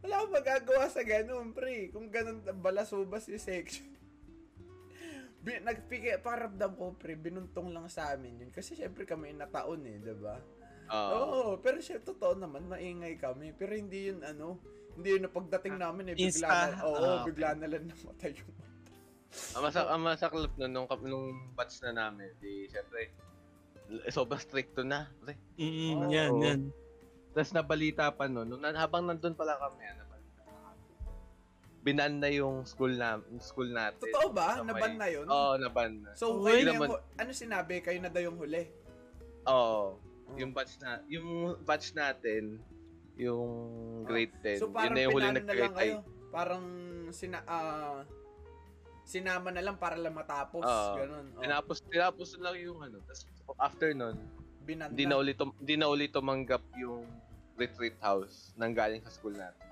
[0.01, 1.89] Wala kang magagawa sa ganun, pre.
[1.89, 3.89] Kung ganun, balasubas yung section.
[5.45, 8.51] Bi- nagpike, paramdam ko, pre, binuntong lang sa amin yun.
[8.51, 10.41] Kasi syempre kami nataon eh, di ba?
[10.85, 11.13] Oo.
[11.13, 13.53] Oo, pero siya, totoo naman, maingay kami.
[13.53, 14.61] Pero hindi yun, ano,
[14.97, 16.49] hindi yun na pagdating namin eh, bigla Insta.
[16.71, 17.25] na, oo, Ah, okay.
[17.29, 18.53] bigla na lang namatay yung
[19.35, 23.11] Ang, masak ang masaklap nun, nung, nung batch na namin, di, syempre,
[24.07, 25.11] sobrang stricto na.
[25.19, 25.35] Pre.
[25.59, 26.09] Mm, Oo.
[26.09, 26.61] yan, yan.
[27.35, 30.83] Tapos nabalita pa nun, nung, na- habang nandun pala kami, ah, nabalita pa kami.
[31.83, 33.99] Binan na yung school na school natin.
[34.01, 34.63] Totoo ba?
[34.63, 35.27] May- Naban na yun?
[35.27, 36.15] Oo, naban na.
[36.15, 37.75] So, Uy, kayo na yung, naman- hu- ano sinabi?
[37.83, 38.63] Kayo na daw yung huli?
[39.45, 39.99] Oo.
[39.99, 40.39] Oh.
[40.39, 41.29] Yung batch na, yung
[41.61, 42.63] batch natin,
[43.15, 43.51] yung
[44.07, 45.97] grade 10, So, yun parang na yung huli na lang nag-grade kayo.
[46.31, 46.65] Parang,
[47.11, 48.03] sina, ah,
[49.05, 50.65] sinama na lang para lang matapos.
[50.65, 50.95] Oo.
[50.97, 51.27] Ganun.
[51.37, 52.99] Oh, Tinapos, tinapos na lang yung ano.
[53.05, 53.21] Tapos
[53.61, 54.17] after nun,
[54.65, 57.05] binan hindi na ulit, hindi na ulit tumanggap yung
[57.55, 59.63] retreat house nang galing sa school natin.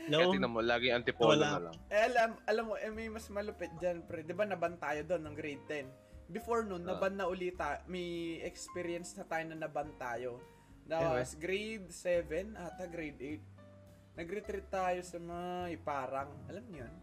[0.00, 0.32] Kaya No?
[0.32, 1.48] tingnan mo, lagi antipolo Wala.
[1.50, 1.76] na lang.
[1.86, 4.24] Eh, alam, alam mo, eh, may mas malupit dyan, pre.
[4.24, 5.86] Di ba naban tayo doon ng grade 10?
[6.26, 6.94] Before nun, Ah.
[6.94, 10.40] naban na ulit ta- may experience na tayo na naban tayo.
[10.88, 13.44] Eh, was grade 7, ata grade 8.
[14.16, 16.94] Nag-retreat tayo sa may parang, alam niyo yun?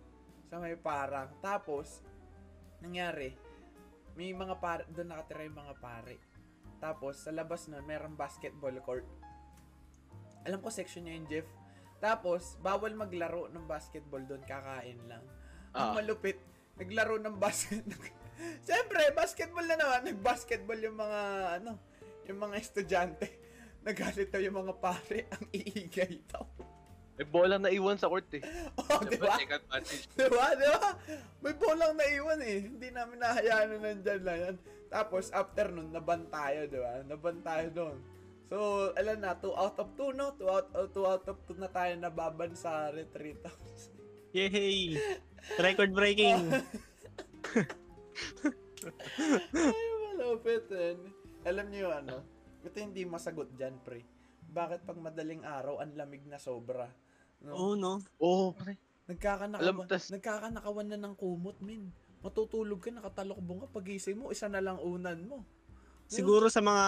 [0.47, 1.31] Sa may parang.
[1.39, 2.03] Tapos,
[2.79, 3.31] nangyari,
[4.13, 6.15] may mga pare, doon nakatira yung mga pare.
[6.77, 9.05] Tapos, sa labas nun, merong basketball court.
[10.47, 11.47] Alam ko section niya yung Jeff.
[11.99, 15.23] Tapos, bawal maglaro ng basketball doon, kakain lang.
[15.75, 15.93] Ang Ah.
[15.93, 16.39] malupit,
[16.79, 17.83] naglaro ng basket.
[18.65, 20.07] Siyempre, basketball na naman.
[20.07, 21.21] Nag-basketball yung mga,
[21.59, 21.75] ano,
[22.23, 23.27] yung mga estudyante.
[23.85, 25.27] Nagalit daw yung mga pare.
[25.35, 26.45] Ang iigay daw.
[27.17, 28.45] May bola na iwan sa court eh.
[28.77, 29.41] Oh, di ba?
[29.41, 30.53] Di ba?
[30.53, 30.89] Di ba?
[31.41, 32.61] May bolang naiwan eh.
[32.61, 34.55] Hindi namin nahayaan na nandyan lang yan.
[34.87, 37.01] Tapos, after nun, naban tayo, di ba?
[37.03, 37.97] Naban tayo doon.
[38.47, 40.31] So, alam na, 2 out of 2, no?
[40.39, 43.91] 2 out, 2 out of 2 na tayo nababan sa retreat house.
[44.31, 44.95] Yay!
[45.59, 46.47] Record breaking!
[49.51, 50.95] Ay, malupit eh.
[51.43, 52.23] Alam niyo ano?
[52.63, 54.07] Ito hindi masagot dyan, pre.
[54.47, 56.87] Bakit pag madaling araw, ang lamig na sobra?
[57.43, 57.51] No?
[57.51, 57.99] Oo, no?
[58.23, 58.79] Oo, oh, pre.
[59.11, 61.91] Nagkakanakawan, Alam, tas- nagkakanakawan na ng kumot, min.
[62.23, 65.43] Matutulog ka, nakatalokbong ka, pagising mo, isa na lang unan mo.
[66.07, 66.85] Siguro sa mga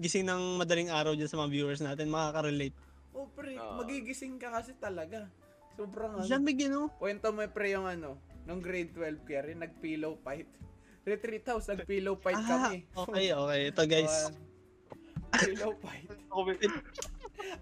[0.00, 2.72] gising ng madaling araw dyan sa mga viewers natin, makaka-relate.
[3.12, 3.76] Oh, pre, Ah.
[3.76, 5.28] magigising ka kasi talaga.
[5.74, 6.24] Sobrang ano.
[6.24, 6.84] Lamig yun, no?
[6.92, 10.48] Kwento mo pre yung ano, nung grade 12 kaya rin, nag-pillow fight.
[11.04, 12.84] Retreat house, nag-pillow fight Ah, kami.
[12.94, 13.60] okay, okay.
[13.68, 14.16] Ito guys.
[14.26, 16.08] Oh, pillow fight.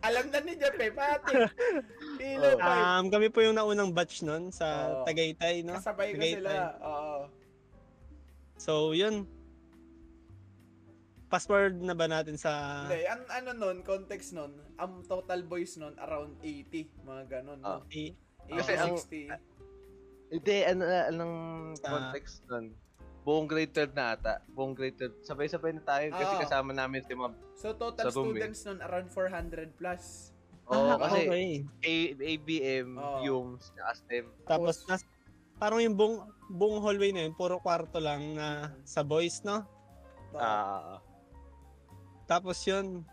[0.01, 1.34] Alam na ni Jeff eh, pati.
[2.20, 2.59] Pillow Oh.
[2.59, 2.82] fight.
[2.93, 5.05] Um, kami po yung naunang batch nun sa Oo.
[5.05, 5.74] Tagaytay, no?
[5.74, 6.34] Kasabay ko Tagaytay.
[6.39, 6.53] sila.
[6.82, 7.18] Oo.
[8.59, 9.22] So, yun.
[11.29, 12.85] Forward na ba natin sa...
[12.89, 17.05] Hindi, ang ano nun, context nun, ang total boys nun, around 80.
[17.05, 17.61] Mga ganun.
[17.61, 17.85] Ah.
[17.85, 17.89] No?
[17.93, 18.16] 80,
[18.49, 19.29] Kasi ang- 60.
[20.29, 21.37] Hindi, ano, anong
[21.85, 22.72] context nun?
[23.29, 24.41] Buong grade 12 na ata.
[24.57, 25.20] Buong grade 12.
[25.20, 26.41] Sabay-sabay na tayo kasi Oo.
[26.41, 27.37] kasama namin si mga...
[27.61, 30.33] So, total students nun, around 400 plus.
[30.68, 31.49] Oo, ah, kasi okay.
[31.85, 31.93] A,
[32.24, 33.18] ABM, Oo.
[33.24, 34.33] yung STEM.
[34.49, 35.05] Tapos, nas,
[35.61, 39.64] parang yung buong, buong hallway na yun, puro kwarto lang na sa boys, no?
[40.37, 41.01] Ah,
[42.29, 43.09] Tapos yun,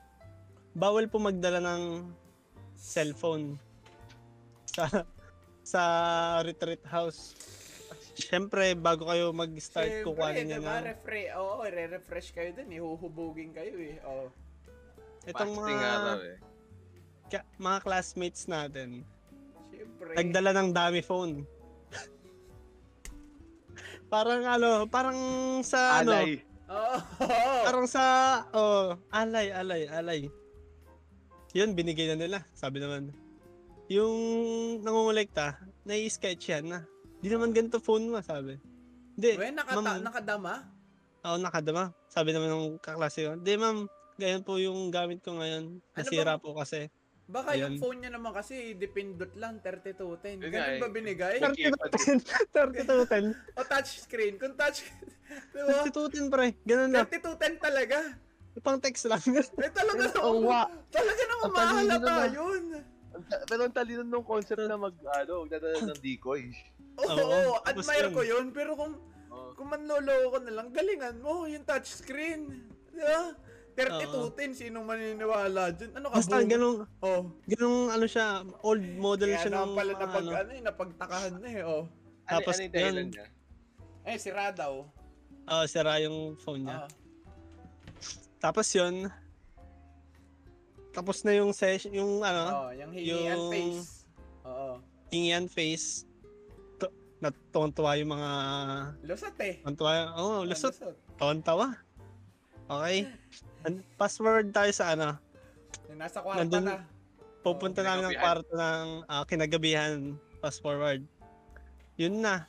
[0.76, 2.12] bawal po magdala ng
[2.76, 3.56] cellphone
[4.68, 5.08] sa
[5.64, 5.82] sa
[6.44, 7.32] retreat house.
[8.16, 13.56] Siyempre, bago kayo mag-start Siyempre, kukuhanin nyo diba, na refre oo, re-refresh kayo dun, ihuhubugin
[13.56, 14.00] kayo eh.
[14.04, 14.28] Oh.
[15.26, 16.38] itong fasting araw mga, eh.
[17.34, 19.02] ka- mga classmates natin.
[19.74, 20.12] Siyempre.
[20.16, 21.44] Nagdala ng dami phone.
[24.14, 25.18] parang ano, parang
[25.66, 26.24] sa ano,
[26.66, 26.96] Oo.
[27.66, 28.04] Parang sa,
[28.52, 30.22] oh, alay, alay, alay.
[31.54, 32.40] Yun, binigay na nila.
[32.52, 33.14] Sabi naman.
[33.88, 34.18] Yung
[34.82, 36.80] nangungulekta, nai-sketch yan na.
[37.22, 38.58] Di naman ganito phone mo, sabi.
[39.16, 40.02] Hindi, We, nakata- ma'am.
[40.04, 40.54] nakadama?
[41.26, 41.84] ako nakadama.
[42.06, 45.82] Sabi naman ng kaklase ko, hindi ma'am, ganyan po yung gamit ko ngayon.
[45.98, 46.90] Nasira ba- po kasi.
[47.26, 47.74] Baka Ayan.
[47.74, 50.46] yung phone niya naman kasi dipindot lang 3210.
[50.46, 50.82] Ganun eh.
[50.82, 51.42] ba binigay?
[51.42, 52.22] 3210.
[52.54, 53.34] 3210.
[53.58, 54.34] o touchscreen.
[54.38, 54.86] Kung touch...
[55.58, 55.90] Diba?
[55.90, 56.54] 3210 pre.
[56.70, 57.02] Ganun na.
[57.10, 57.98] 3210 talaga.
[58.62, 59.20] Pang text lang.
[59.66, 60.20] eh talaga na.
[60.22, 60.70] Oh, wow.
[60.94, 62.28] Talaga naman mahalata na.
[62.30, 62.64] yun.
[63.50, 66.54] Pero ang talino nung concept na mag, ano, magdadala ng decoy.
[67.02, 68.54] Oo, oh, oh, oh, admire ko yun.
[68.54, 69.02] Pero kung,
[69.34, 69.50] oh.
[69.58, 72.70] kung manlolo ko na lang, galingan mo, yung touchscreen.
[72.94, 73.34] Diba?
[73.76, 75.92] 32 tin, sino man maniniwala dyan?
[76.00, 76.16] Ano ka?
[76.24, 76.88] Basta boom?
[77.04, 77.22] oh.
[77.44, 81.34] ganung ano siya, old model Kaya siya ng pala na pag, ano, ano eh, napagtakahan
[81.44, 81.84] na eh, oh.
[81.84, 81.92] Ano,
[82.24, 83.28] ano Tapos ano yung niya?
[84.08, 84.88] Eh, sira daw.
[84.88, 86.88] Oo, oh, ah, sira yung phone niya.
[86.88, 86.90] Ah.
[88.40, 89.12] Tapos yun,
[90.96, 94.08] tapos na yung session, yung ano, oh, yung hingian yung, face.
[94.48, 94.80] Oo.
[95.12, 96.08] Hingian face.
[96.80, 96.88] To,
[97.52, 98.32] natuwa yung mga...
[99.04, 99.60] Lusot eh.
[99.68, 100.72] Tontuwa, oh, lusot.
[100.72, 100.96] Ah, lusot.
[101.20, 101.68] Tontawa.
[102.66, 103.12] Okay.
[103.66, 105.18] And password tayo sa ano,
[105.90, 106.86] Yung nasa kwarta Nandun- na.
[107.42, 111.02] pupunta Oh, namin ng kwarto ng ah, kinagabihan, fast forward.
[111.96, 112.46] Yun na.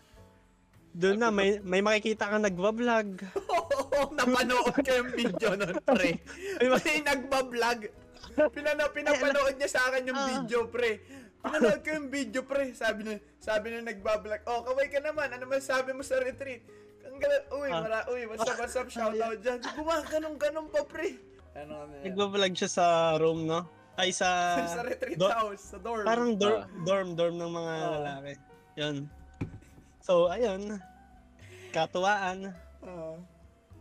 [0.93, 3.21] Doon na, may, may makikita kang nagbablog.
[3.37, 6.17] Oo, napanood ko yung video nun, pre.
[6.81, 7.93] May nagbablog.
[8.49, 10.29] Pinano, pinapanood niya sa akin yung Ah.
[10.33, 11.05] video, pre.
[11.39, 12.73] Pinanood ko yung video, pre.
[12.73, 14.41] Sabi na, sabi na nagbablog.
[14.49, 15.29] Oh, kaway ka naman.
[15.31, 16.65] Ano masabi mo sa retreat?
[17.07, 17.81] Ang gala, uy, Ah.
[17.81, 19.59] mara, uy, what's up, what's up, shout out dyan.
[19.63, 21.17] Gumaganong-ganon pa, pre.
[21.55, 22.03] Ano, ano yan?
[22.11, 22.85] Nagbablog siya sa
[23.17, 23.65] room, no?
[23.95, 24.29] Ay, sa...
[24.77, 26.05] sa retreat do- house, sa dorm.
[26.05, 26.69] Parang dorm, Ah.
[26.83, 27.93] dorm, dorm ng mga Oo.
[27.97, 28.33] lalaki.
[28.77, 28.97] Yun.
[29.99, 30.77] So, ayun.
[31.71, 32.53] Katuwaan.
[32.81, 33.17] Ah.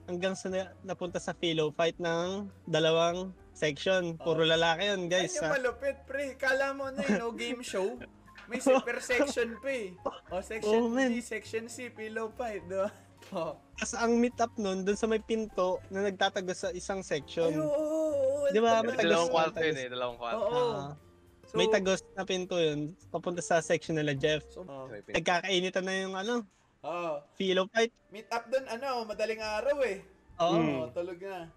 [0.05, 4.15] Hanggang sa na- napunta sa philo fight ng dalawang section.
[4.15, 5.35] Puro lalaki yun, Guys, guys.
[5.35, 5.55] yung ha?
[5.55, 6.35] malupit, pre.
[6.35, 7.97] Kala mo na yun, no game show.
[8.45, 9.97] May se- per section pa eh.
[10.29, 11.09] O, section Oh, man.
[11.09, 12.93] B, section C, pillow fight, diba?
[13.31, 13.57] Oh.
[13.75, 17.49] Tapos ang meet up nun, dun sa may pinto na nagtatago sa isang section.
[17.49, 18.47] Ay, oo, oo, oo.
[18.47, 20.43] Di ba, may tagal- Dalawang kwarto yun eh, dalawang kwarto.
[20.43, 20.69] Oo.
[20.71, 20.91] Ah,
[21.45, 24.41] So, may tagos na pinto yun, papunta sa section nila Jeff.
[24.49, 24.89] So, oh.
[24.89, 26.41] Nagkakainitan na yung ano,
[26.81, 27.17] Oh.
[27.33, 27.89] philo fight.
[28.09, 30.05] Meet up dun, ano, madaling araw eh.
[30.37, 30.53] Oo.
[30.53, 30.75] Hmm.
[30.79, 31.49] Oh, tulog na.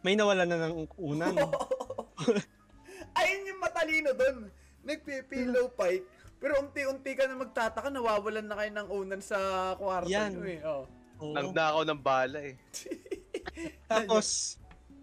[0.00, 1.36] May nawala na ng unan.
[3.18, 4.48] Ayun yung matalino dun.
[4.82, 6.02] Nagpipillow fight.
[6.42, 9.38] Pero unti-unti ka na magtataka, nawawalan na kayo ng unan sa
[9.78, 10.34] kwarto Yan.
[10.34, 10.60] nyo eh.
[10.66, 10.84] Oh.
[11.22, 11.32] Oo.
[11.32, 12.58] Nagdakaw ng bala eh.
[13.86, 14.58] Tapos,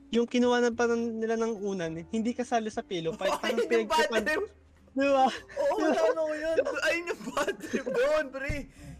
[0.10, 3.32] yung kinuha na pa ng- nila ng unan, hindi kasali sa pillow fight.
[3.32, 4.24] Parang Ayun yung bad pinagtripan.
[4.26, 4.44] trip.
[4.90, 5.26] Di ba?
[5.32, 6.56] Oo, wala ano yun.
[6.84, 8.56] Ayun yung bad trip doon, pre.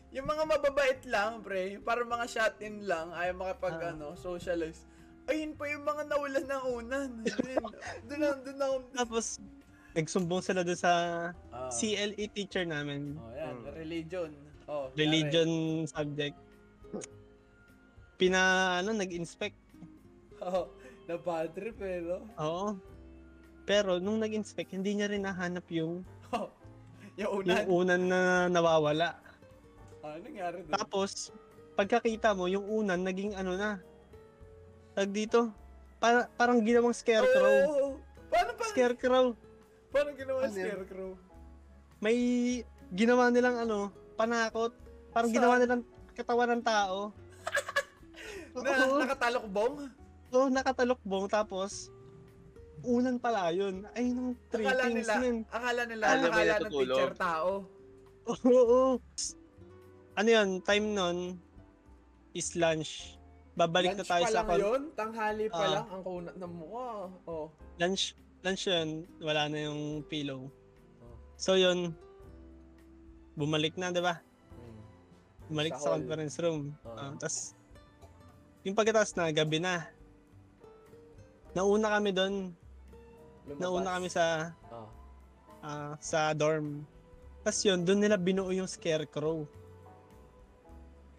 [0.10, 1.76] Yung mga mababait lang, pre.
[1.78, 3.92] Para mga shot-in lang, ayaw makapag, Ah.
[3.92, 4.88] ano, socialize.
[5.28, 7.10] Ayun pa yung mga nawalan ng unan.
[8.08, 8.68] Doon na, doon na.
[8.96, 9.38] Tapos,
[9.92, 10.94] nagsumbong sila doon sa
[11.50, 11.70] Ah.
[11.70, 13.16] CLE teacher namin.
[13.16, 13.56] Oh, yan.
[13.56, 13.74] Hmm.
[13.74, 14.30] Religion.
[14.66, 15.50] Oh, Religion
[15.86, 16.38] subject.
[18.16, 18.42] Pina,
[18.78, 19.56] ano, nag-inspect.
[20.36, 20.46] yari.
[20.46, 20.68] Oh,
[21.06, 22.20] na bad trip eh, no?
[22.38, 22.68] Oo.
[23.64, 26.52] Pero, nung nag-inspect, hindi niya rin nahanap yung, Oh,
[27.16, 27.64] yung yung unan.
[27.68, 29.10] unan na nawawala.
[30.00, 30.74] Ah, ano nangyari doon?
[30.76, 31.32] Tapos,
[31.74, 33.80] pagkakita mo, yung unan, naging ano na.
[34.94, 35.50] Tag dito,
[35.98, 37.56] para, parang ginawang scarecrow.
[37.66, 37.92] Oh,
[38.28, 38.64] paano pa?
[38.70, 39.26] Scarecrow.
[39.90, 41.12] Paano ginawa Ano scarecrow?
[42.00, 42.18] May
[42.92, 43.80] ginawa nilang ano,
[44.16, 44.72] panakot.
[45.10, 45.38] Parang Saan?
[45.38, 45.82] ginawa nilang
[46.14, 46.98] katawan ng tao.
[48.56, 48.98] Na, Oo.
[48.98, 49.76] nakatalok bong?
[50.30, 51.26] Oo, nakatalokbong.
[51.28, 51.90] Tapos,
[52.82, 53.86] unan pala yun.
[53.94, 55.38] Ay, nung three Akala things nila, yun.
[55.48, 57.50] akala nila, Akala akala ng teacher tao.
[58.48, 59.02] Oo.
[60.16, 61.18] Ano yun, time nun
[62.32, 63.18] is lunch.
[63.54, 64.82] Babalik na Lunch tayo pa sa lang kon- yun?
[64.94, 65.72] Tanghali pa Ah.
[65.74, 66.90] lang ang kunat ng mukha.
[67.26, 67.48] Oh.
[67.78, 68.14] lunch.
[68.40, 70.48] Lunch yun, wala na yung pillow.
[70.48, 71.16] Oh.
[71.36, 71.92] So yun,
[73.36, 74.16] bumalik na, di ba?
[74.56, 74.80] Hmm.
[75.52, 76.72] Bumalik Sa sa, conference room.
[76.88, 77.12] Ah.
[77.12, 77.56] Ah, Tapos,
[78.64, 79.88] yung pagkatapos na, gabi na.
[81.52, 82.56] Nauna kami doon.
[83.60, 84.88] Nauna kami sa Oh.
[85.60, 86.88] ah, sa dorm.
[87.44, 89.44] Tapos yun, doon nila binuo yung scarecrow.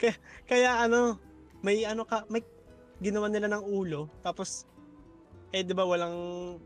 [0.00, 0.16] Kaya,
[0.48, 1.20] kaya ano,
[1.60, 2.40] may ano ka, may
[3.00, 4.08] ginawa nila ng ulo.
[4.24, 4.64] Tapos,
[5.50, 6.16] eh di ba walang,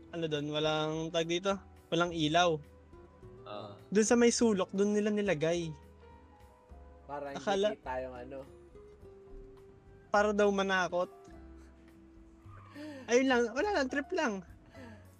[0.09, 1.57] ano doon, walang tag dito,
[1.89, 2.53] walang ilaw.
[3.43, 3.73] Ah.
[3.87, 5.69] Doon sa may sulok, doon nila nilagay.
[7.05, 8.39] Para hindi Akala- kita yung ano.
[10.09, 11.09] Para daw manakot.
[13.05, 14.41] Ayun lang, wala lang, trip lang.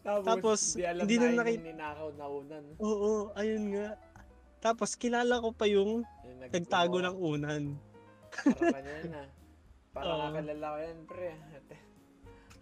[0.01, 2.63] Tapos, Tapos, hindi alam hindi na yung nakita- ninakaw na unan.
[2.77, 3.87] Oo, ayun nga.
[4.59, 7.63] Tapos kilala ko pa yung Yung nag- nagtago ng unan.
[8.31, 9.27] Para kanya yun ah.
[9.91, 10.21] Para Oo.
[10.27, 11.29] kakalala ko yan, pre.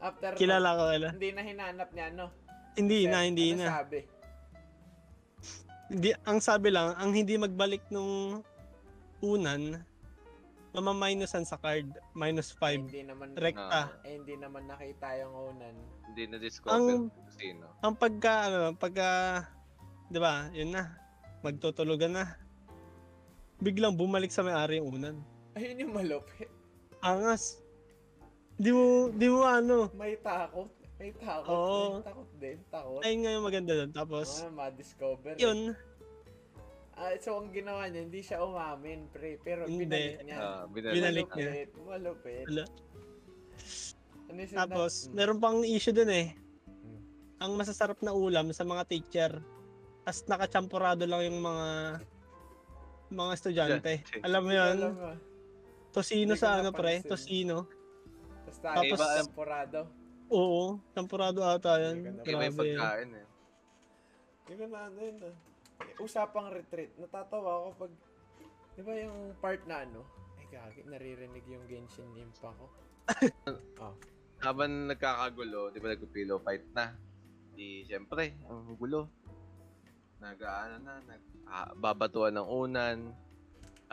[0.03, 1.09] After, Kilala ko kala.
[1.15, 2.27] hindi na hinanap niya, no?
[2.75, 3.67] Hindi na, Sir, hindi ano na.
[3.71, 3.99] sabi?
[5.87, 8.43] Hindi, ang sabi lang, ang hindi magbalik nung
[9.21, 9.79] unan,
[10.73, 12.83] mamaminosan sa card, minus Eh, 5.
[12.83, 13.93] hindi naman, Rekta.
[14.01, 15.75] eh, hindi naman nakita yung unan.
[16.03, 17.65] Hindi na-discover Ang- kung sino.
[17.79, 19.07] Ang pagka, ano, pagka,
[20.09, 20.97] di ba, yun na,
[21.39, 22.25] magtutulugan na.
[23.57, 25.15] Biglang bumalik sa may-ari yung unan.
[25.53, 26.51] Ayun yung malupit.
[26.99, 27.62] Angas.
[28.63, 29.91] Di mo, di mo ano.
[29.91, 30.71] May takot.
[30.95, 31.51] May takot.
[31.51, 31.99] Oo.
[31.99, 32.57] May takot din.
[32.71, 33.01] Takot.
[33.03, 33.91] Ayun nga yung maganda doon.
[33.91, 35.35] Tapos, Ah, ma-discover.
[35.35, 35.75] yun,
[36.93, 39.41] Ah, so ang ginawa niya, hindi siya umamin, pre.
[39.41, 39.81] Pero Hindi.
[39.83, 40.37] binalik niya.
[40.37, 40.93] Ah, binalik.
[40.93, 41.49] Binalik niya.
[41.49, 41.69] malupit.
[41.81, 42.45] Malupit.
[42.47, 42.63] Wala.
[44.29, 45.13] Ano tapos, Hmm.
[45.13, 46.37] meron pang issue dun eh.
[46.63, 47.01] Hmm.
[47.41, 49.31] Ang masasarap na ulam sa mga teacher,
[50.05, 51.67] as nakachampurado lang yung mga
[53.09, 53.93] mga estudyante.
[54.25, 54.77] Alam mo yun?
[54.79, 55.17] alam.
[55.89, 57.69] Tosino sa ano pre, tosino.
[58.63, 59.79] Tapos tayo, Tapos- Tapos, temporado.
[60.31, 62.23] Oo, champurado ata yan.
[62.23, 63.25] Iba yung pagkain eh.
[64.47, 65.35] Ko na ano yun ah.
[65.83, 66.95] Eh, Usapang retreat.
[66.95, 67.91] Natatawa ako pag,
[68.73, 70.01] di ba yung part na ano,
[70.39, 72.67] ay gagi, naririnig yung Genshin Impact ko.
[74.47, 76.95] Habang nagkakagulo, di ba nagpipilo fight na?
[77.53, 79.11] Di, syempre, ang gulo.
[80.23, 82.97] Nag, ano na, nag, ah, babatuan ng unan.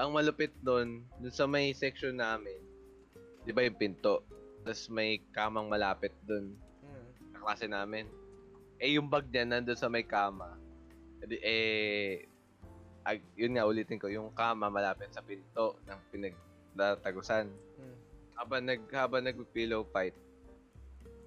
[0.00, 2.56] ang malupit doon, doon sa may section namin,
[3.44, 4.24] di ba yung pinto?
[4.64, 6.52] Tapos may kamang malapit doon,
[6.84, 7.08] Hmm.
[7.36, 8.04] kaklase namin.
[8.80, 10.56] Eh, yung bag niya nandun sa may kama.
[11.24, 12.12] Eh, eh,
[13.04, 17.48] ag, yun nga, ulitin ko, yung kama malapit sa pinto ng pinagtatagusan.
[17.48, 17.96] Hmm.
[18.40, 20.16] Habang nag, habang nag-pillow fight,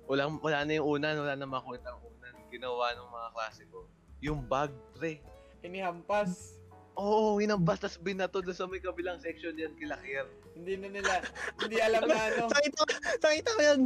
[0.09, 2.33] wala, wala na yung unan, wala na makita ang unan.
[2.49, 3.85] Ginawa ng mga klase ko.
[4.21, 5.21] Yung bag, pre.
[5.61, 6.62] Inihampas.
[6.93, 10.29] Oo, oh, hinambas, tas binato doon sa may kabilang section yan kila Kier.
[10.53, 11.13] Hindi na nila,
[11.57, 12.81] hindi alam na ano, Sakita,
[13.17, 13.81] sakita ko yan.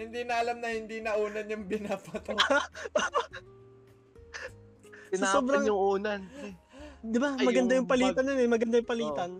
[0.00, 2.32] hindi na alam na hindi na unan yung binapato.
[5.12, 6.20] Tinapan sobrang- yung unan.
[7.04, 7.36] Di ba?
[7.36, 8.48] Maganda yung yung palitan bag- nun eh.
[8.48, 9.30] Maganda yung palitan.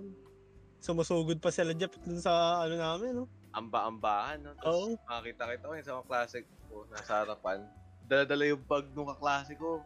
[0.82, 3.26] Sumusugod pa sila Jeff dun sa ano namin, no?
[3.56, 4.52] Amba-ambahan, no?
[4.60, 6.36] Tapos makakita-kita ko yun sa mga klase
[6.68, 7.58] ko nasa harapan.
[8.04, 9.80] Dala-dala yung bag nung kaklase ko.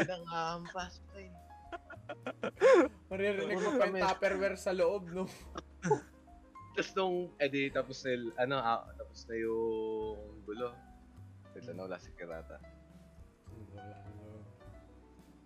[0.00, 1.30] Pinangampas, pre.
[3.10, 3.98] Maririnig mo Ano pa yung kami?
[4.00, 5.24] tupperware sa loob, no?
[6.70, 10.70] Tapos nung, edi, tapos na, yung- ano, ah, tapos na yung gulo.
[11.52, 12.56] Ito na wala si Kirata.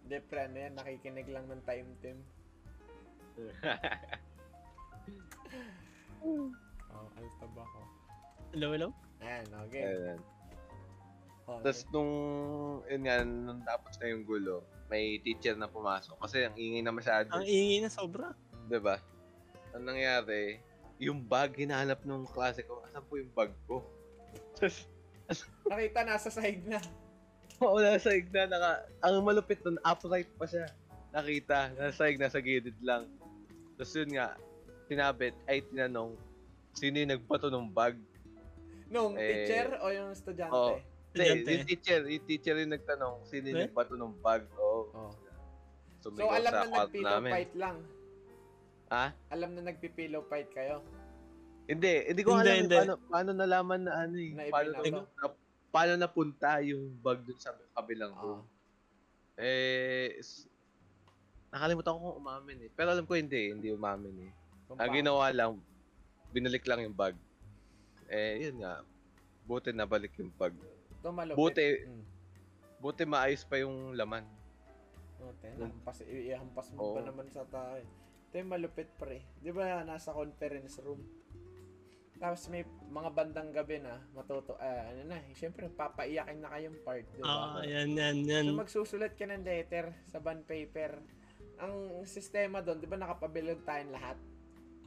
[0.05, 2.19] Hindi, pre, ano yan, nakikinig lang ng time team.
[6.25, 6.49] Oh,
[7.19, 7.81] alis na ba ako?
[8.55, 8.89] Hello, hello?
[9.21, 9.83] Ayan, okay.
[9.85, 10.21] Ayan.
[11.45, 12.13] Oh, Tapos nung,
[12.89, 16.17] yun nga, nung tapos na yung gulo, may teacher na pumasok.
[16.21, 17.29] Kasi ang ingay na masyado.
[17.33, 18.33] Ang ingay na sobra.
[18.69, 19.01] Di ba?
[19.73, 20.61] Ang nangyari,
[21.01, 22.85] yung bag, hinahanap nung klase ko.
[22.87, 23.83] Asan po yung bag ko?
[25.67, 26.79] Nakita nasa side na.
[27.63, 30.67] Oo, nasa hig na, naka, ang malupit nun, upright pa siya.
[31.15, 33.07] Nakita, nasa hig, nasa gilid lang.
[33.79, 34.35] Tapos yun nga,
[34.91, 36.19] tinabit, ay tinanong,
[36.75, 37.95] sino yung nagbato ng bag?
[38.91, 40.55] Nung Eh, teacher o yung estudyante?
[40.55, 40.77] oo.
[41.15, 41.51] Hindi, Estudyante.
[41.55, 43.65] yung teacher, yung teacher yung nagtanong, sino yung Eh?
[43.71, 44.43] nagbato ng bag?
[44.59, 44.91] Oo.
[44.91, 45.11] Oh.
[46.03, 47.31] So, So, alam na nagpillow namin.
[47.33, 47.77] fight lang.
[48.91, 49.07] Ha?
[49.31, 50.83] Alam na nagpipillow fight kayo.
[51.65, 52.77] Hindi, hindi ko Hindi, alam hindi.
[52.77, 54.31] paano, paano nalaman na ano eh.
[54.35, 55.25] Na paano, na,
[55.71, 58.21] paano napunta yung bag dun sa kabilang Oo.
[58.21, 58.41] room.
[59.35, 60.45] Eh, s-
[61.49, 62.71] nakalimutan ko kung umamin eh.
[62.71, 64.33] Pero alam ko hindi, hindi umamin eh.
[64.67, 65.63] Kung Ang ginawa lang,
[66.29, 67.15] binalik lang yung bag.
[68.07, 68.83] Eh, yun nga.
[69.43, 70.53] Buti nabalik yung bag.
[71.05, 71.37] Ito malupit.
[71.37, 71.69] Buti.
[71.85, 72.05] Mm.
[72.81, 74.25] Buti maayos pa yung laman.
[75.21, 75.53] Buti.
[75.61, 76.97] Nahampas, ihampas mo Oo.
[76.97, 77.85] pa naman sa tayo.
[78.33, 79.21] Ito yung malupit pre.
[79.45, 81.05] Di ba nasa conference room?
[82.17, 87.05] Tapos may mga bandang gabi na matuto, ah, ano na, syempre papaiyakin na kayong part,
[87.13, 87.61] di ba?
[87.61, 88.45] Ah, yan, yan, yan.
[88.49, 91.05] So magsusulat ka ng letter sa bond paper.
[91.61, 94.17] Ang sistema doon, di ba nakapabilog tayong lahat?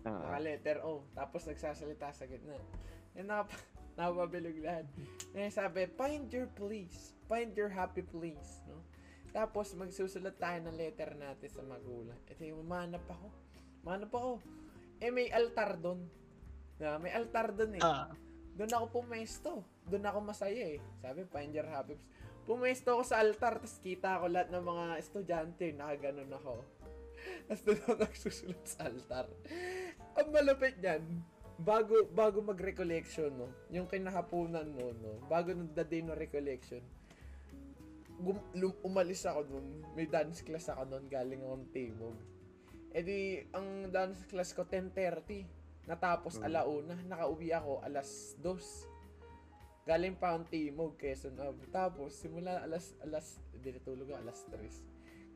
[0.01, 1.05] Naka letter O.
[1.13, 2.57] Tapos nagsasalita sa gitna.
[3.13, 3.53] Yan nakap
[3.97, 4.85] nakapabilog lahat.
[5.33, 7.17] Eh sabi, find your please.
[7.25, 8.61] Find your happy please.
[8.69, 8.79] No?
[9.33, 12.17] Tapos magsusulat tayo ng letter natin sa magulang.
[12.29, 13.27] Ito yung manap ako.
[13.83, 14.31] Manap ako.
[15.01, 16.05] Eh may altar doon.
[16.77, 17.83] Na, may altar doon eh.
[17.83, 18.13] Ah,
[18.57, 19.61] Doon ako pumesto.
[19.85, 20.81] Doon ako masaya eh.
[21.01, 22.17] Sabi, find your happy place.
[22.47, 26.63] Pumesto ako sa altar, tapos kita ko lahat ng mga estudyante, nakaganon ako.
[27.51, 29.27] Tapos doon ako nagsusulat sa altar.
[30.15, 31.03] Ang malupit niyan,
[31.57, 36.81] bago, bago mag-recollection, no, yung kinahapunan no, no, bago nung the day no recollection,
[38.21, 39.67] gum, lum, umalis ako nun,
[39.97, 42.17] may dance class ako nun, galing akong Timog.
[42.93, 45.45] E di, ang dance class ko, 10.30.
[45.87, 46.45] Natapos Mm.
[46.49, 48.89] alauna, nakauwi ako alas 2.
[49.87, 51.63] Galing pa akong Timog, Quezon Ave.
[51.71, 54.73] Tapos, simula alas, alas, hindi natulog ako, alas 3.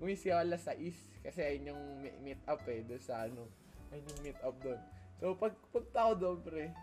[0.01, 1.83] Gumising ako alas 6, kasi ayun yung
[2.25, 3.47] meet up eh, doon sa ano,
[3.93, 4.81] ayun yung meet up doon.
[5.21, 6.73] So, pag punta ko doon, pre,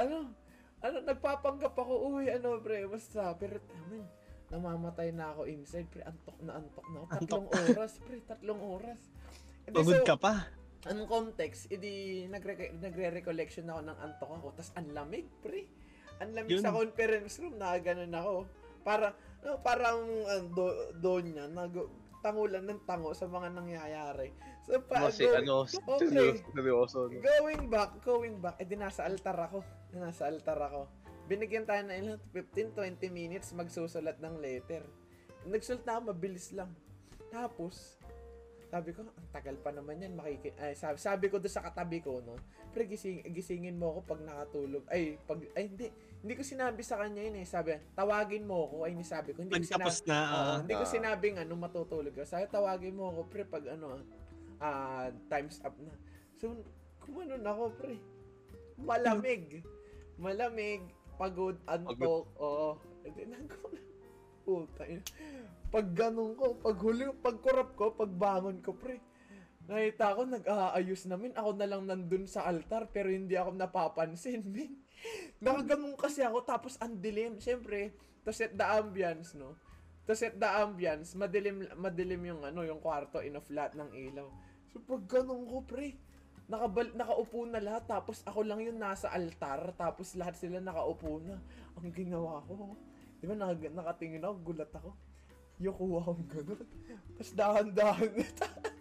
[0.00, 0.32] ano,
[0.80, 4.00] ano, nagpapanggap ako, uy, ano, pre, basta, pero, amin,
[4.48, 7.10] namamatay na ako inside, pre, antok na antok na ako.
[7.20, 9.00] Tatlong oras, pre, tatlong oras.
[9.68, 10.34] Edi, pagod so, ka pa.
[10.88, 15.68] Anong context, edi nagre- nagre-recollection ako ng antok ako, tas ang lamig, pre.
[16.24, 16.64] Ang lamig Yun.
[16.64, 18.34] sa conference room, nakaganon ako.
[18.80, 19.12] Para,
[19.44, 21.76] no, parang uh, do, doon niya, nag,
[22.22, 24.30] tango lang ng tango sa mga nangyayari.
[24.62, 26.38] So, pa, Kasi go- ano, Okay.
[26.54, 27.18] seryoso, no?
[27.18, 29.66] Going back, going back, edi nasa altar ako.
[29.92, 30.86] Nasa altar ako.
[31.26, 34.86] Binigyan tayo ng ilang 15-20 minutes magsusulat ng letter.
[35.44, 36.70] Nagsulat na ako, mabilis lang.
[37.28, 37.98] Tapos,
[38.70, 40.14] sabi ko, ang tagal pa naman yan.
[40.14, 42.38] Makiki ay, sabi, sabi ko doon sa katabi ko, no?
[42.70, 44.84] Pre, gising, gisingin mo ako pag nakatulog.
[44.88, 45.92] Ay, pag, ay, hindi.
[46.22, 47.46] Hindi ko sinabi sa kanya yun eh.
[47.46, 48.76] Sabi, tawagin mo ako.
[48.86, 49.42] Ay, sabi ko.
[49.42, 49.90] Hindi ko sinabi.
[50.06, 50.92] Na, Oo, ah, hindi ko Ah.
[50.94, 52.22] sinabing ano, matutulog ka.
[52.22, 53.98] Sabi, tawagin mo ako, pre, pag ano,
[54.62, 55.90] ah, time's up na.
[56.38, 56.54] So,
[57.02, 57.98] kumanon ako, pre.
[58.78, 59.66] Malamig.
[60.14, 60.86] Malamig.
[61.18, 62.30] Pagod, antok.
[62.38, 62.78] Oo.
[63.02, 63.80] And then, ako na.
[64.42, 64.82] Puta.
[65.70, 69.02] Pag ganun ko, pag huli, pag kurap ko, pag bangon ko, pre.
[69.66, 71.34] Nakita ko, nag-aayos namin.
[71.34, 74.81] Ako na lang nandun sa altar, pero hindi ako napapansin, min.
[75.44, 77.38] Nakaganong kasi ako, tapos ang dilim.
[77.38, 79.58] Siyempre, to set the ambience, no?
[80.06, 84.26] To set the ambience, madilim, madilim yung ano, yung kwarto, ino-flat ng ilaw.
[84.74, 85.94] So, pag ganun ko, pre,
[86.50, 91.38] nakabal, nakaupo na lahat, tapos ako lang yung nasa altar, tapos lahat sila nakaupo na.
[91.78, 92.74] Ang ginawa ko,
[93.22, 94.90] di ba, naka, nakatingin ako, gulat ako.
[95.62, 96.66] Yung kuha akong ganun.
[97.14, 98.12] Tapos dahan-dahan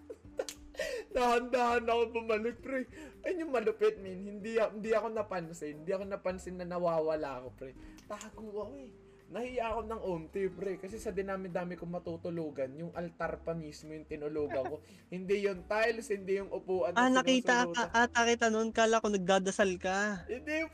[1.11, 2.87] dahan-dahan ako bumalik, pre.
[3.23, 4.19] Ayun yung malupit, min.
[4.23, 5.83] Hindi, hindi ako napansin.
[5.83, 7.71] Hindi ako napansin na nawawala ako, pre.
[8.09, 8.91] Tago ako eh.
[9.31, 10.75] Nahiya ako ng unti, pre.
[10.75, 14.83] Kasi sa dinami-dami kong matutulugan, yung altar pa mismo yung tinulugan ko.
[15.13, 19.07] hindi yung tiles, hindi yung upuan Ah, na nakita ka, ata kita noon, kala ko
[19.07, 20.27] nagdadasal ka.
[20.27, 20.67] Hindi,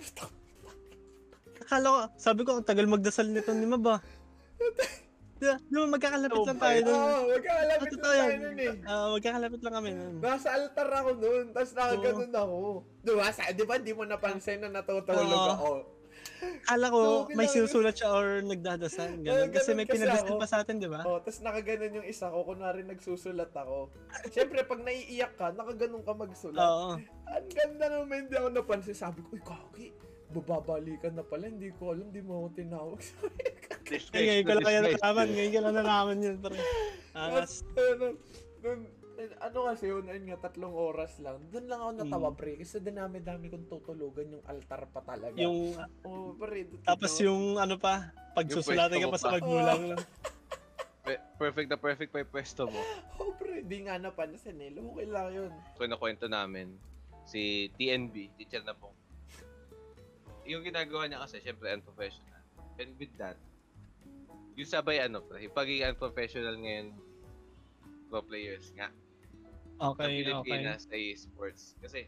[1.68, 4.00] Akala ko, sabi ko, ang tagal magdasal nito ni Maba.
[5.38, 6.98] Di ba, di ba magkakalapit lang tayo Oo, nun?
[6.98, 8.74] oh, magkakalapit na totoo tayo nun eh.
[8.84, 10.14] Ah, magkakalapit lang kami nun.
[10.18, 12.58] Nasa altar ako noon, tapos nakaganon ako.
[13.00, 13.26] Di ba?
[13.30, 15.50] Sa, di ba, di mo napansin na natutulog Oo.
[15.54, 15.70] ako?
[16.38, 17.54] Akala ko, Grabe may lang.
[17.56, 19.10] sinusulat siya or nagdadasal.
[19.10, 19.50] Ah, Ganun.
[19.50, 20.38] Kasi ganun may pinadasal ako.
[20.38, 21.02] pa sa atin, di ba?
[21.02, 23.78] Oh, tapos nakaganon yung isa ko, kunwari nagsusulat ako.
[24.28, 26.60] Siyempre, pag naiiyak ka, nakaganon ka magsulat.
[26.60, 26.90] Oo.
[27.28, 28.98] Ang ganda naman, hindi ako napansin.
[28.98, 29.88] Sabi ko, uy, kaki,
[30.28, 33.00] bababalikan na pala, hindi ko alam, hindi mo ako tinawag.
[34.12, 35.28] Ay, ngayon ko lang kaya nalaman.
[35.32, 36.36] Ngayon ko lang nalaman yun.
[36.38, 36.56] Pero,
[37.16, 38.06] ah, Tapos, ano,
[39.40, 41.40] ano kasi yun, ayun nga, tatlong oras lang.
[41.50, 42.38] Doon lang ako natawa, Mm.
[42.38, 42.52] pre.
[42.60, 45.34] Kasi dinami-dami kong tutulugan yung altar pa talaga.
[45.34, 45.74] yung,
[46.04, 46.68] oh, pre.
[46.84, 49.64] tapos yung ano pa, pagsusulatan ka Yung pa sa pwesto mo pa.
[49.64, 50.02] magulang lang.
[51.02, 52.78] Pe- perfect na perfect pa yung pwesto mo.
[53.18, 54.70] Oh, pre, di nga napansin eh.
[54.70, 55.52] Lumukay lang yun.
[55.74, 56.76] Kung nakwento namin,
[57.24, 58.92] si TNB, teacher na po.
[60.48, 62.42] Yung ginagawa niya kasi, syempre, unprofessional.
[62.80, 63.36] And with that,
[64.56, 66.96] yung sabay ano, pre, yung pagiging unprofessional ngayon,
[68.08, 68.88] pro players nga,
[69.78, 70.24] sa Okay, okay.
[70.24, 71.76] Pilipinas ay sports.
[71.78, 72.08] Kasi,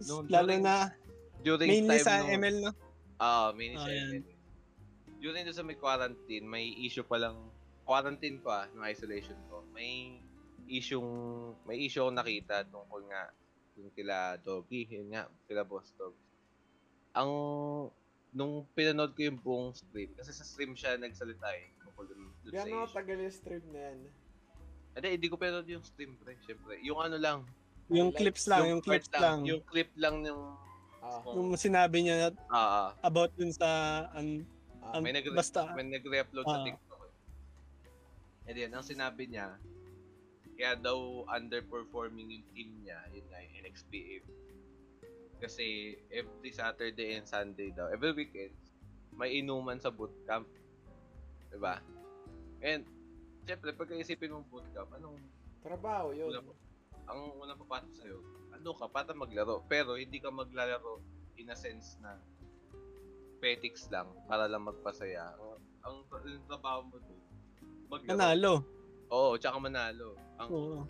[0.00, 0.94] Nung Lalo during- na,
[1.42, 2.72] during mainly time sa nung- ML, no?
[3.18, 4.08] Ah, mini Oh, sa yan.
[4.16, 4.36] ML.
[5.18, 7.34] During doon sa may quarantine, may issue pa lang,
[7.82, 9.66] quarantine pa, ng isolation ko.
[9.74, 10.22] May
[10.66, 11.02] issue,
[11.66, 13.34] may issue akong nakita tungkol nga
[13.74, 16.14] yung kila Doggy, yun nga, kila Boss Dog.
[17.18, 17.30] Ang,
[18.30, 22.50] nung pinanood ko yung buong stream, kasi sa stream siya nagsalita eh, tungkol dun, dun
[22.52, 22.94] sa Gano'n issue.
[22.94, 23.98] tagal yung stream na yan?
[24.94, 26.78] Hindi, hindi ko pinanood yung stream, pre, syempre.
[26.80, 27.38] Yung ano lang,
[27.88, 28.20] Yung Highlights.
[28.20, 29.38] clips lang, yung, part clips lang.
[29.42, 30.42] Yung clip lang yung,
[30.98, 32.88] Ah, Yung sinabi niya ah, ah.
[33.00, 33.66] about dun sa,
[34.12, 34.42] an,
[34.82, 34.92] ah.
[34.92, 36.64] Um, may, nag basta- may nag-re-upload sa Ah.
[36.64, 37.00] TikTok.
[37.00, 37.12] Eh.
[38.44, 39.56] And then, ang sinabi niya,
[40.52, 44.16] kaya daw underperforming yung team niya, yun nga, yung NXPA.
[45.38, 48.54] Kasi every Saturday and Sunday daw, every weekend,
[49.14, 50.46] may inuman sa bootcamp.
[51.50, 51.78] Diba?
[52.62, 52.82] And,
[53.46, 55.18] syempre, pag isipin mong bootcamp, anong
[55.58, 56.30] Trabaho yun.
[56.42, 56.54] Po.
[57.08, 58.18] ang unang papasok sa'yo,
[58.52, 59.64] ano ka, para maglaro.
[59.66, 61.00] Pero hindi ka maglalaro
[61.40, 62.20] in a sense na
[63.40, 65.34] petics lang para lang magpasaya.
[65.38, 67.22] Ang, ang, ang trabaho mo doon,
[67.88, 68.10] maglaro.
[68.12, 68.54] nanalo.
[69.08, 70.14] Oo, tsaka manalo.
[70.36, 70.80] Ang, Oo.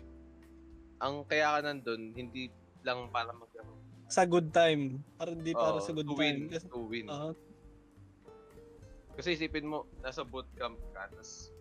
[0.99, 2.51] ang kaya ka nandun, hindi
[2.83, 3.48] lang para maglaro.
[4.09, 5.05] Sa good time.
[5.15, 6.19] Para hindi para Oo, sa good to time.
[6.19, 7.05] win, Kasi, to win.
[7.07, 7.31] Oo.
[9.13, 11.53] Kasi isipin mo, nasa bootcamp ka, tapos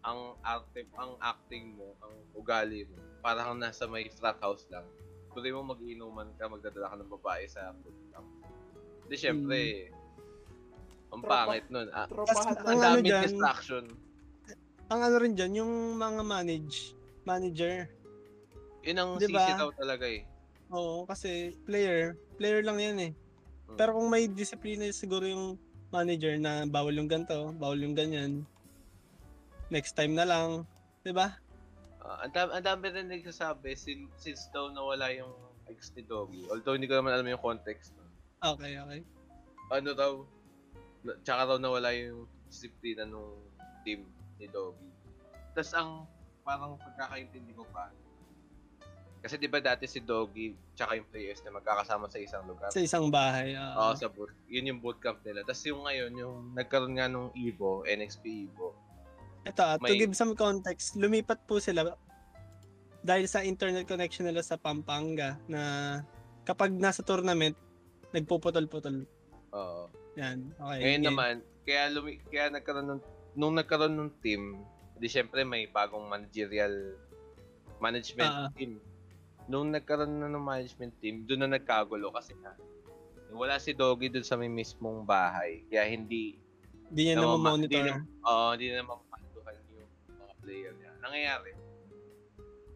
[0.00, 4.86] ang active, ang acting mo, ang ugali mo, parang nasa may frat house lang.
[5.32, 8.28] Tuloy mo mag-inuman ka, magdadala ka ng babae sa bootcamp.
[9.08, 9.90] Di syempre,
[11.10, 11.88] ang Tropa- pangit nun.
[11.90, 13.84] Ah, Tropahan Ang ang ano distraction.
[14.86, 16.94] ang ano rin dyan, yung mga manage,
[17.24, 17.90] manager.
[18.82, 19.42] Yun ang Di ba?
[19.42, 20.22] sisi daw talaga eh.
[20.70, 23.12] Oo, kasi player, player lang yan eh.
[23.70, 23.76] Mm.
[23.78, 25.58] Pero kung may disiplina siguro yung
[25.90, 28.46] manager na bawal yung ganto, bawal yung ganyan.
[29.70, 30.66] Next time na lang,
[31.02, 31.34] 'di ba?
[32.00, 35.30] Ah, ang, dami, ang dami rin nagsasabi since, since daw nawala yung
[35.68, 36.48] ex ni Doggy.
[36.48, 37.94] Although hindi ko naman alam yung context.
[38.40, 39.00] Okay, okay.
[39.70, 40.12] ano daw,
[41.06, 43.38] na- tsaka daw nawala yung disiplina nung
[43.86, 44.08] team
[44.40, 44.90] ni Doggy.
[45.54, 46.08] Tapos ang
[46.42, 47.92] parang pagkakaintindi ko pa,
[49.30, 52.74] kasi di ba dati si Doggy tsaka yung players na magkakasama sa isang lugar?
[52.74, 53.54] Sa isang bahay.
[53.54, 53.94] Oo, ah.
[53.94, 54.34] sa boot.
[54.50, 55.46] Yun yung bootcamp nila.
[55.46, 58.74] Tapos yung ngayon, yung nagkaroon nga nung Evo, NXP Evo.
[59.46, 61.94] Ito, ah, to may- give some context, lumipat po sila
[63.06, 65.62] dahil sa internet connection nila sa Pampanga na
[66.42, 67.54] kapag nasa tournament,
[68.10, 69.06] nagpuputol-putol.
[69.54, 69.86] Oo.
[70.18, 70.50] Yan.
[70.58, 70.78] Okay.
[70.82, 71.06] Ngayon sige.
[71.06, 73.02] naman, kaya lumi kaya nagkaroon nung
[73.38, 74.58] nung nagkaroon ng team,
[74.98, 76.98] di syempre may bagong managerial
[77.78, 78.50] management Ah.
[78.58, 78.82] team.
[79.50, 82.54] Nung nagkaroon na ng management team, doon na nagkagulo kasi nga
[83.30, 85.66] wala si Doggy doon sa may mismong bahay.
[85.66, 86.38] Kaya hindi
[86.90, 87.82] Hindi niya na namama- monitor.
[87.82, 90.90] Na, oo, hindi na mamanduhan yung mga player niya.
[90.98, 91.50] Nangyayari,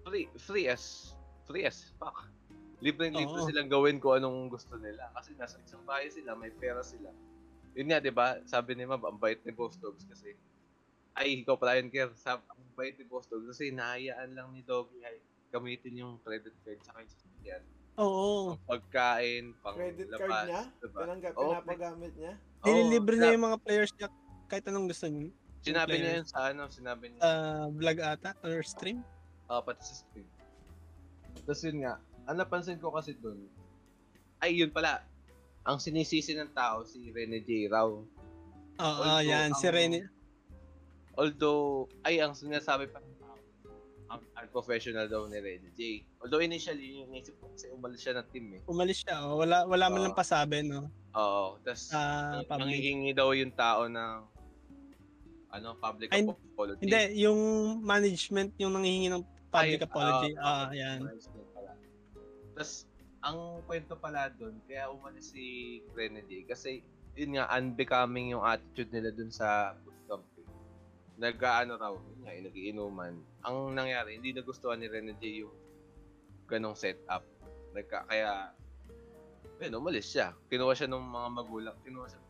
[0.02, 1.14] free, free as
[1.44, 2.30] free as fuck.
[2.78, 3.46] Libre-libre Oo.
[3.46, 5.10] silang gawin kung anong gusto nila.
[5.14, 7.10] Kasi nasa isang bahay sila, may pera sila.
[7.74, 8.38] Yun nga, di ba?
[8.46, 10.34] Sabi ni Ma'am, ang bait ni Boss Dogs kasi
[11.14, 12.10] ay, ikaw pala yun, Ker.
[12.14, 15.18] Sab ang bait ni Boss Dogs kasi nahayaan lang ni Doggy ay
[15.55, 17.62] gamitin yung credit card sa kanya sasakyan.
[17.94, 18.59] Oo.
[18.66, 20.62] Pagkain, pang Credit labas, card niya?
[20.82, 20.98] Diba?
[20.98, 22.32] Pinangga, Oo, pinapagamit niya?
[22.35, 24.09] Oo, Nililibre niya yung mga players niya
[24.51, 25.31] kahit anong gusto niya.
[25.62, 27.20] Sinabi niya yun sa ano, sinabi niya.
[27.22, 27.31] Sa
[27.70, 28.98] vlog ata or stream.
[29.47, 30.26] Ah, pati sa stream.
[31.40, 31.94] Tapos yun nga,
[32.26, 33.47] ang napansin ko kasi dun,
[34.43, 35.06] ay yun pala,
[35.62, 37.70] ang sinisisi ng tao si Rene J.
[37.70, 38.02] Rao.
[38.74, 39.55] Oo, Although, yan.
[39.55, 40.01] Si ang- Rene.
[41.14, 42.98] Although, ay ang sinasabi pa
[44.05, 46.05] ng tao, ang unprofessional daw ni Rene J.
[46.20, 48.60] Although initially, yung isip ko kasi umalis siya ng team eh.
[48.68, 49.24] Umalis siya.
[49.24, 49.40] Oh.
[49.40, 50.05] Wala, wala man Oo.
[50.10, 50.89] lang pasabi, no?
[51.14, 51.94] Oo, tapos
[52.44, 52.59] public.
[52.59, 54.12] nangihingi daw yung tao ng
[55.55, 56.82] ano, public Ay, apology.
[56.82, 57.40] Hindi, yung
[57.86, 59.22] management yung nangihingi ng
[59.55, 60.31] public Ay, apology.
[60.35, 60.82] Ah, okay.
[60.82, 60.98] yan.
[61.06, 61.70] Management pala.
[62.59, 62.72] Tapos,
[63.24, 66.82] ang kwento pala doon, kaya umalis si Kennedy kasi
[67.14, 70.26] yun nga, unbecoming yung attitude nila dun sa bootcamp.
[70.43, 70.47] eh.
[71.14, 73.14] Nag-ano raw, yun nga, eh, nagiinuman.
[73.44, 75.54] Ang nangyari, hindi nagustuhan ni Rene J yung
[76.48, 77.24] ganong setup.
[77.76, 78.56] Nagka, kaya,
[79.60, 80.32] yun, umalis siya.
[80.48, 82.20] Kinuha siya ng mga magulang, kinuha siya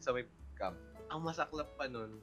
[0.00, 0.76] sa bootcamp.
[1.12, 2.16] Ang masaklap pa nun,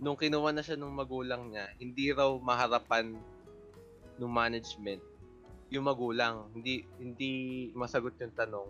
[0.00, 3.16] nung kinuha na siya ng magulang niya, hindi raw maharapan
[4.20, 5.02] ng management
[5.72, 6.48] yung magulang.
[6.54, 7.32] Hindi hindi
[7.74, 8.68] masagot yung tanong,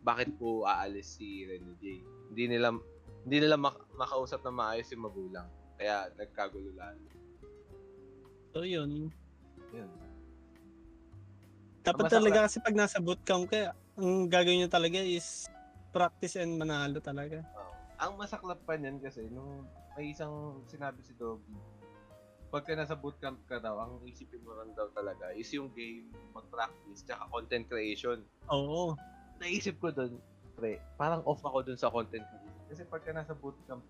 [0.00, 2.00] bakit po aalis si Rene J?
[2.32, 2.72] Hindi nila
[3.28, 5.46] hindi nila mak- makausap na maayos yung magulang.
[5.76, 7.19] Kaya nagkagulo lalo.
[8.50, 9.14] So, yun.
[9.70, 9.90] Yun.
[11.80, 15.46] Dapat Masakla- talaga kasi pag nasa bootcamp ka, ang gagawin nyo talaga is
[15.94, 17.40] practice and manalo talaga.
[17.56, 17.72] Oo.
[18.00, 19.64] Ang masaklap pa niyan kasi nung
[19.94, 21.52] may isang sinabi si Dobby,
[22.50, 27.06] pagka nasa bootcamp ka daw, ang isipin mo lang daw talaga is yung game, mag-practice,
[27.06, 28.18] tsaka content creation.
[28.50, 28.98] Oo.
[29.40, 30.20] naisip ko doon,
[30.52, 32.64] pre, parang off ako doon sa content creation.
[32.68, 33.80] Kasi pagka nasa bootcamp,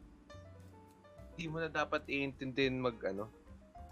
[1.34, 3.26] hindi mo na dapat iintindihin mag ano.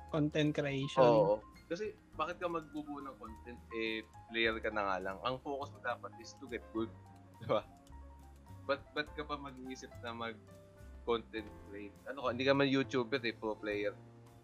[0.08, 1.04] Content creation.
[1.04, 1.44] Oo.
[1.68, 4.00] Kasi bakit ka magbubuo ng content, eh,
[4.32, 5.16] player ka na nga lang.
[5.20, 6.88] Ang focus mo dapat is to get good.
[7.38, 7.60] Di ba?
[8.64, 11.92] Ba't, ba't ka pa mag-iisip na mag-content create?
[12.08, 13.92] Ano ka, hindi ka man YouTuber eh, pro player.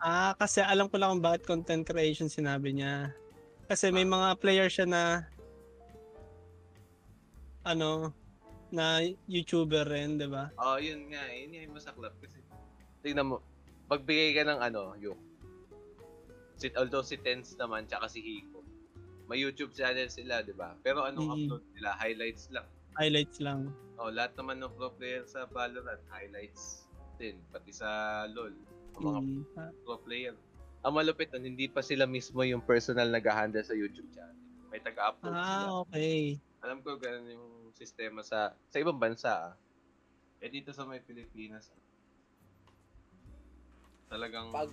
[0.05, 3.17] Ah, kasi alam ko lang kung bakit content creation sinabi niya.
[3.65, 5.25] Kasi may mga player siya na
[7.65, 8.13] ano
[8.69, 10.53] na YouTuber rin, 'di ba?
[10.61, 12.13] Oo, yun nga, eh, yun yung masaklap.
[12.21, 12.43] Kasi,
[13.01, 13.37] tingnan mo,
[13.89, 15.17] pagbigay ka ng ano, yung,
[16.55, 18.63] si, although si Tens naman, tsaka si Hiko,
[19.25, 20.77] may YouTube channel sila, di ba?
[20.81, 21.35] Pero anong Mm.
[21.35, 21.91] upload nila?
[21.95, 22.67] Highlights lang.
[22.95, 23.73] Highlights lang.
[23.97, 26.85] Oh, lahat naman ng pro player sa Valorant, highlights
[27.17, 27.39] din.
[27.49, 27.89] Pati sa
[28.27, 28.53] LoL,
[28.95, 29.43] ang mga Mm.
[29.57, 30.35] Ah, pro player.
[30.85, 34.37] Ang malupit nun, hindi pa sila mismo yung personal nag-handle sa YouTube channel.
[34.69, 35.65] May taga-upload sila.
[35.65, 36.37] Ah, okay.
[36.61, 39.33] Alam ko ganun yung sistema sa sa ibang bansa.
[39.33, 39.55] ah.
[40.39, 41.73] Eh dito sa may Pilipinas,
[44.07, 44.71] talagang Pag,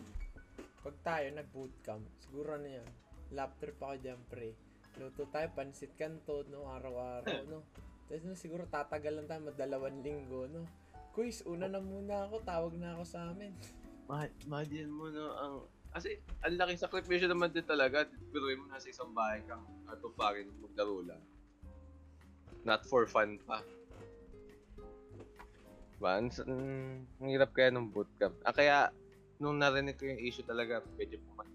[0.82, 2.90] pag tayo nag-bootcamp, siguro na yan.
[3.32, 4.52] Laptop pa ako dyan, pre.
[5.00, 7.64] Luto tayo, pansit kanto, no, araw-araw, no.
[8.10, 10.68] Tapos no, siguro tatagalan tayo, madalawang linggo, no.
[11.16, 13.54] Quiz, una na muna ako, tawag na ako sa amin.
[14.12, 15.56] ma- imagine mo no ang
[15.92, 18.08] kasi ang laking sakripisyo naman din talaga.
[18.32, 21.20] Biruin mo nasa isang bahay kang ato pa rin maglaro lang.
[22.64, 23.60] Not for fun pa.
[26.00, 26.12] Diba?
[26.16, 26.32] Ang,
[27.20, 28.40] ang hirap kaya ng bootcamp.
[28.48, 28.88] Ah, kaya,
[29.42, 31.50] nung narinig ko yung issue talaga, medyo pumat.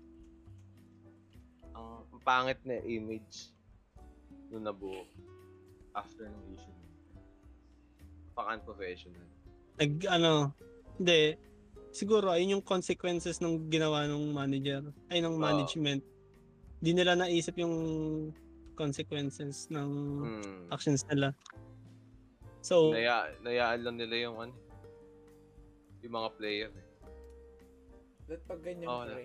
[1.79, 3.55] Ang, ang pangit na image
[4.51, 5.07] nung nabuo
[5.95, 6.75] after ng issue.
[8.35, 9.23] Pang unprofessional.
[9.79, 10.51] Nag ano,
[10.99, 11.39] hindi
[11.95, 16.03] siguro ayun yung consequences ng ginawa ng manager, ay ng management.
[16.83, 17.75] Di nila naisip yung
[18.77, 19.91] consequences ng
[20.21, 20.69] Hmm.
[20.69, 21.33] actions nila.
[22.61, 24.55] So, Naya, nayaan lang nila yung ano,
[26.05, 26.86] yung mga player eh.
[28.27, 29.25] That pag ganyan, Oo, pre.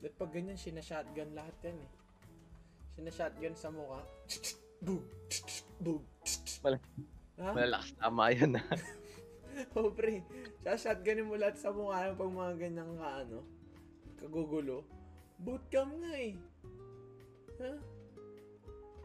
[0.00, 1.90] That pag ganyan, sinashotgun lahat yan, eh.
[2.92, 4.02] Sinashotgun sa mukha.
[4.84, 5.02] Boom!
[5.78, 6.02] Boom!
[6.62, 6.82] Mal-
[7.36, 7.52] Ha?
[7.52, 8.64] Malalakas tama yun ah.
[9.76, 10.24] Oh, pre.
[10.60, 13.38] Sashotgunin mo lahat sa mukha yung pag mga ganyang ka, ano,
[14.16, 14.84] kagugulo.
[15.36, 16.32] Bootcamp nga eh.
[17.60, 17.72] Ha?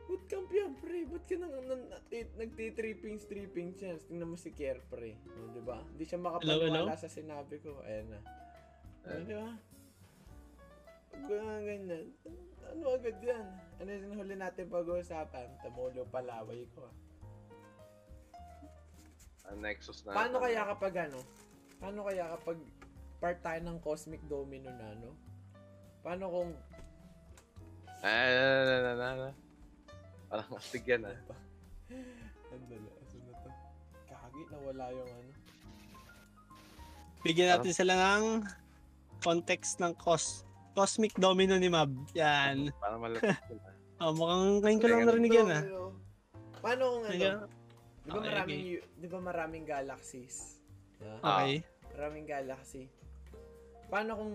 [0.08, 1.04] Bootcamp yan, pre.
[1.04, 4.00] Ba't ka nang, nang, nag- nagtitrippings, trippings yan?
[4.02, 5.16] Tingnan mo si Kier, pre.
[5.36, 5.84] O, di ba?
[5.84, 7.84] Hindi siya makapaniwala sa sinabi ko.
[7.84, 8.20] Ayan na.
[9.02, 9.50] O, di ba?
[11.12, 12.06] Pag mga ganyan,
[12.72, 13.46] ano agad yan?
[13.82, 15.48] Ano yung huli natin pag-uusapan?
[15.60, 16.96] Tamulo palaway ko ah.
[19.52, 20.16] Ang Nexus na.
[20.16, 21.20] Paano kaya kapag ano?
[21.82, 22.58] Paano kaya kapag
[23.20, 25.12] part tayo ng Cosmic Domino na, no?
[26.02, 26.50] Paano kung
[28.02, 29.30] Ah, na, na, na, na, na.
[30.26, 31.18] Parang astig yan ah.
[32.50, 33.50] Andala, asan na to?
[34.10, 35.32] Kagi, nawala yung ano.
[37.22, 38.42] Bigyan natin sila ng
[39.22, 41.92] context ng cos Cosmic Domino ni Mab.
[42.16, 42.72] Yan.
[42.80, 43.70] Parang malapit sila.
[44.02, 45.64] Oh, mukhang ngayon ko lang narinig yan ah.
[46.64, 47.12] Paano kung ano?
[47.12, 50.58] Di ba Okay, maraming, yu- di ba maraming galaxies?
[50.98, 51.22] Yeah.
[51.22, 51.56] okay.
[51.94, 52.90] Maraming galaxy.
[53.92, 54.34] Paano kung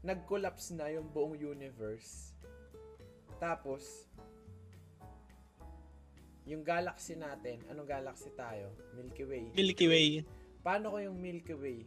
[0.00, 2.32] nag-collapse na yung buong universe?
[3.36, 4.08] Tapos,
[6.46, 8.70] yung galaxy natin, anong galaxy tayo?
[8.94, 9.44] Milky Way.
[9.52, 10.08] Milky Way.
[10.62, 11.84] Paano ko yung Milky Way?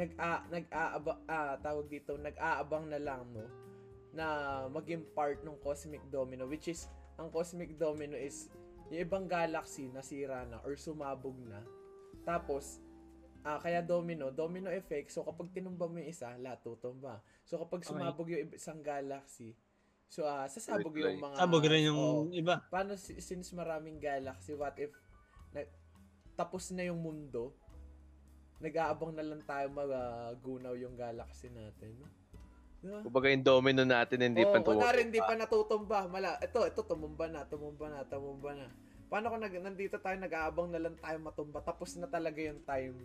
[0.00, 3.44] Nag a nag-aaba ah, tawag dito, nag-aabang na lang no
[4.10, 4.26] na
[4.66, 8.50] maging part ng cosmic domino which is ang cosmic domino is
[8.90, 11.60] yung ibang galaxy nasira na or sumabog na.
[12.24, 12.80] Tapos
[13.40, 15.12] ah kaya domino, domino effect.
[15.12, 17.20] So kapag tinumba mo yung isa, lahat tutumba.
[17.44, 17.92] So kapag Okay.
[17.92, 19.52] sumabog yung ib- isang galaxy,
[20.08, 21.12] so ah sasabog Reply.
[21.12, 22.64] yung mga Sabog rin yung Oo iba.
[22.66, 24.90] paano si- since maraming galaxy, what if
[25.52, 25.68] na,
[26.34, 27.52] tapos na yung mundo,
[28.60, 31.96] nag-aabang na lang tayo magagunaw yung galaxy natin.
[31.96, 32.08] No?
[32.80, 33.00] Diba?
[33.04, 36.08] Kumbaga yung domino natin hindi Oo, pa kunwari hindi pa natutumba.
[36.08, 38.68] Mala, ito, ito, tumumba na, tumumba na, tumumba na.
[39.12, 42.96] Paano kung nag, nandito tayo, nag-aabang na lang tayo matumba, tapos na talaga yung time.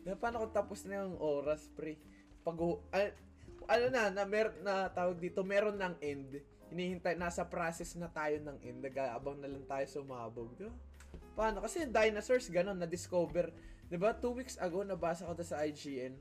[0.00, 2.00] Diba, paano kung tapos na yung oras, pre?
[2.40, 2.56] Pag,
[3.68, 6.40] ano na, na, mer, na tawag dito, meron ng end.
[6.70, 8.80] Hinihintay, nasa process na tayo ng end.
[8.80, 10.54] Nag-aabang na lang tayo sumabog.
[10.56, 10.72] Diba?
[11.36, 11.60] Paano?
[11.60, 13.52] Kasi yung dinosaurs, ganun, na-discover.
[13.90, 16.14] Diba, two weeks ago, nabasa ko to sa IGN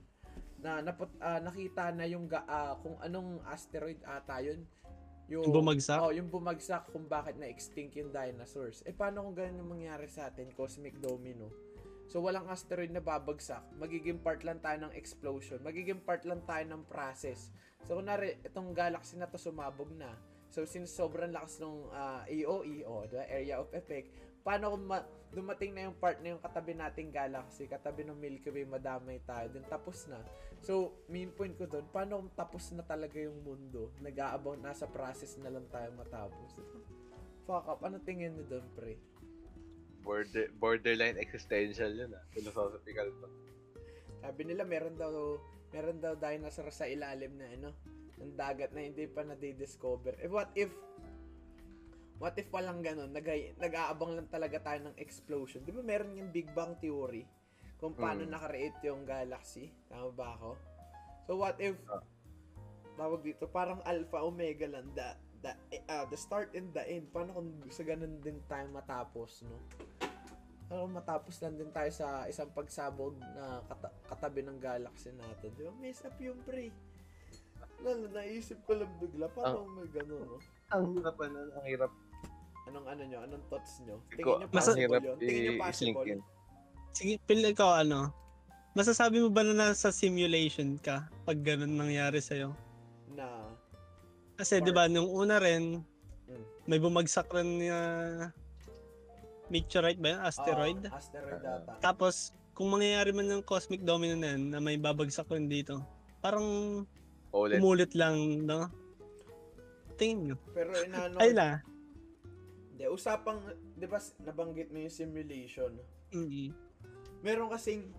[0.57, 4.65] na naput, ah, nakita na yung ga, ah, kung anong asteroid ata yun.
[5.29, 6.01] Yung, Yung bumagsak?
[6.01, 8.81] Oh, yung bumagsak kung bakit na-extinct yung dinosaurs.
[8.89, 10.49] Eh, paano kung ganun yung mangyari sa atin?
[10.57, 11.53] Cosmic domino.
[12.09, 13.61] So, walang asteroid na babagsak.
[13.77, 15.61] Magiging part lang tayo ng explosion.
[15.61, 17.53] Magiging part lang tayo ng process.
[17.85, 20.09] So, kunwari, itong galaxy na to sumabog na.
[20.49, 24.09] So, since sobrang lakas ng ah, AOE, o the area of effect,
[24.43, 28.49] paano kung ma- dumating na yung part na yung katabi nating galaxy, katabi ng Milky
[28.49, 30.17] Way, madamay tayo, then tapos na.
[30.59, 33.93] So, main point ko doon, paano kung tapos na talaga yung mundo?
[34.01, 36.57] Nag-aabang, nasa process na lang tayo matapos.
[37.45, 38.97] Fuck up, ano tingin mo doon, pre?
[40.03, 42.23] Border, borderline existential yun ah.
[42.33, 43.27] Philosophical pa.
[44.25, 45.39] Sabi nila meron daw
[45.69, 47.69] meron daw dinosaur sa ilalim na ano
[48.19, 50.17] ng dagat na hindi pa na-discover.
[50.19, 50.71] Eh what if
[52.19, 53.25] what if walang ganun, nag
[53.57, 55.63] nag-aabang lang talaga tayo ng explosion.
[55.63, 57.23] 'Di ba meron yung Big Bang theory
[57.79, 58.31] kung paano Mm.
[58.35, 59.71] naka-create yung galaxy?
[59.87, 60.51] Tama ba ako?
[61.25, 61.79] So what if
[62.99, 65.07] tawag dito parang alpha omega lang the
[65.39, 65.55] the,
[65.87, 67.07] ah, the start and the end.
[67.15, 69.55] Paano kung sa ganun din tayo matapos, no?
[70.67, 75.49] Ano matapos lang din tayo sa isang pagsabog na kata- katabi ng galaxy natin.
[75.55, 75.71] Di ba?
[75.79, 76.69] Mess up yung pre.
[77.79, 79.31] Lalo, naisip ko lang bigla.
[79.31, 80.37] Paano may ganun, no?
[80.75, 81.91] Ang hirap ano, ang hirap.
[82.69, 83.19] Anong ano nyo?
[83.25, 83.97] Anong thoughts nyo?
[84.13, 85.17] Tingin nyo possible yun?
[85.17, 86.21] Tingin nyo possible?
[86.93, 88.13] Sige, Phil, ikaw ano?
[88.77, 92.53] Masasabi mo ba na nasa simulation ka pag ganun nangyari sa'yo?
[93.17, 93.49] Na,
[94.37, 95.83] Kasi 'di ba nung una rin
[96.29, 96.45] Mm.
[96.69, 97.79] may bumagsak rin na
[99.49, 100.21] meteorite ba yun?
[100.21, 100.79] Asteroid?
[100.85, 101.73] Oo, asteroid data.
[101.81, 105.81] Tapos kung mangyayari man ng cosmic domino na yan, na may babagsak rin dito,
[106.21, 106.45] parang
[107.33, 107.57] Ulit.
[107.57, 108.69] umulit lang, no?
[109.97, 110.35] Tingin nyo.
[110.53, 111.65] Pero inaano, Ay la.
[112.79, 113.43] Hindi, usapang,
[113.75, 115.75] di ba, nabanggit mo yung simulation.
[116.15, 116.55] Mm.
[117.19, 117.91] Meron kasing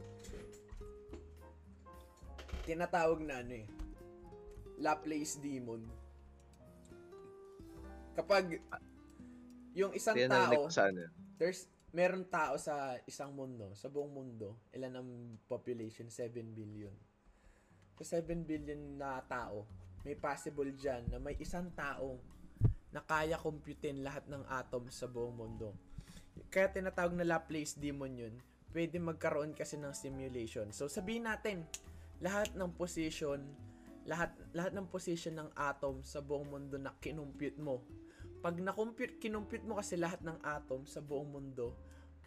[2.65, 3.69] tinatawag na ano eh,
[4.81, 5.85] Laplace demon.
[8.17, 8.57] Kapag
[9.77, 11.13] yung isang Kaya tao, ano.
[11.37, 15.11] there's meron tao sa isang mundo, sa buong mundo, ilan ang
[15.45, 16.09] population?
[16.09, 16.97] 7 billion.
[18.01, 19.69] Sa 7 billion na tao,
[20.09, 22.17] may possible dyan na may isang tao
[22.91, 25.75] na kaya computein lahat ng atoms sa buong mundo.
[26.51, 28.35] Kaya tinatawag na Laplace demon yun.
[28.71, 30.71] Pwede magkaroon kasi ng simulation.
[30.75, 31.67] So sabihin natin,
[32.23, 33.43] lahat ng position,
[34.07, 37.83] lahat lahat ng position ng atom sa buong mundo na kinumpute mo.
[38.41, 41.77] Pag na-compute, kinumpute mo kasi lahat ng atom sa buong mundo,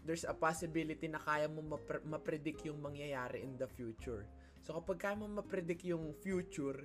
[0.06, 4.28] there's a possibility na kaya mo mapre- ma-predict yung mangyayari in the future.
[4.62, 6.78] So kapag kaya mo ma-predict yung future,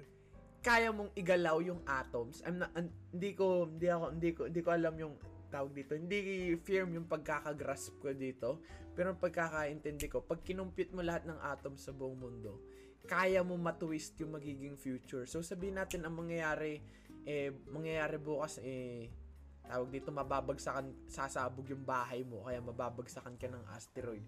[0.58, 2.42] kaya mong igalaw yung atoms.
[2.42, 5.14] I'm not, an- hindi ko hindi ako hindi ko hindi ko alam yung
[5.48, 5.96] tawag dito.
[5.96, 6.18] Hindi
[6.60, 8.60] firm yung pagkakagrasp ko dito.
[8.92, 12.58] Pero ang pagkakaintindi ko, pag kinumpute mo lahat ng atoms sa buong mundo,
[13.08, 15.24] kaya mo matwist yung magiging future.
[15.24, 16.82] So sabihin natin ang mangyayari
[17.28, 19.08] eh mangyayari bukas eh
[19.68, 24.24] tawag dito mababagsakan sasabog yung bahay mo kaya mababagsakan ka ng asteroid.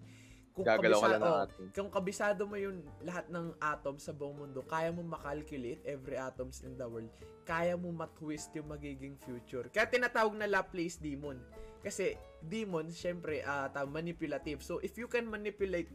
[0.51, 1.63] Kung Gagalaw ka lang ng oh, atom.
[1.71, 6.63] kung kabisado mo yung lahat ng atom sa buong mundo, kaya mo makalculate every atoms
[6.67, 7.07] in the world.
[7.47, 9.71] Kaya mo matwist yung magiging future.
[9.71, 11.39] Kaya tinatawag na Laplace demon.
[11.81, 13.41] Kasi demon, syempre,
[13.73, 14.61] tawag, manipulative.
[14.61, 15.89] So, if you can manipulate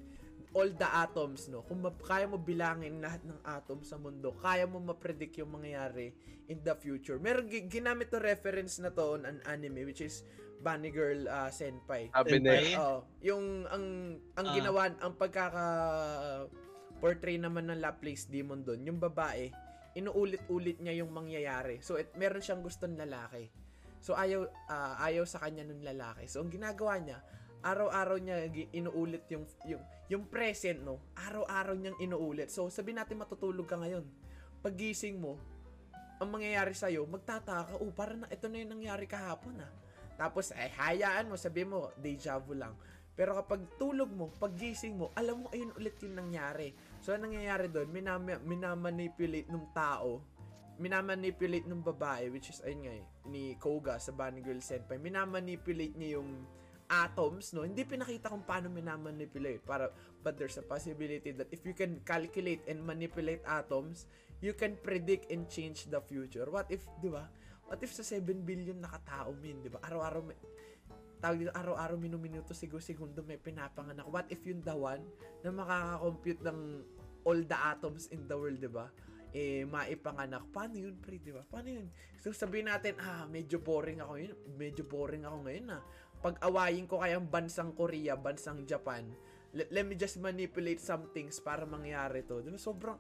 [0.57, 1.61] all the atoms, no?
[1.69, 6.16] Kung ma- kaya mo bilangin lahat ng atoms sa mundo, kaya mo ma-predict yung mangyayari
[6.49, 7.20] in the future.
[7.20, 10.24] Meron gi- ginamit to reference na to on an anime which is
[10.61, 12.11] Bunny Girl ah, Senpai.
[12.11, 13.05] Sabi ni, Oo.
[13.23, 13.85] yung ang
[14.35, 14.55] ang Ah.
[14.55, 15.66] ginawa ang pagkaka
[16.97, 19.53] portray naman ng Laplace Demon doon, yung babae,
[19.93, 21.81] inuulit-ulit niya yung mangyayari.
[21.85, 23.49] So it, meron siyang gustong lalaki.
[24.01, 26.28] So ayaw ah, ayaw sa kanya ng lalaki.
[26.28, 27.19] So ang ginagawa niya,
[27.65, 31.03] araw-araw niya inuulit yung yung yung present no.
[31.16, 32.49] Araw-araw niyang inuulit.
[32.53, 34.05] So sabi natin matutulog ka ngayon.
[34.62, 35.37] Pagising mo,
[36.16, 39.70] ang mangyayari sa iyo, magtataka ka, oh, parang na, ito na yung nangyari kahapon ah.
[40.16, 42.72] Tapos, ay, hayaan mo, sabi mo, deja vu lang.
[43.16, 46.76] Pero kapag tulog mo, paggising mo, alam mo, ayun ulit yung nangyari.
[47.01, 50.20] So, ang nangyayari doon, minama, minamanipulate ng tao,
[50.76, 55.97] minamanipulate ng babae, which is, ayun nga, eh, ni Koga sa Bunny Girl Senpai, minamanipulate
[55.97, 56.44] niya yung
[56.86, 57.66] atoms, no?
[57.66, 59.64] Hindi pinakita kung paano minamanipulate.
[59.64, 59.90] Para,
[60.22, 64.06] but there's a possibility that if you can calculate and manipulate atoms,
[64.38, 66.47] you can predict and change the future.
[66.47, 67.26] What if, di ba?
[67.66, 69.82] What if sa 7 billion na katao, min, di ba?
[69.82, 70.38] Araw-araw may,
[71.18, 74.06] tawag dito, araw-araw, minuminuto, segundo may pinapanganak.
[74.06, 75.02] What if yung one
[75.43, 76.59] na makaka-compute ng
[77.26, 78.86] all the atoms in the world, di ba?
[79.34, 80.47] Eh, maipanganak.
[80.55, 81.43] Paano yun, pre, di ba?
[81.43, 81.90] Paano yun?
[82.22, 84.32] So, sabihin natin, ah, medyo boring ako yun.
[84.55, 85.82] Medyo boring ako ngayon, ah.
[86.22, 89.10] Pag-awayin ko kayang bansang Korea, bansang Japan,
[89.52, 92.47] let, let me just manipulate some things para mangyari to.
[92.47, 92.59] Di ba?
[92.62, 92.98] Sobrang,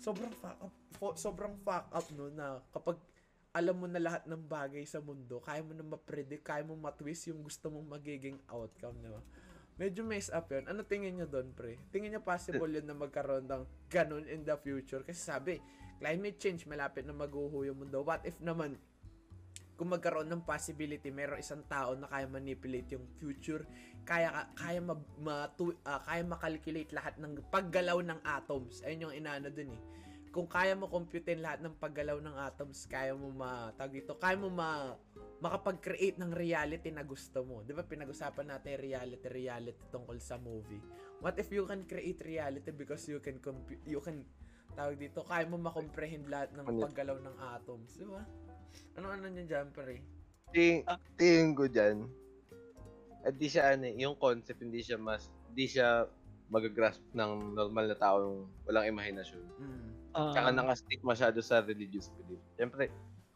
[0.00, 2.96] sobrang fuck up, fo- sobrang fuck up, no, na kapag
[3.52, 7.32] alam mo na lahat ng bagay sa mundo, kaya mo na ma-predict, kaya mo matwist
[7.32, 9.22] yung gusto mong magiging outcome, di ba?
[9.78, 10.66] Medyo mess up yun.
[10.66, 11.78] Ano tingin nyo doon, pre?
[11.94, 15.06] Tingin nyo possible yun na magkaroon ng ganun in the future?
[15.06, 15.54] Kasi sabi,
[16.02, 18.02] climate change, malapit na maguho yung mundo.
[18.02, 18.74] What if naman,
[19.78, 23.62] kung magkaroon ng possibility, meron isang tao na kaya manipulate yung future,
[24.02, 28.82] kaya ka- kaya ma, matu- ah, kaya makalculate lahat ng paggalaw ng atoms.
[28.82, 29.82] Ayun yung inaano dun eh.
[30.38, 34.38] Kung kaya mo computein lahat ng paggalaw ng atoms, kaya mo ma tawag dito, kaya
[34.38, 34.94] mo ma
[35.42, 37.66] makapag-create ng reality na gusto mo.
[37.66, 40.78] 'Di ba pinag-usapan natin reality reality tungkol sa movie.
[41.18, 44.22] What if you can create reality because you can compu- you can
[44.78, 46.86] tawag dito, kaya mo ma-comprehend lahat ng Ano?
[46.86, 48.22] paggalaw ng atoms, 'di ba?
[48.94, 49.98] Ano ano niyan dyan, pre?
[50.54, 50.86] ting,
[51.18, 52.06] tingin ko dyan,
[53.26, 56.06] at di siya ano, eh, yung concept hindi siya mas, hindi siya
[56.46, 59.42] magagrasp ng normal na taong walang imahinasyon.
[59.58, 59.97] Mm.
[60.12, 62.40] Ah, Tsaka nakastick masyado sa religious belief.
[62.54, 62.88] Siyempre,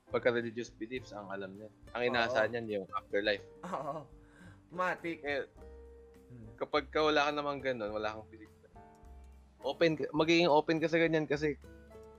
[0.09, 1.69] pagka religious beliefs, ang alam niya.
[1.93, 3.45] Ang inaasahan niyan yung afterlife.
[3.65, 4.05] Oo.
[4.71, 5.21] Matik.
[5.23, 5.45] Eh,
[6.33, 6.49] Hmm.
[6.57, 8.49] kapag ka wala ka naman ganun, wala kang belief.
[9.63, 11.55] Open ka, magiging open ka sa ganyan kasi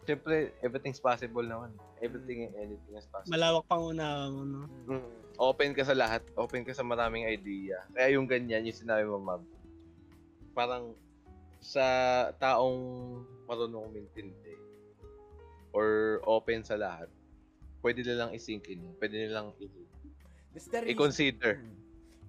[0.06, 1.74] siyempre, everything's possible naman.
[2.00, 3.34] Everything and anything is possible.
[3.34, 4.70] malawak pang una, ano.
[4.86, 5.02] Mm.
[5.02, 5.10] Mm.
[5.34, 6.22] Open ka sa lahat.
[6.38, 7.82] Open ka sa maraming idea.
[7.90, 9.42] Kaya yung ganyan, yung sinabi mo, ma'am.
[10.54, 10.94] Parang
[11.64, 11.86] sa
[12.38, 12.78] taong
[13.48, 14.54] marunong umintindi
[15.72, 17.10] or open sa lahat,
[17.82, 18.94] pwede nilang i-sink in.
[19.00, 19.72] Pwede nilang i-
[20.54, 20.86] reason.
[20.86, 21.58] i-consider.
[21.58, 21.76] Mm.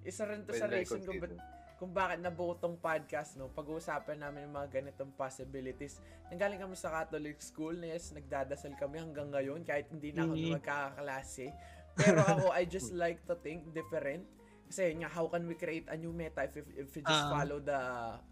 [0.01, 1.41] Isa rin to Pwede sa reason kung, ba't-
[1.75, 3.51] kung bakit nabuo tong podcast, no?
[3.51, 5.99] Pag-uusapan namin yung mga ganitong possibilities.
[6.31, 10.49] Nanggaling kami sa Catholic school, na yes, nagdadasal kami hanggang ngayon, kahit hindi na kami
[10.49, 10.55] Mhm.
[10.57, 11.51] magkakaklase.
[11.93, 14.25] Pero ako, I just like to think different.
[14.65, 17.23] Kasi yun nga, how can we create a new meta if, if, if we just
[17.25, 17.31] Ah.
[17.31, 17.79] follow the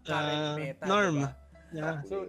[0.02, 1.16] current Ah, meta, norm.
[1.22, 1.30] diba?
[1.70, 1.98] Yeah.
[2.06, 2.26] So,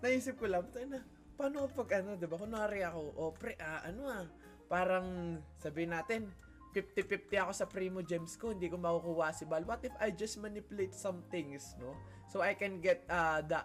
[0.00, 1.00] naisip ko lang, na,
[1.36, 2.36] paano pag ano, 'di ba?
[2.36, 4.24] Kunwari ako, o pre, ah, ano ah,
[4.68, 6.28] parang sabihin natin,
[6.70, 9.66] 50-50 ako sa Primo Gems ko, hindi ko makukuha si Bal.
[9.66, 11.98] What if I just manipulate some things, no?
[12.30, 13.58] So I can get uh, the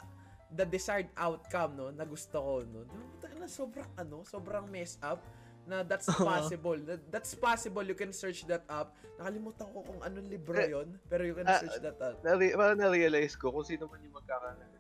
[0.56, 2.82] the desired outcome, no, na gusto ko, no?
[2.82, 3.06] Di ba?
[3.22, 5.22] Tayo na, sobrang ano, sobrang mess up
[5.66, 6.78] na that's possible.
[6.78, 7.84] That- That's possible.
[7.84, 8.94] You can search that up.
[9.18, 12.22] Nakalimutan ko kung anong libro Eh, yon pero you can ah, search that up.
[12.22, 14.72] Nare- parang na-realize ko kung sino man yung magkakaroon ng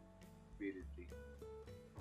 [0.56, 1.04] ability.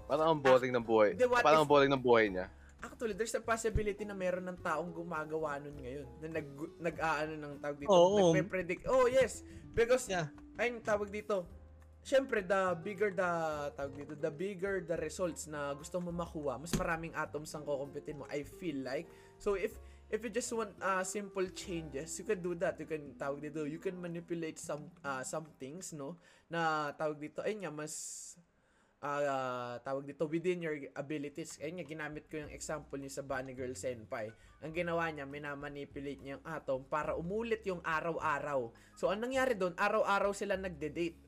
[0.05, 1.11] Parang ang boring ng buhay.
[1.41, 2.47] Parang ang boring ng buhay niya.
[2.85, 6.07] Actually, there's a possibility na meron ng taong gumagawa nun ngayon.
[6.21, 6.47] Na nag,
[6.77, 7.89] nag-aano ng tawag dito.
[7.89, 8.37] Oo.
[8.37, 8.85] Nagpe-predict.
[8.93, 9.41] Oh, yes.
[9.73, 10.29] Because, Yeah.
[10.61, 11.49] ayun, tawag dito.
[12.05, 13.31] Siyempre, the bigger the,
[13.73, 18.21] tawag dito, the bigger the results na gusto mo makuha, mas maraming atoms ang kukumpitin
[18.21, 19.09] mo, I feel like.
[19.41, 19.73] So, if,
[20.13, 22.77] if you just want uh, simple changes, you can do that.
[22.77, 26.21] You can, tawag dito, you can manipulate some, uh, some things, no?
[26.53, 27.95] Na, tawag dito, ayun nga, mas,
[29.01, 31.57] ah, tawag dito, within your abilities.
[31.65, 34.29] Ayun nga, ginamit ko yung example niya sa Bunny Girl Senpai.
[34.61, 38.69] Ang ginawa niya, minamanipulate niya yung atom para umulit yung araw-araw.
[38.93, 39.73] So, anong nangyari doon?
[39.81, 41.24] Araw-araw sila nagde-date.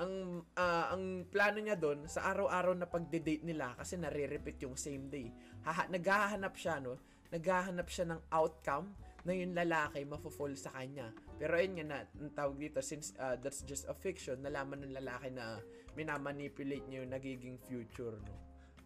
[0.00, 5.12] Ang ah, ang plano niya doon sa araw-araw na pagde-date nila kasi nare-repeat yung same
[5.12, 5.28] day.
[5.60, 6.96] Haha, naghahanap siya no,
[7.28, 11.12] naghahanap siya ng outcome na yung lalaki mafo-fall sa kanya.
[11.36, 14.96] Pero ayun nga na, ang tawag dito, since ah, that's just a fiction, nalaman ng
[14.96, 15.60] lalaki na
[15.92, 18.34] minamanipulate niya yung nagiging future, no?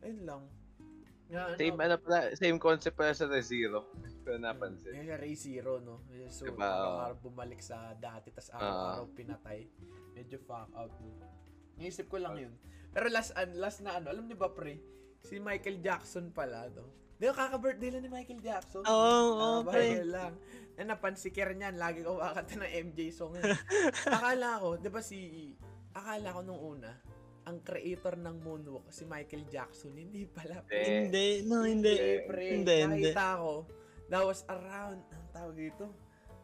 [0.02, 0.42] Ayun lang.
[1.34, 3.90] Nga, Same, ano pala, same concept pala sa Zero.
[4.22, 4.94] Pero napansin.
[4.94, 5.98] Yan yung Ray Zero, no?
[6.30, 9.66] So, Diba, araw-araw bumalik sa dati, tas araw-araw pinatay.
[10.14, 11.10] Medyo fuck out, no?
[11.74, 12.54] Naisip ko lang yun.
[12.88, 14.78] Pero last, an last na ano, alam niyo ba, pre?
[15.20, 16.86] Si Michael Jackson pala, no?
[17.14, 18.86] Di ba, kaka-birthday lang ni Michael Jackson?
[18.86, 19.98] Oo, oo, Ah, pre.
[19.98, 20.32] bagay lang.
[20.74, 23.34] Na napansikir niyan, lagi ko kakanta ng MJ song.
[23.34, 23.50] yan.
[24.14, 25.18] akala ko, di ba si,
[25.90, 26.90] akala ko nung una,
[27.44, 30.64] ang creator ng moonwalk, si Michael Jackson, hindi pala.
[30.72, 31.92] Hindi, no, hindi.
[31.92, 32.44] Hindi, pre.
[32.56, 33.10] Hindi, hindi.
[33.12, 33.68] Ko,
[34.08, 35.92] that was around, ang tawag dito?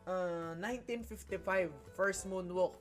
[0.04, 2.76] Uh, 1955, first moonwalk.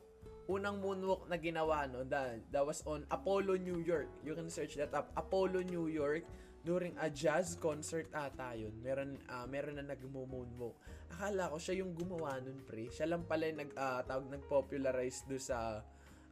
[0.49, 2.03] Unang moonwalk na ginawa, no?
[2.03, 4.09] That, that was on Apollo, New York.
[4.25, 5.13] You can search that up.
[5.15, 6.27] Apollo, New York.
[6.59, 8.75] During a jazz concert ata yun.
[8.83, 10.75] Meron, ah, meron na nag-moonwalk.
[11.15, 12.91] Akala ko siya yung gumawa nun, pre.
[12.91, 15.79] Siya lang pala yung nag, ah, tawag, nag-popularize do sa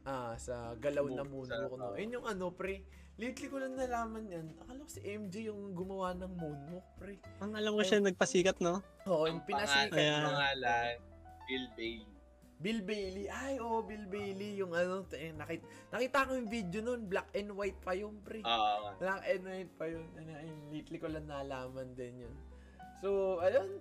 [0.08, 1.92] ah, sa galaw na moonwalk, no?
[1.92, 2.80] Yun yung ano, pre.
[3.18, 4.46] Lately ko lang nalaman yan.
[4.62, 7.20] Akala ko si MJ yung gumawa ng moonwalk, pre.
[7.44, 8.80] Ang alam ko siya nagpasikat, no?
[9.04, 10.00] Oo, yung ang pangalan, pinasikat.
[10.00, 10.94] Ang pangalan,
[11.44, 12.16] Bill Bailey.
[12.58, 13.26] Bill Bailey.
[13.30, 14.58] Ay, oo, Bill Bailey.
[14.58, 15.64] Yung ano, eh, nakita,
[15.94, 17.06] nakita ko yung video nun.
[17.06, 18.42] Black and white pa yung pre.
[18.42, 18.98] Oo.
[18.98, 20.06] Black and white pa yun.
[20.18, 22.34] Ano, ayun, lately ko lang nalaman din yun.
[22.98, 23.78] So, ayun.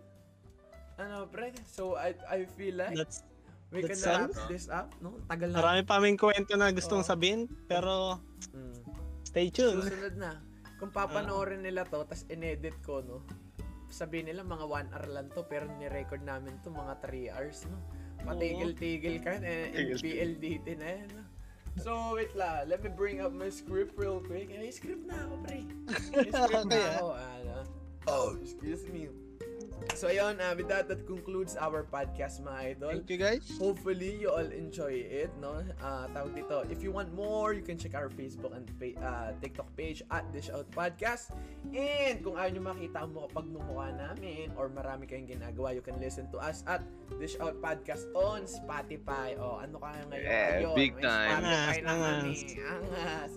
[1.01, 1.57] Ano, pre?
[1.65, 3.25] So, I, I feel like That's,
[3.69, 5.19] we can that's wrap this up, no?
[5.27, 5.59] Tagal na.
[5.59, 7.07] marami pa kaming kwento na gustong Oo.
[7.07, 8.21] sabihin, pero
[8.53, 8.75] Mm.
[9.23, 9.83] stay tuned.
[9.83, 10.39] Susunod na.
[10.77, 13.25] Kung papanoorin nila to, tas in-edit ko, no?
[13.87, 17.77] Sabihin nila mga 1 hour lang to, pero ni-record namin to mga 3 hours, no?
[18.23, 20.37] Patigil-tigil ka, eh, Tigil-tigil.
[20.37, 21.23] PLDT na yan, no?
[21.77, 22.65] So, wait la.
[22.65, 24.49] Let me bring up my script real quick.
[24.49, 25.61] May script na ako, pre.
[26.09, 26.89] May script na Kaya?
[26.97, 27.07] ako.
[27.13, 27.53] Ano?
[28.07, 29.11] Oh, excuse me.
[29.95, 32.91] So, ayun, uh, with that, that concludes our podcast, mga idol.
[32.91, 33.45] Thank you, guys.
[33.61, 35.63] Hopefully, you all enjoy it, no?
[35.79, 36.65] Uh, tawag dito.
[36.67, 38.67] If you want more, you can check our Facebook and
[38.99, 41.31] uh, TikTok page at Dish Out Podcast.
[41.71, 45.81] And kung ayaw nyo makita ang mukha pag mukha namin or marami kayong ginagawa, you
[45.85, 46.83] can listen to us at
[47.21, 49.37] Dish Out Podcast on Spotify.
[49.39, 50.09] O, ano ka ngayon?
[50.19, 51.41] Yeah, Ayun, big may time.
[51.41, 52.35] Spotify na Angas, kami.
[52.57, 53.33] Angas.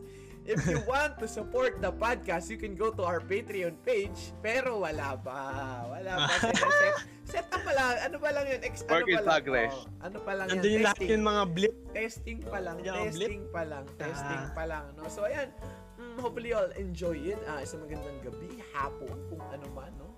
[0.50, 4.34] If you want to support the podcast, you can go to our Patreon page.
[4.42, 5.38] Pero wala pa.
[5.86, 6.34] Wala pa.
[6.82, 7.94] Set, set up pa lang.
[8.02, 8.60] Ano pa lang yun?
[8.60, 9.28] Ex, Work ano in pa lang?
[9.30, 9.74] progress.
[9.78, 10.74] Oh, ano pa lang Nandun yan?
[10.74, 11.12] yung lahat Testing.
[11.14, 11.74] yung mga blip.
[11.94, 12.76] Testing pa lang.
[12.80, 13.84] Testing pa lang.
[13.94, 14.50] Testing Ah.
[14.50, 14.84] pa lang.
[14.98, 15.02] No?
[15.06, 15.48] So, ayan.
[15.94, 17.38] Mm, hopefully, you all enjoy it.
[17.44, 20.08] Ah, isang magandang gabi, hapon, kung ano man, no?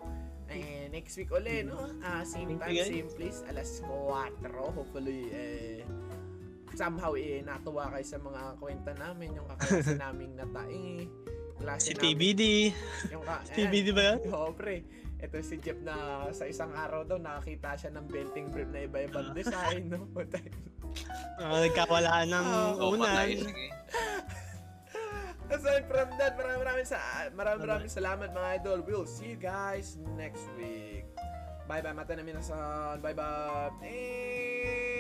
[0.49, 1.91] And next week ulit, no?
[2.01, 4.31] Ah, same time, same place, alas 4.
[4.73, 5.81] Hopefully, eh,
[6.75, 11.07] somehow, eh, natuwa kayo sa mga kwenta namin, yung kaklase naming natai,
[11.57, 12.43] klase Si namin, TBD.
[13.11, 13.53] yung ka, Si.
[13.55, 14.19] TBD ba yan?
[14.29, 14.83] Oo, pre.
[15.19, 15.95] Ito si Jeff na
[16.31, 19.35] sa isang araw daw nakakita siya ng belting brief na iba-ibang Ah.
[19.35, 20.11] design, no?
[21.39, 22.47] Ah, nagkawalaan ng.
[22.77, 23.29] Oh, unan.
[25.47, 26.99] Aside from that, maraming maraming sa
[27.31, 28.79] maraming maraming salamat mga idol.
[28.81, 31.05] We'll see you guys next week.
[31.65, 32.99] Bye bye mata na minasan.
[32.99, 33.69] Bye bye.
[33.79, 34.92] Eh